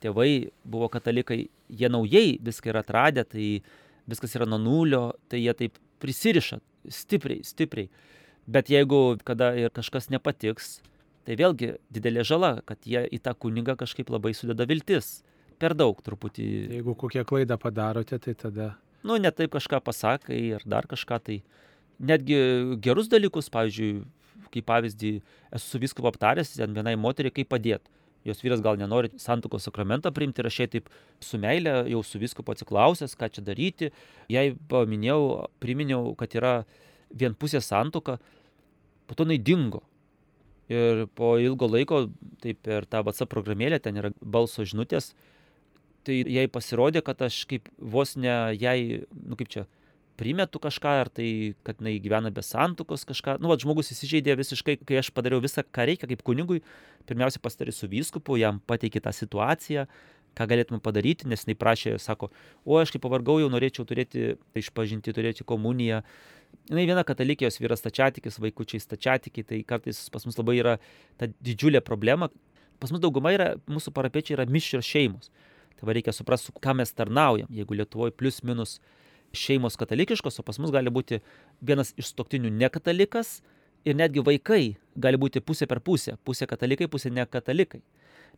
tėvai 0.04 0.30
buvo 0.68 0.90
katalikai, 0.94 1.46
jie 1.70 1.90
naujai 1.92 2.38
viską 2.46 2.74
yra 2.74 2.84
atradę, 2.86 3.26
tai 3.30 3.46
viskas 4.10 4.36
yra 4.38 4.48
nuo 4.50 4.60
nulio, 4.62 5.04
tai 5.30 5.42
jie 5.44 5.54
taip 5.58 5.80
prisiriša 6.04 6.60
stipriai, 6.92 7.46
stipriai. 7.46 7.90
Bet 8.46 8.70
jeigu 8.70 9.18
kada 9.26 9.54
ir 9.58 9.74
kažkas 9.74 10.12
nepatiks, 10.14 10.80
tai 11.26 11.38
vėlgi 11.40 11.76
didelė 11.94 12.26
žala, 12.28 12.52
kad 12.70 12.86
jie 12.86 13.02
į 13.10 13.22
tą 13.26 13.34
kunigą 13.34 13.78
kažkaip 13.80 14.12
labai 14.14 14.36
sudeda 14.38 14.68
viltis. 14.70 15.24
Per 15.58 15.74
daug 15.74 15.98
truputį. 16.04 16.46
Jeigu 16.76 16.94
kokią 17.00 17.24
klaidą 17.26 17.56
padarote, 17.58 18.20
tai 18.20 18.34
tada 18.38 18.74
nu, 19.06 19.18
ne 19.22 19.32
taip 19.32 19.54
kažką 19.54 19.82
pasakai 19.86 20.40
ir 20.56 20.66
dar 20.66 20.88
kažką 20.90 21.22
tai. 21.24 21.42
Netgi 21.96 22.38
gerus 22.84 23.08
dalykus, 23.08 23.48
pavyzdžiui, 23.54 24.04
kaip 24.52 24.66
pavyzdį, 24.68 25.12
esu 25.56 25.76
su 25.76 25.80
viskupu 25.80 26.10
aptaręs 26.12 26.56
ten 26.58 26.74
vienai 26.76 26.98
moteriai, 27.00 27.34
kaip 27.36 27.52
padėti. 27.54 27.92
Jos 28.26 28.42
vyras 28.42 28.62
gal 28.66 28.80
nenori 28.82 29.12
santukos 29.22 29.68
sakramentą 29.68 30.10
priimti 30.14 30.42
ir 30.42 30.50
aš 30.50 30.58
jai 30.64 30.68
taip 30.74 30.88
su 31.22 31.38
meilė 31.38 31.76
jau 31.94 32.02
su 32.04 32.20
viskupu 32.22 32.56
atsiklausęs, 32.56 33.14
ką 33.20 33.30
čia 33.36 33.44
daryti. 33.46 33.92
Jai 34.34 34.48
paminėjau, 34.72 35.46
priminiau, 35.62 36.16
kad 36.18 36.34
yra 36.34 36.56
vienpusė 37.14 37.62
santuoka, 37.62 38.18
po 39.06 39.14
to 39.18 39.28
jinai 39.28 39.38
dingo. 39.38 39.84
Ir 40.74 41.06
po 41.14 41.36
ilgo 41.38 41.70
laiko, 41.70 42.08
taip 42.42 42.64
per 42.66 42.90
tą 42.90 43.04
WhatsApp 43.06 43.30
programėlę, 43.30 43.78
ten 43.78 44.02
yra 44.02 44.10
balso 44.22 44.66
žinutės, 44.66 45.12
tai 46.06 46.22
jai 46.24 46.46
pasirodė, 46.52 47.04
kad 47.06 47.26
aš 47.26 47.44
kaip 47.50 47.70
vos 47.80 48.16
ne 48.20 48.36
jai, 48.60 49.06
nu 49.12 49.38
kaip 49.40 49.52
čia, 49.52 49.66
primetu 50.16 50.60
kažką, 50.64 50.92
ar 51.04 51.10
tai, 51.12 51.56
kad 51.68 51.80
jinai 51.82 51.98
gyvena 52.04 52.32
be 52.34 52.44
santukos 52.46 53.06
kažką. 53.08 53.38
Nu, 53.44 53.50
va, 53.52 53.58
žmogus 53.60 53.92
įsižeidė 53.94 54.38
visiškai, 54.40 54.78
kai 54.88 55.00
aš 55.02 55.12
padariau 55.16 55.42
visą, 55.44 55.64
ką 55.64 55.88
reikia 55.92 56.10
kaip 56.10 56.24
kunigui. 56.26 56.62
Pirmiausia, 57.10 57.42
pasitarė 57.44 57.76
su 57.76 57.90
vyskupu, 57.92 58.38
jam 58.40 58.62
pateikė 58.70 59.04
tą 59.04 59.14
situaciją, 59.16 59.86
ką 60.36 60.48
galėtume 60.52 60.82
padaryti, 60.84 61.28
nes 61.32 61.46
jinai 61.46 61.58
prašė, 61.60 61.98
sako, 62.02 62.32
o 62.66 62.80
aš 62.80 62.96
kaip 62.96 63.04
pavargau, 63.06 63.38
jau 63.42 63.52
norėčiau 63.52 63.86
turėti 63.88 64.36
išpažinti, 64.58 65.14
turėti 65.16 65.48
komuniją. 65.48 66.02
jinai 66.70 66.88
viena 66.88 67.04
katalikė, 67.04 67.46
jos 67.48 67.60
vyras 67.60 67.84
stačiatikis, 67.84 68.40
vaikučiai 68.40 68.80
stačiatikiai, 68.80 69.44
tai 69.44 69.64
kartais 69.64 70.10
pas 70.10 70.26
mus 70.26 70.38
labai 70.38 70.58
yra 70.60 70.78
ta 71.18 71.28
didžiulė 71.28 71.82
problema. 71.82 72.30
Pas 72.80 72.92
mus 72.92 73.00
dauguma 73.00 73.32
yra, 73.32 73.56
mūsų 73.68 73.94
parapiečiai 73.96 74.36
yra 74.36 74.46
mišrios 74.50 74.88
šeimos. 74.88 75.32
Tai 75.80 75.96
reikia 75.96 76.14
suprasti, 76.16 76.54
ką 76.64 76.76
mes 76.80 76.94
tarnaujam. 76.96 77.50
Jeigu 77.52 77.78
Lietuvoje 77.78 78.16
plus 78.16 78.42
minus 78.44 78.80
šeimos 79.36 79.76
katalikiškos, 79.80 80.40
o 80.40 80.46
pas 80.48 80.60
mus 80.62 80.72
gali 80.72 80.94
būti 80.94 81.20
vienas 81.62 81.92
iš 82.00 82.14
stoktinių 82.14 82.54
nekatalikas 82.56 83.42
ir 83.86 83.98
netgi 84.00 84.24
vaikai 84.24 84.78
gali 84.96 85.20
būti 85.20 85.44
pusė 85.44 85.68
per 85.68 85.82
pusę. 85.84 86.16
Pusė 86.26 86.48
katalikai, 86.48 86.88
pusė 86.92 87.12
nekatalikai. 87.12 87.82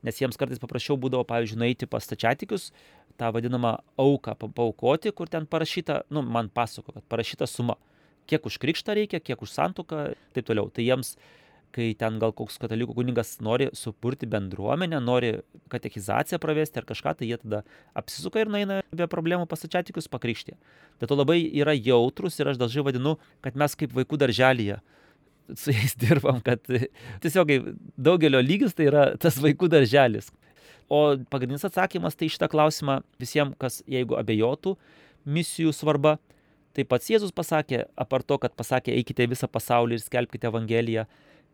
Nes 0.06 0.18
jiems 0.22 0.38
kartais 0.38 0.62
paprasčiau 0.62 0.98
būdavo, 1.02 1.26
pavyzdžiui, 1.26 1.58
nueiti 1.58 1.88
pas 1.90 2.06
stačiatikius, 2.06 2.70
tą 3.18 3.32
vadinamą 3.34 3.78
auką 3.98 4.36
paukoti, 4.54 5.14
kur 5.14 5.30
ten 5.30 5.48
parašyta, 5.50 6.04
nu, 6.14 6.22
man 6.22 6.52
pasako, 6.54 6.94
kad 6.94 7.06
parašyta 7.10 7.50
suma 7.50 7.78
kiek 8.28 8.46
už 8.46 8.60
krikštą 8.60 8.94
reikia, 9.00 9.24
kiek 9.24 9.42
už 9.42 9.54
santuoką, 9.56 10.12
taip 10.36 10.48
toliau. 10.48 10.68
Tai 10.70 10.84
jiems, 10.84 11.16
kai 11.76 11.92
ten 12.00 12.18
gal 12.22 12.34
koks 12.36 12.58
katalikų 12.62 12.96
kuningas 12.98 13.36
nori 13.44 13.68
supurti 13.76 14.28
bendruomenę, 14.30 15.00
nori 15.04 15.34
katechizaciją 15.72 16.40
pravesti 16.42 16.82
ar 16.82 16.88
kažką, 16.90 17.14
tai 17.20 17.30
jie 17.30 17.38
tada 17.42 17.64
apsisuka 17.98 18.42
ir 18.42 18.52
naina 18.52 18.80
be 18.92 19.08
problemų 19.12 19.48
pasačiatikus 19.52 20.10
pakrikštė. 20.12 20.56
Dėl 21.02 21.12
to 21.12 21.18
labai 21.20 21.40
yra 21.46 21.76
jautrus 21.76 22.40
ir 22.40 22.52
aš 22.54 22.62
dažnai 22.62 22.86
vadinu, 22.90 23.18
kad 23.46 23.60
mes 23.60 23.78
kaip 23.78 23.96
vaikų 23.98 24.20
darželyje 24.24 24.80
su 25.56 25.76
jais 25.76 25.96
dirbam, 26.04 26.42
kad 26.44 26.64
tiesiog 27.24 27.54
daugelio 27.96 28.42
lygis 28.44 28.76
tai 28.78 28.90
yra 28.92 29.10
tas 29.20 29.40
vaikų 29.44 29.70
darželis. 29.72 30.32
O 30.88 31.18
pagrindinis 31.32 31.68
atsakymas 31.68 32.16
tai 32.16 32.32
šitą 32.32 32.48
klausimą 32.52 33.02
visiems, 33.20 33.58
kas 33.60 33.82
jeigu 33.92 34.16
abejotų 34.20 34.78
misijų 35.28 35.74
svarba, 35.76 36.16
Tai 36.78 36.84
pats 36.86 37.08
Jėzus 37.10 37.32
pasakė, 37.34 37.88
apart 37.98 38.28
to, 38.30 38.36
kad 38.38 38.54
pasakė, 38.54 38.94
eikite 38.94 39.26
visą 39.26 39.48
pasaulį 39.50 39.98
ir 39.98 40.02
skelbkite 40.04 40.46
Evangeliją 40.46 41.08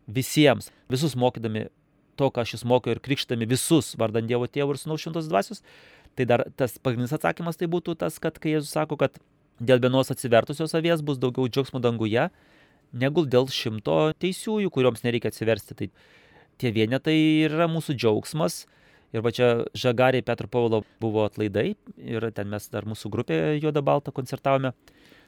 visiems, 0.07 0.69
visus 0.91 1.15
mokydami 1.19 1.67
to, 2.19 2.29
ką 2.29 2.45
jūs 2.45 2.65
mokiau 2.69 2.95
ir 2.95 3.01
krikštami 3.03 3.47
visus 3.49 3.93
vardant 3.99 4.29
Dievo 4.29 4.47
Tėvų 4.47 4.75
ir 4.75 4.81
Sūnaus 4.81 5.03
Šventos 5.03 5.29
Dvasios, 5.31 5.63
tai 6.17 6.27
dar 6.29 6.45
tas 6.57 6.75
pagrindinis 6.77 7.15
atsakymas 7.15 7.57
tai 7.57 7.69
būtų 7.71 7.97
tas, 8.03 8.19
kad 8.21 8.37
kai 8.41 8.55
Jėzus 8.55 8.73
sako, 8.75 8.99
kad 9.01 9.17
dėl 9.59 9.81
vienos 9.81 10.11
atsivertusios 10.13 10.75
avies 10.77 11.01
bus 11.05 11.21
daugiau 11.21 11.49
džiaugsmo 11.49 11.81
danguje, 11.81 12.27
negu 12.93 13.25
dėl 13.25 13.49
šimto 13.49 14.13
teisiųjų, 14.21 14.69
kurioms 14.73 15.03
nereikia 15.05 15.31
atsiversti. 15.33 15.77
Tai 15.77 15.89
tie 16.61 16.73
vienetai 16.75 17.17
yra 17.47 17.67
mūsų 17.71 17.97
džiaugsmas. 17.97 18.63
Ir 19.13 19.21
va 19.21 19.29
čia 19.29 19.67
Žagariai 19.77 20.25
Petro 20.25 20.49
Paulo 20.49 20.81
buvo 21.01 21.27
atlaidai 21.27 21.75
ir 22.01 22.25
ten 22.33 22.49
mes 22.49 22.65
dar 22.73 22.87
mūsų 22.89 23.11
grupė 23.13 23.35
Juoda 23.61 23.83
Balta 23.85 24.13
koncertavome. 24.13 24.71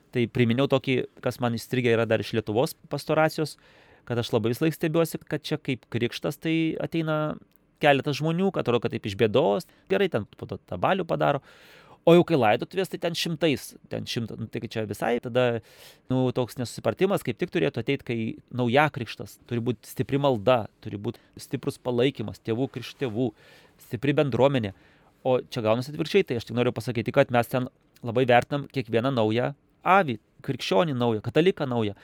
Tai 0.09 0.23
priminiau 0.33 0.65
tokį, 0.71 1.03
kas 1.21 1.37
man 1.43 1.57
įstrigė 1.57 1.91
yra 1.93 2.07
dar 2.09 2.23
iš 2.23 2.31
Lietuvos 2.33 2.73
pastoracijos, 2.89 3.59
kad 4.07 4.19
aš 4.21 4.31
labai 4.33 4.53
vis 4.53 4.61
laik 4.63 4.75
stebiuosi, 4.77 5.21
kad 5.25 5.43
čia 5.45 5.59
kaip 5.61 5.85
krikštas 5.93 6.39
tai 6.41 6.55
ateina 6.81 7.37
keletas 7.83 8.19
žmonių, 8.19 8.51
kad 8.53 8.65
atrodo, 8.65 8.83
kad 8.85 8.93
taip 8.95 9.07
iš 9.09 9.17
bėdos, 9.19 9.67
gerai, 9.91 10.09
ten 10.11 10.27
po 10.37 10.47
to 10.49 10.59
tabalių 10.69 11.07
padaro. 11.07 11.43
O 12.05 12.13
jau 12.13 12.21
kai 12.29 12.37
laidotuvės, 12.37 12.91
tai 12.91 12.99
ten 13.01 13.15
šimtais, 13.17 13.71
ten 13.89 14.05
šimtas, 14.05 14.37
nu, 14.37 14.45
tai 14.53 14.61
čia 14.69 14.83
visai 14.85 15.15
tada, 15.23 15.45
nu, 16.11 16.27
toks 16.37 16.59
nesusipratimas, 16.59 17.25
kaip 17.25 17.39
tik 17.41 17.49
turėtų 17.53 17.81
ateiti, 17.81 18.05
kai 18.05 18.17
nauja 18.53 18.85
krikštas, 18.93 19.39
turi 19.49 19.63
būti 19.65 19.89
stipri 19.89 20.19
malda, 20.21 20.67
turi 20.85 20.99
būti 21.01 21.23
stiprus 21.41 21.81
palaikymas, 21.81 22.37
tėvų 22.45 22.69
krikštėvų, 22.77 23.31
stipri 23.87 24.13
bendruomenė. 24.21 24.75
O 25.25 25.39
čia 25.49 25.65
gaunasi 25.65 25.95
atvirkščiai, 25.95 26.27
tai 26.29 26.37
aš 26.37 26.45
tik 26.45 26.59
noriu 26.59 26.75
pasakyti, 26.77 27.15
kad 27.15 27.33
mes 27.33 27.49
ten 27.49 27.71
labai 28.05 28.27
vertinam 28.29 28.69
kiekvieną 28.69 29.09
naują 29.15 29.55
avį, 29.81 30.19
krikščionį 30.45 30.93
naują, 30.97 31.25
kataliką 31.25 31.65
naują. 31.69 31.97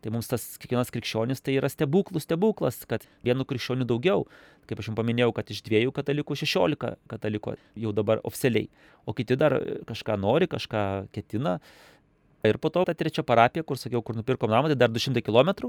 Tai 0.00 0.12
mums 0.14 0.30
tas 0.30 0.44
kiekvienas 0.60 0.92
krikščionis 0.94 1.42
tai 1.44 1.58
yra 1.58 1.68
stebuklų 1.68 2.22
stebuklas, 2.24 2.78
kad 2.88 3.04
vienu 3.26 3.44
krikščioniu 3.48 3.84
daugiau. 3.88 4.24
Kaip 4.68 4.80
aš 4.80 4.88
jums 4.90 4.98
paminėjau, 5.00 5.32
kad 5.36 5.50
iš 5.52 5.60
dviejų 5.66 5.92
katalikų 5.96 6.36
16 6.40 6.94
kataliko 7.10 7.56
jau 7.76 7.92
dabar 7.96 8.22
oficialiai. 8.24 8.70
O 9.04 9.12
kiti 9.16 9.36
dar 9.36 9.58
kažką 9.88 10.16
nori, 10.20 10.48
kažką 10.48 10.84
ketina. 11.12 11.58
Ir 12.46 12.56
po 12.56 12.70
to 12.72 12.86
ta 12.88 12.94
trečia 12.96 13.24
parapija, 13.26 13.66
kur 13.66 13.76
sakiau, 13.76 14.00
kur 14.00 14.16
nupirkom 14.16 14.48
namą, 14.48 14.70
tai 14.72 14.78
dar 14.80 14.88
200 14.88 15.20
km. 15.26 15.68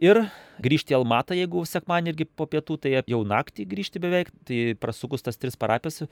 Ir 0.00 0.22
grįžti 0.64 0.94
į 0.94 1.00
Almatą, 1.00 1.36
jeigu 1.36 1.60
sekmanį 1.68 2.14
irgi 2.14 2.26
po 2.36 2.46
pietų, 2.48 2.78
tai 2.80 2.92
jau 2.98 3.20
naktį 3.28 3.66
grįžti 3.68 4.00
beveik, 4.00 4.30
tai 4.48 4.72
prasukus 4.80 5.24
tas 5.24 5.36
tris 5.36 5.58
parapijas 5.60 6.06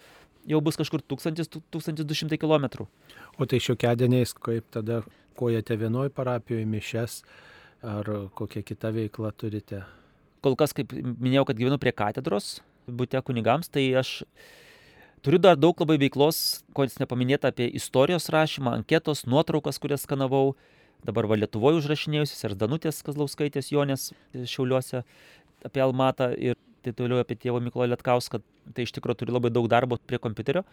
jau 0.48 0.60
bus 0.64 0.76
kažkur 0.76 1.02
1000-1200 1.08 2.38
km. 2.40 2.86
O 3.38 3.46
tai 3.48 3.60
šiokiadieniais, 3.62 4.34
kaip 4.36 4.68
tada 4.74 5.02
kojate 5.38 5.76
vienoj 5.78 6.10
parapijoje 6.14 6.66
mišes 6.68 7.20
ar 7.84 8.08
kokią 8.36 8.64
kitą 8.66 8.92
veiklą 8.94 9.32
turite? 9.36 9.84
Kol 10.42 10.56
kas, 10.58 10.74
kaip 10.76 10.92
minėjau, 10.94 11.48
kad 11.48 11.58
gyvenu 11.58 11.78
prie 11.82 11.92
katedros, 11.94 12.58
būte 12.88 13.20
kunigams, 13.26 13.70
tai 13.72 13.84
aš 13.98 14.22
turiu 15.24 15.40
dar 15.42 15.58
daug 15.58 15.78
labai 15.82 15.98
veiklos, 16.00 16.62
ko 16.74 16.86
jūs 16.86 17.00
nepaminėta 17.02 17.52
apie 17.52 17.68
istorijos 17.78 18.30
rašymą, 18.32 18.76
anketos, 18.80 19.26
nuotraukas, 19.26 19.80
kurias 19.82 20.06
skanavau. 20.06 20.56
Dabar 21.06 21.28
va 21.30 21.38
Lietuvoje 21.38 21.82
užrašinėjusius 21.82 22.46
ir 22.48 22.56
Danutės 22.58 23.02
Kazlauskaitės 23.06 23.70
Jonės 23.70 24.10
Šiauliuose 24.34 25.04
apie 25.66 25.82
Almatą 25.84 26.32
ir 26.34 26.58
tai 26.82 26.94
toliau 26.96 27.22
apie 27.22 27.36
tėvo 27.38 27.60
Mykolo 27.62 27.86
Lietkauską. 27.92 28.40
Tai 28.74 28.84
iš 28.84 28.94
tikrųjų 28.96 29.22
turi 29.22 29.34
labai 29.34 29.52
daug 29.54 29.68
darbo 29.70 29.98
prie 30.06 30.18
kompiuterio 30.22 30.64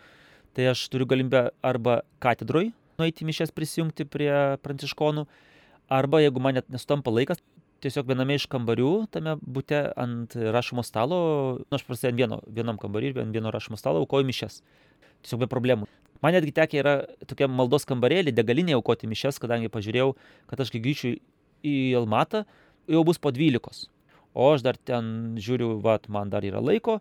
tai 0.56 0.72
aš 0.72 0.88
turiu 0.90 1.08
galimybę 1.10 1.50
arba 1.64 2.00
katedroj 2.24 2.72
nueiti 3.00 3.28
mišes 3.28 3.52
prisijungti 3.52 4.08
prie 4.08 4.32
pranciškonų, 4.64 5.26
arba 5.92 6.22
jeigu 6.24 6.40
man 6.40 6.56
net 6.56 6.70
nesutampa 6.72 7.12
laikas, 7.12 7.42
tiesiog 7.84 8.08
viename 8.08 8.38
iš 8.40 8.48
kambarių, 8.52 8.92
tame 9.12 9.36
būte 9.44 9.82
ant 10.00 10.36
rašymo 10.56 10.84
stalo, 10.88 11.20
nu, 11.60 11.76
aš 11.76 11.84
prasidėjau 11.88 12.14
ant 12.14 12.22
vieno, 12.22 12.40
vienam 12.48 12.80
kambarį 12.82 13.12
ir 13.12 13.22
ant 13.26 13.36
vieno 13.36 13.52
rašymo 13.54 13.78
stalo 13.80 14.02
aukoju 14.06 14.30
mišes. 14.30 14.62
Tiesiog 15.26 15.42
be 15.44 15.50
problemų. 15.52 15.90
Man 16.24 16.34
netgi 16.38 16.54
tekė 16.56 16.80
yra 16.82 16.94
tokia 17.28 17.50
maldos 17.52 17.86
kambarėlė, 17.90 18.34
degalinė 18.34 18.78
aukoti 18.78 19.10
mišes, 19.10 19.38
kadangi 19.42 19.72
pažiūrėjau, 19.74 20.14
kad 20.50 20.62
aš 20.64 20.72
kai 20.74 20.82
grįšiu 20.86 21.16
į 21.66 21.76
Almatą, 22.00 22.46
jau 22.90 23.04
bus 23.06 23.20
po 23.22 23.34
12. 23.36 23.90
O 24.36 24.52
aš 24.54 24.64
dar 24.66 24.78
ten 24.78 25.36
žiūriu, 25.42 25.76
va, 25.84 25.98
man 26.12 26.32
dar 26.32 26.46
yra 26.48 26.62
laiko, 26.64 27.00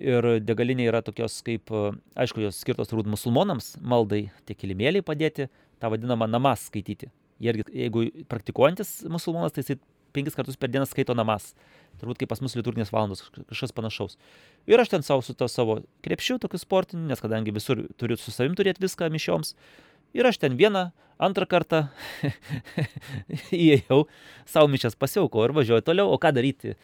ir 0.00 0.28
degalinė 0.42 0.88
yra 0.90 1.02
tokios 1.04 1.40
kaip, 1.46 1.70
aišku, 2.18 2.42
jos 2.46 2.60
skirtos 2.62 2.90
turbūt 2.90 3.10
musulmonams 3.12 3.74
maldai, 3.78 4.26
tie 4.48 4.56
kilimėliai 4.58 5.04
padėti, 5.06 5.48
tą 5.82 5.90
vadinamą 5.92 6.28
namas 6.30 6.68
skaityti. 6.68 7.10
Irgi, 7.42 7.66
jeigu 7.74 8.06
praktikuojantis 8.30 9.02
musulmonas, 9.10 9.54
tai 9.54 9.64
jisai 9.64 9.80
penkis 10.14 10.36
kartus 10.38 10.58
per 10.60 10.70
dieną 10.70 10.86
skaito 10.86 11.16
namas. 11.16 11.52
Turbūt 12.02 12.18
kaip 12.18 12.32
pas 12.32 12.40
mus 12.42 12.56
liturginės 12.58 12.90
valandos, 12.90 13.22
kažkas 13.46 13.74
panašaus. 13.76 14.18
Ir 14.66 14.82
aš 14.82 14.90
ten 14.90 15.06
savo 15.06 15.22
su 15.22 15.36
to 15.38 15.46
savo 15.46 15.78
krepšiu, 16.02 16.40
tokiu 16.42 16.58
sportiniu, 16.58 17.06
nes 17.06 17.22
kadangi 17.22 17.54
visur 17.54 17.84
turiu 18.00 18.18
su 18.18 18.34
savim 18.34 18.56
turėti 18.58 18.82
viską 18.82 19.06
mišioms. 19.14 19.54
Ir 20.18 20.26
aš 20.28 20.40
ten 20.42 20.58
vieną, 20.58 20.88
antrą 21.22 21.46
kartą 21.48 21.84
įėjau, 23.62 24.02
savo 24.50 24.68
mišęs 24.72 24.98
pasiaukau 24.98 25.46
ir 25.46 25.54
važiuoju 25.56 25.86
toliau, 25.86 26.10
o 26.10 26.18
ką 26.20 26.34
daryti? 26.34 26.74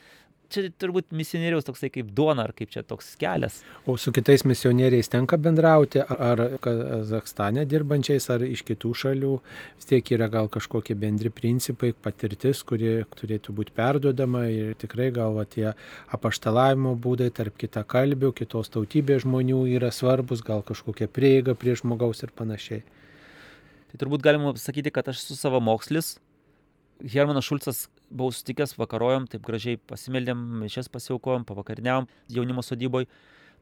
Čia 0.53 0.65
turbūt 0.81 1.13
misionieriaus 1.17 1.67
toksai 1.67 1.91
kaip 1.93 2.11
duona, 2.17 2.47
ar 2.49 2.55
kaip 2.57 2.71
čia 2.73 2.83
toks 2.87 3.11
kelias. 3.21 3.61
O 3.89 3.97
su 4.01 4.13
kitais 4.15 4.45
misionieriais 4.49 5.11
tenka 5.13 5.39
bendrauti, 5.41 6.01
ar 6.01 6.43
Kazakstane 6.65 7.67
dirbančiais, 7.69 8.29
ar 8.33 8.45
iš 8.47 8.65
kitų 8.69 8.93
šalių, 9.03 9.33
vis 9.79 9.91
tiek 9.91 10.13
yra 10.17 10.31
gal 10.33 10.51
kažkokie 10.53 10.97
bendri 10.99 11.33
principai, 11.35 11.93
patirtis, 11.93 12.63
kuri 12.67 13.03
turėtų 13.19 13.55
būti 13.61 13.75
perduodama 13.77 14.47
ir 14.53 14.77
tikrai 14.81 15.11
gal 15.15 15.39
tie 15.53 15.73
apaštalavimo 16.15 16.95
būdai 16.97 17.31
tarp 17.35 17.59
kita 17.61 17.85
kalbių, 17.89 18.33
kitos 18.41 18.73
tautybės 18.75 19.27
žmonių 19.27 19.65
yra 19.77 19.93
svarbus, 19.95 20.45
gal 20.45 20.65
kažkokia 20.67 21.11
prieiga 21.13 21.57
prie 21.59 21.77
žmogaus 21.79 22.25
ir 22.25 22.33
panašiai. 22.35 22.83
Tai 23.89 24.01
turbūt 24.01 24.25
galima 24.25 24.53
pasakyti, 24.53 24.93
kad 24.93 25.07
aš 25.09 25.23
esu 25.23 25.37
savo 25.39 25.61
mokslis, 25.65 26.17
Hermanas 26.99 27.47
Šulcas 27.47 27.87
buvau 28.11 28.35
sutikęs, 28.35 28.77
vakarojom, 28.79 29.27
taip 29.31 29.45
gražiai 29.47 29.81
pasimeldėm, 29.91 30.45
mišes 30.65 30.91
pasiaukojom, 30.93 31.47
pavakariniavom 31.49 32.09
jaunimo 32.33 32.65
sodyboje. 32.65 33.09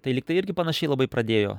Tai 0.05 0.13
liktai 0.15 0.37
irgi 0.39 0.55
panašiai 0.57 0.93
labai 0.93 1.09
pradėjo, 1.11 1.57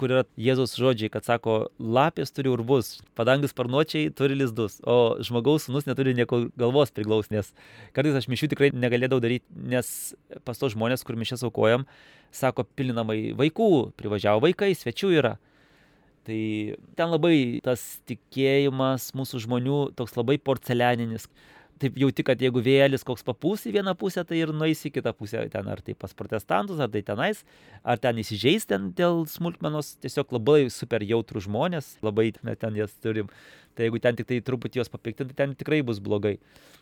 kur 0.00 0.14
yra 0.14 0.22
Jėzus 0.40 0.72
žodžiai, 0.80 1.10
kad 1.12 1.26
sako, 1.26 1.56
lapės 1.76 2.32
turi 2.32 2.48
urvus, 2.52 2.94
padangus 3.18 3.52
sparnuočiai 3.52 4.12
turi 4.16 4.38
lizdus, 4.38 4.78
o 4.88 5.18
žmogaus 5.26 5.68
sunus 5.68 5.88
neturi 5.88 6.14
nieko 6.16 6.46
galvos 6.58 6.94
priglaus, 6.96 7.28
nes 7.34 7.52
kartais 7.96 8.16
aš 8.16 8.30
mišių 8.32 8.48
tikrai 8.54 8.72
negalėdavau 8.72 9.20
daryti, 9.20 9.44
nes 9.74 9.92
pas 10.46 10.56
to 10.56 10.72
žmonės, 10.72 11.04
kur 11.04 11.18
mišes 11.20 11.44
aukojam, 11.44 11.84
sako, 12.32 12.64
pilinamai 12.78 13.34
vaikų, 13.36 13.70
privažiavo 14.00 14.46
vaikai, 14.46 14.72
svečių 14.78 15.12
yra. 15.18 15.36
Tai 16.28 16.40
ten 16.96 17.08
labai 17.10 17.36
tas 17.64 17.82
tikėjimas 18.08 19.10
mūsų 19.16 19.40
žmonių 19.46 19.78
toks 19.98 20.16
labai 20.18 20.36
porcelianinis. 20.40 21.26
Taip 21.80 21.98
jauti, 22.00 22.24
kad 22.26 22.40
jeigu 22.40 22.62
vėjelis 22.64 23.04
koks 23.06 23.24
papūs 23.26 23.66
į 23.68 23.74
vieną 23.78 23.94
pusę, 23.98 24.24
tai 24.28 24.40
ir 24.42 24.52
nueis 24.56 24.82
į 24.86 24.92
kitą 24.94 25.12
pusę, 25.16 25.42
ten 25.52 25.68
ar 25.72 25.82
tai 25.84 25.94
pas 25.98 26.12
protestantus, 26.16 26.80
ar 26.82 26.90
tai 26.92 27.02
tenais, 27.06 27.42
ar 27.82 28.00
ten 28.02 28.20
įsižeis 28.20 28.68
ten 28.70 28.90
dėl 28.96 29.24
smulkmenos, 29.30 29.94
tiesiog 30.04 30.36
labai 30.36 30.60
super 30.74 31.04
jautrų 31.06 31.44
žmonės, 31.46 31.96
labai 32.04 32.30
ten 32.36 32.78
jas 32.78 32.94
turim. 33.02 33.30
Tai 33.76 33.86
jeigu 33.86 34.00
ten 34.02 34.18
tik 34.18 34.26
tai 34.28 34.40
truputį 34.44 34.82
jos 34.82 34.90
papiktinti, 34.92 35.36
ten 35.38 35.54
tikrai 35.56 35.80
bus 35.86 36.02
blogai. 36.02 36.36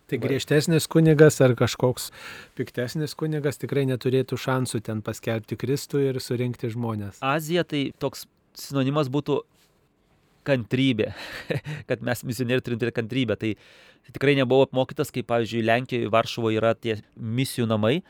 Tai 0.09 0.17
griežtesnis 0.23 0.89
kunigas 0.89 1.37
ar 1.45 1.53
kažkoks 1.53 2.09
piktesnis 2.57 3.13
kunigas 3.19 3.61
tikrai 3.61 3.85
neturėtų 3.91 4.39
šansų 4.41 4.81
ten 4.87 5.03
paskelbti 5.05 5.59
Kristų 5.61 6.01
ir 6.07 6.21
surinkti 6.25 6.71
žmonės. 6.73 7.21
Azija 7.21 7.67
tai 7.69 7.91
toks 8.01 8.25
sinonimas 8.57 9.13
būtų 9.13 9.43
kantrybė, 10.49 11.13
kad 11.91 12.05
mes 12.05 12.25
misionieriai 12.27 12.65
turim 12.65 12.81
turėti 12.81 12.99
kantrybę. 13.01 13.37
Tai, 13.41 13.53
tikrai 14.15 14.39
nebuvau 14.39 14.67
apmokytas, 14.67 15.13
kaip 15.15 15.29
pavyzdžiui, 15.31 15.67
Lenkijoje, 15.69 16.11
Varšuvoje 16.13 16.61
yra 16.61 16.75
tie 16.79 16.99
misijų 17.17 17.69
namai. 17.71 18.01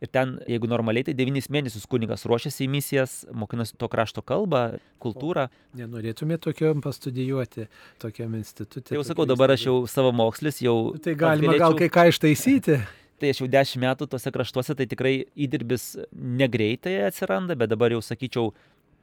Ir 0.00 0.08
ten, 0.08 0.38
jeigu 0.48 0.64
normaliai, 0.64 1.04
tai 1.04 1.12
devynis 1.12 1.50
mėnesius 1.52 1.84
kunigas 1.90 2.22
ruošiasi 2.24 2.64
į 2.64 2.70
misijas, 2.72 3.16
mokinasi 3.36 3.74
to 3.76 3.88
krašto 3.92 4.22
kalbą, 4.24 4.78
kultūrą. 5.04 5.50
Nenorėtumėte 5.76 6.46
tokiam 6.46 6.80
pastudijuoti, 6.80 7.66
tokiam 8.00 8.32
institutui. 8.38 8.96
Jau 8.96 9.04
sakau, 9.04 9.26
dabar 9.28 9.52
aš 9.52 9.66
jau 9.68 9.76
savo 9.92 10.14
mokslis, 10.16 10.62
jau... 10.64 10.94
Tai 11.04 11.12
galima 11.20 11.50
galėčiau... 11.50 11.66
gal 11.66 11.76
kai 11.82 11.90
ką 11.92 12.06
ištaisyti. 12.14 12.78
tai 13.20 13.34
aš 13.34 13.42
jau 13.42 13.50
dešimt 13.52 13.84
metų 13.84 14.08
tuose 14.08 14.32
kraštuose, 14.32 14.74
tai 14.78 14.86
tikrai 14.88 15.12
įdirbis 15.36 15.90
negreitai 16.16 16.96
atsiranda, 17.10 17.56
bet 17.58 17.68
dabar 17.72 17.92
jau 17.92 18.00
sakyčiau, 18.04 18.54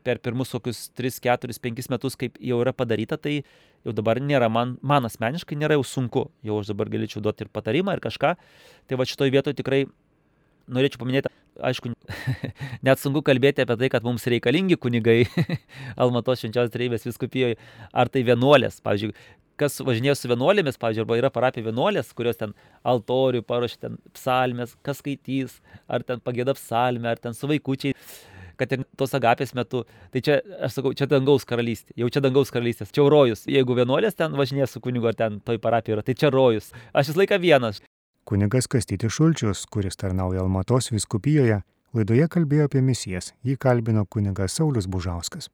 per 0.08 0.22
pirmus 0.24 0.54
kokius 0.56 0.86
3, 0.96 1.20
4, 1.26 1.60
5 1.68 1.92
metus, 1.92 2.16
kaip 2.20 2.38
jau 2.40 2.62
yra 2.64 2.74
padaryta, 2.76 3.20
tai 3.20 3.42
jau 3.86 3.96
dabar 3.96 4.22
nėra, 4.24 4.50
man, 4.52 4.78
man 4.82 5.08
asmeniškai 5.10 5.58
nėra 5.60 5.78
jau 5.78 5.86
sunku. 5.88 6.28
Jau 6.48 6.62
aš 6.62 6.72
dabar 6.72 6.92
galėčiau 6.94 7.24
duoti 7.24 7.46
ir 7.46 7.52
patarimą, 7.54 7.98
ir 7.98 8.04
kažką. 8.04 8.36
Tai 8.88 9.00
va 9.00 9.08
šitoje 9.08 9.34
vietoje 9.36 9.60
tikrai 9.60 9.86
norėčiau 10.72 11.02
paminėti, 11.02 11.32
aišku, 11.70 11.92
net 12.88 13.02
sunku 13.02 13.24
kalbėti 13.26 13.64
apie 13.64 13.78
tai, 13.80 13.90
kad 13.92 14.08
mums 14.08 14.28
reikalingi 14.32 14.80
kunigai 14.80 15.26
Almatos 16.02 16.44
švenčiausios 16.44 16.74
trejybės 16.76 17.08
viskupijoje, 17.08 17.60
ar 17.92 18.12
tai 18.12 18.24
vienuolės, 18.28 18.82
pavyzdžiui, 18.86 19.14
kas 19.58 19.80
važinėjo 19.82 20.16
su 20.18 20.32
vienuolėmis, 20.32 20.78
pavyzdžiui, 20.82 21.04
arba 21.06 21.20
yra 21.22 21.32
parapija 21.34 21.66
vienuolės, 21.70 22.12
kurios 22.18 22.40
ten 22.40 22.54
altorių 22.88 23.42
paruošia, 23.48 23.80
ten 23.88 24.00
psalmės, 24.14 24.76
kas 24.86 25.02
skaitys, 25.02 25.60
ar 25.90 26.06
ten 26.06 26.22
pagėda 26.24 26.54
psalmę, 26.58 27.10
ar 27.14 27.22
ten 27.22 27.38
su 27.38 27.50
vaikučiai 27.50 27.96
kad 28.60 28.74
ir 28.74 28.86
tos 29.00 29.14
agapės 29.18 29.54
metu, 29.58 29.84
tai 30.14 30.24
čia, 30.26 30.40
aš 30.66 30.80
sakau, 30.80 30.94
čia 30.98 31.08
dangaus 31.10 31.46
karalystė, 31.48 31.96
jau 32.02 32.10
čia 32.14 32.24
dangaus 32.26 32.52
karalystės, 32.54 32.94
čia 32.96 33.06
rojus. 33.10 33.46
Jeigu 33.50 33.78
vienuolės 33.78 34.18
ten 34.18 34.36
važinės 34.38 34.76
su 34.76 34.84
kunigu 34.84 35.10
ar 35.12 35.18
ten 35.18 35.40
toj 35.46 35.62
parapijoje 35.64 36.00
yra, 36.00 36.06
tai 36.08 36.18
čia 36.18 36.32
rojus. 36.34 36.72
Aš 36.94 37.14
visą 37.14 37.24
laiką 37.24 37.40
vienas. 37.44 37.82
Kunigas 38.28 38.68
Kastytis 38.68 39.14
Šulčius, 39.16 39.64
kuris 39.72 39.96
tarnauja 39.96 40.44
Almatos 40.44 40.92
viskupijoje, 40.92 41.62
laidoje 41.96 42.28
kalbėjo 42.34 42.68
apie 42.68 42.84
misijas. 42.84 43.32
Jį 43.48 43.56
kalbino 43.62 44.04
kunigas 44.10 44.58
Saulis 44.60 44.90
Bužauskas. 44.92 45.48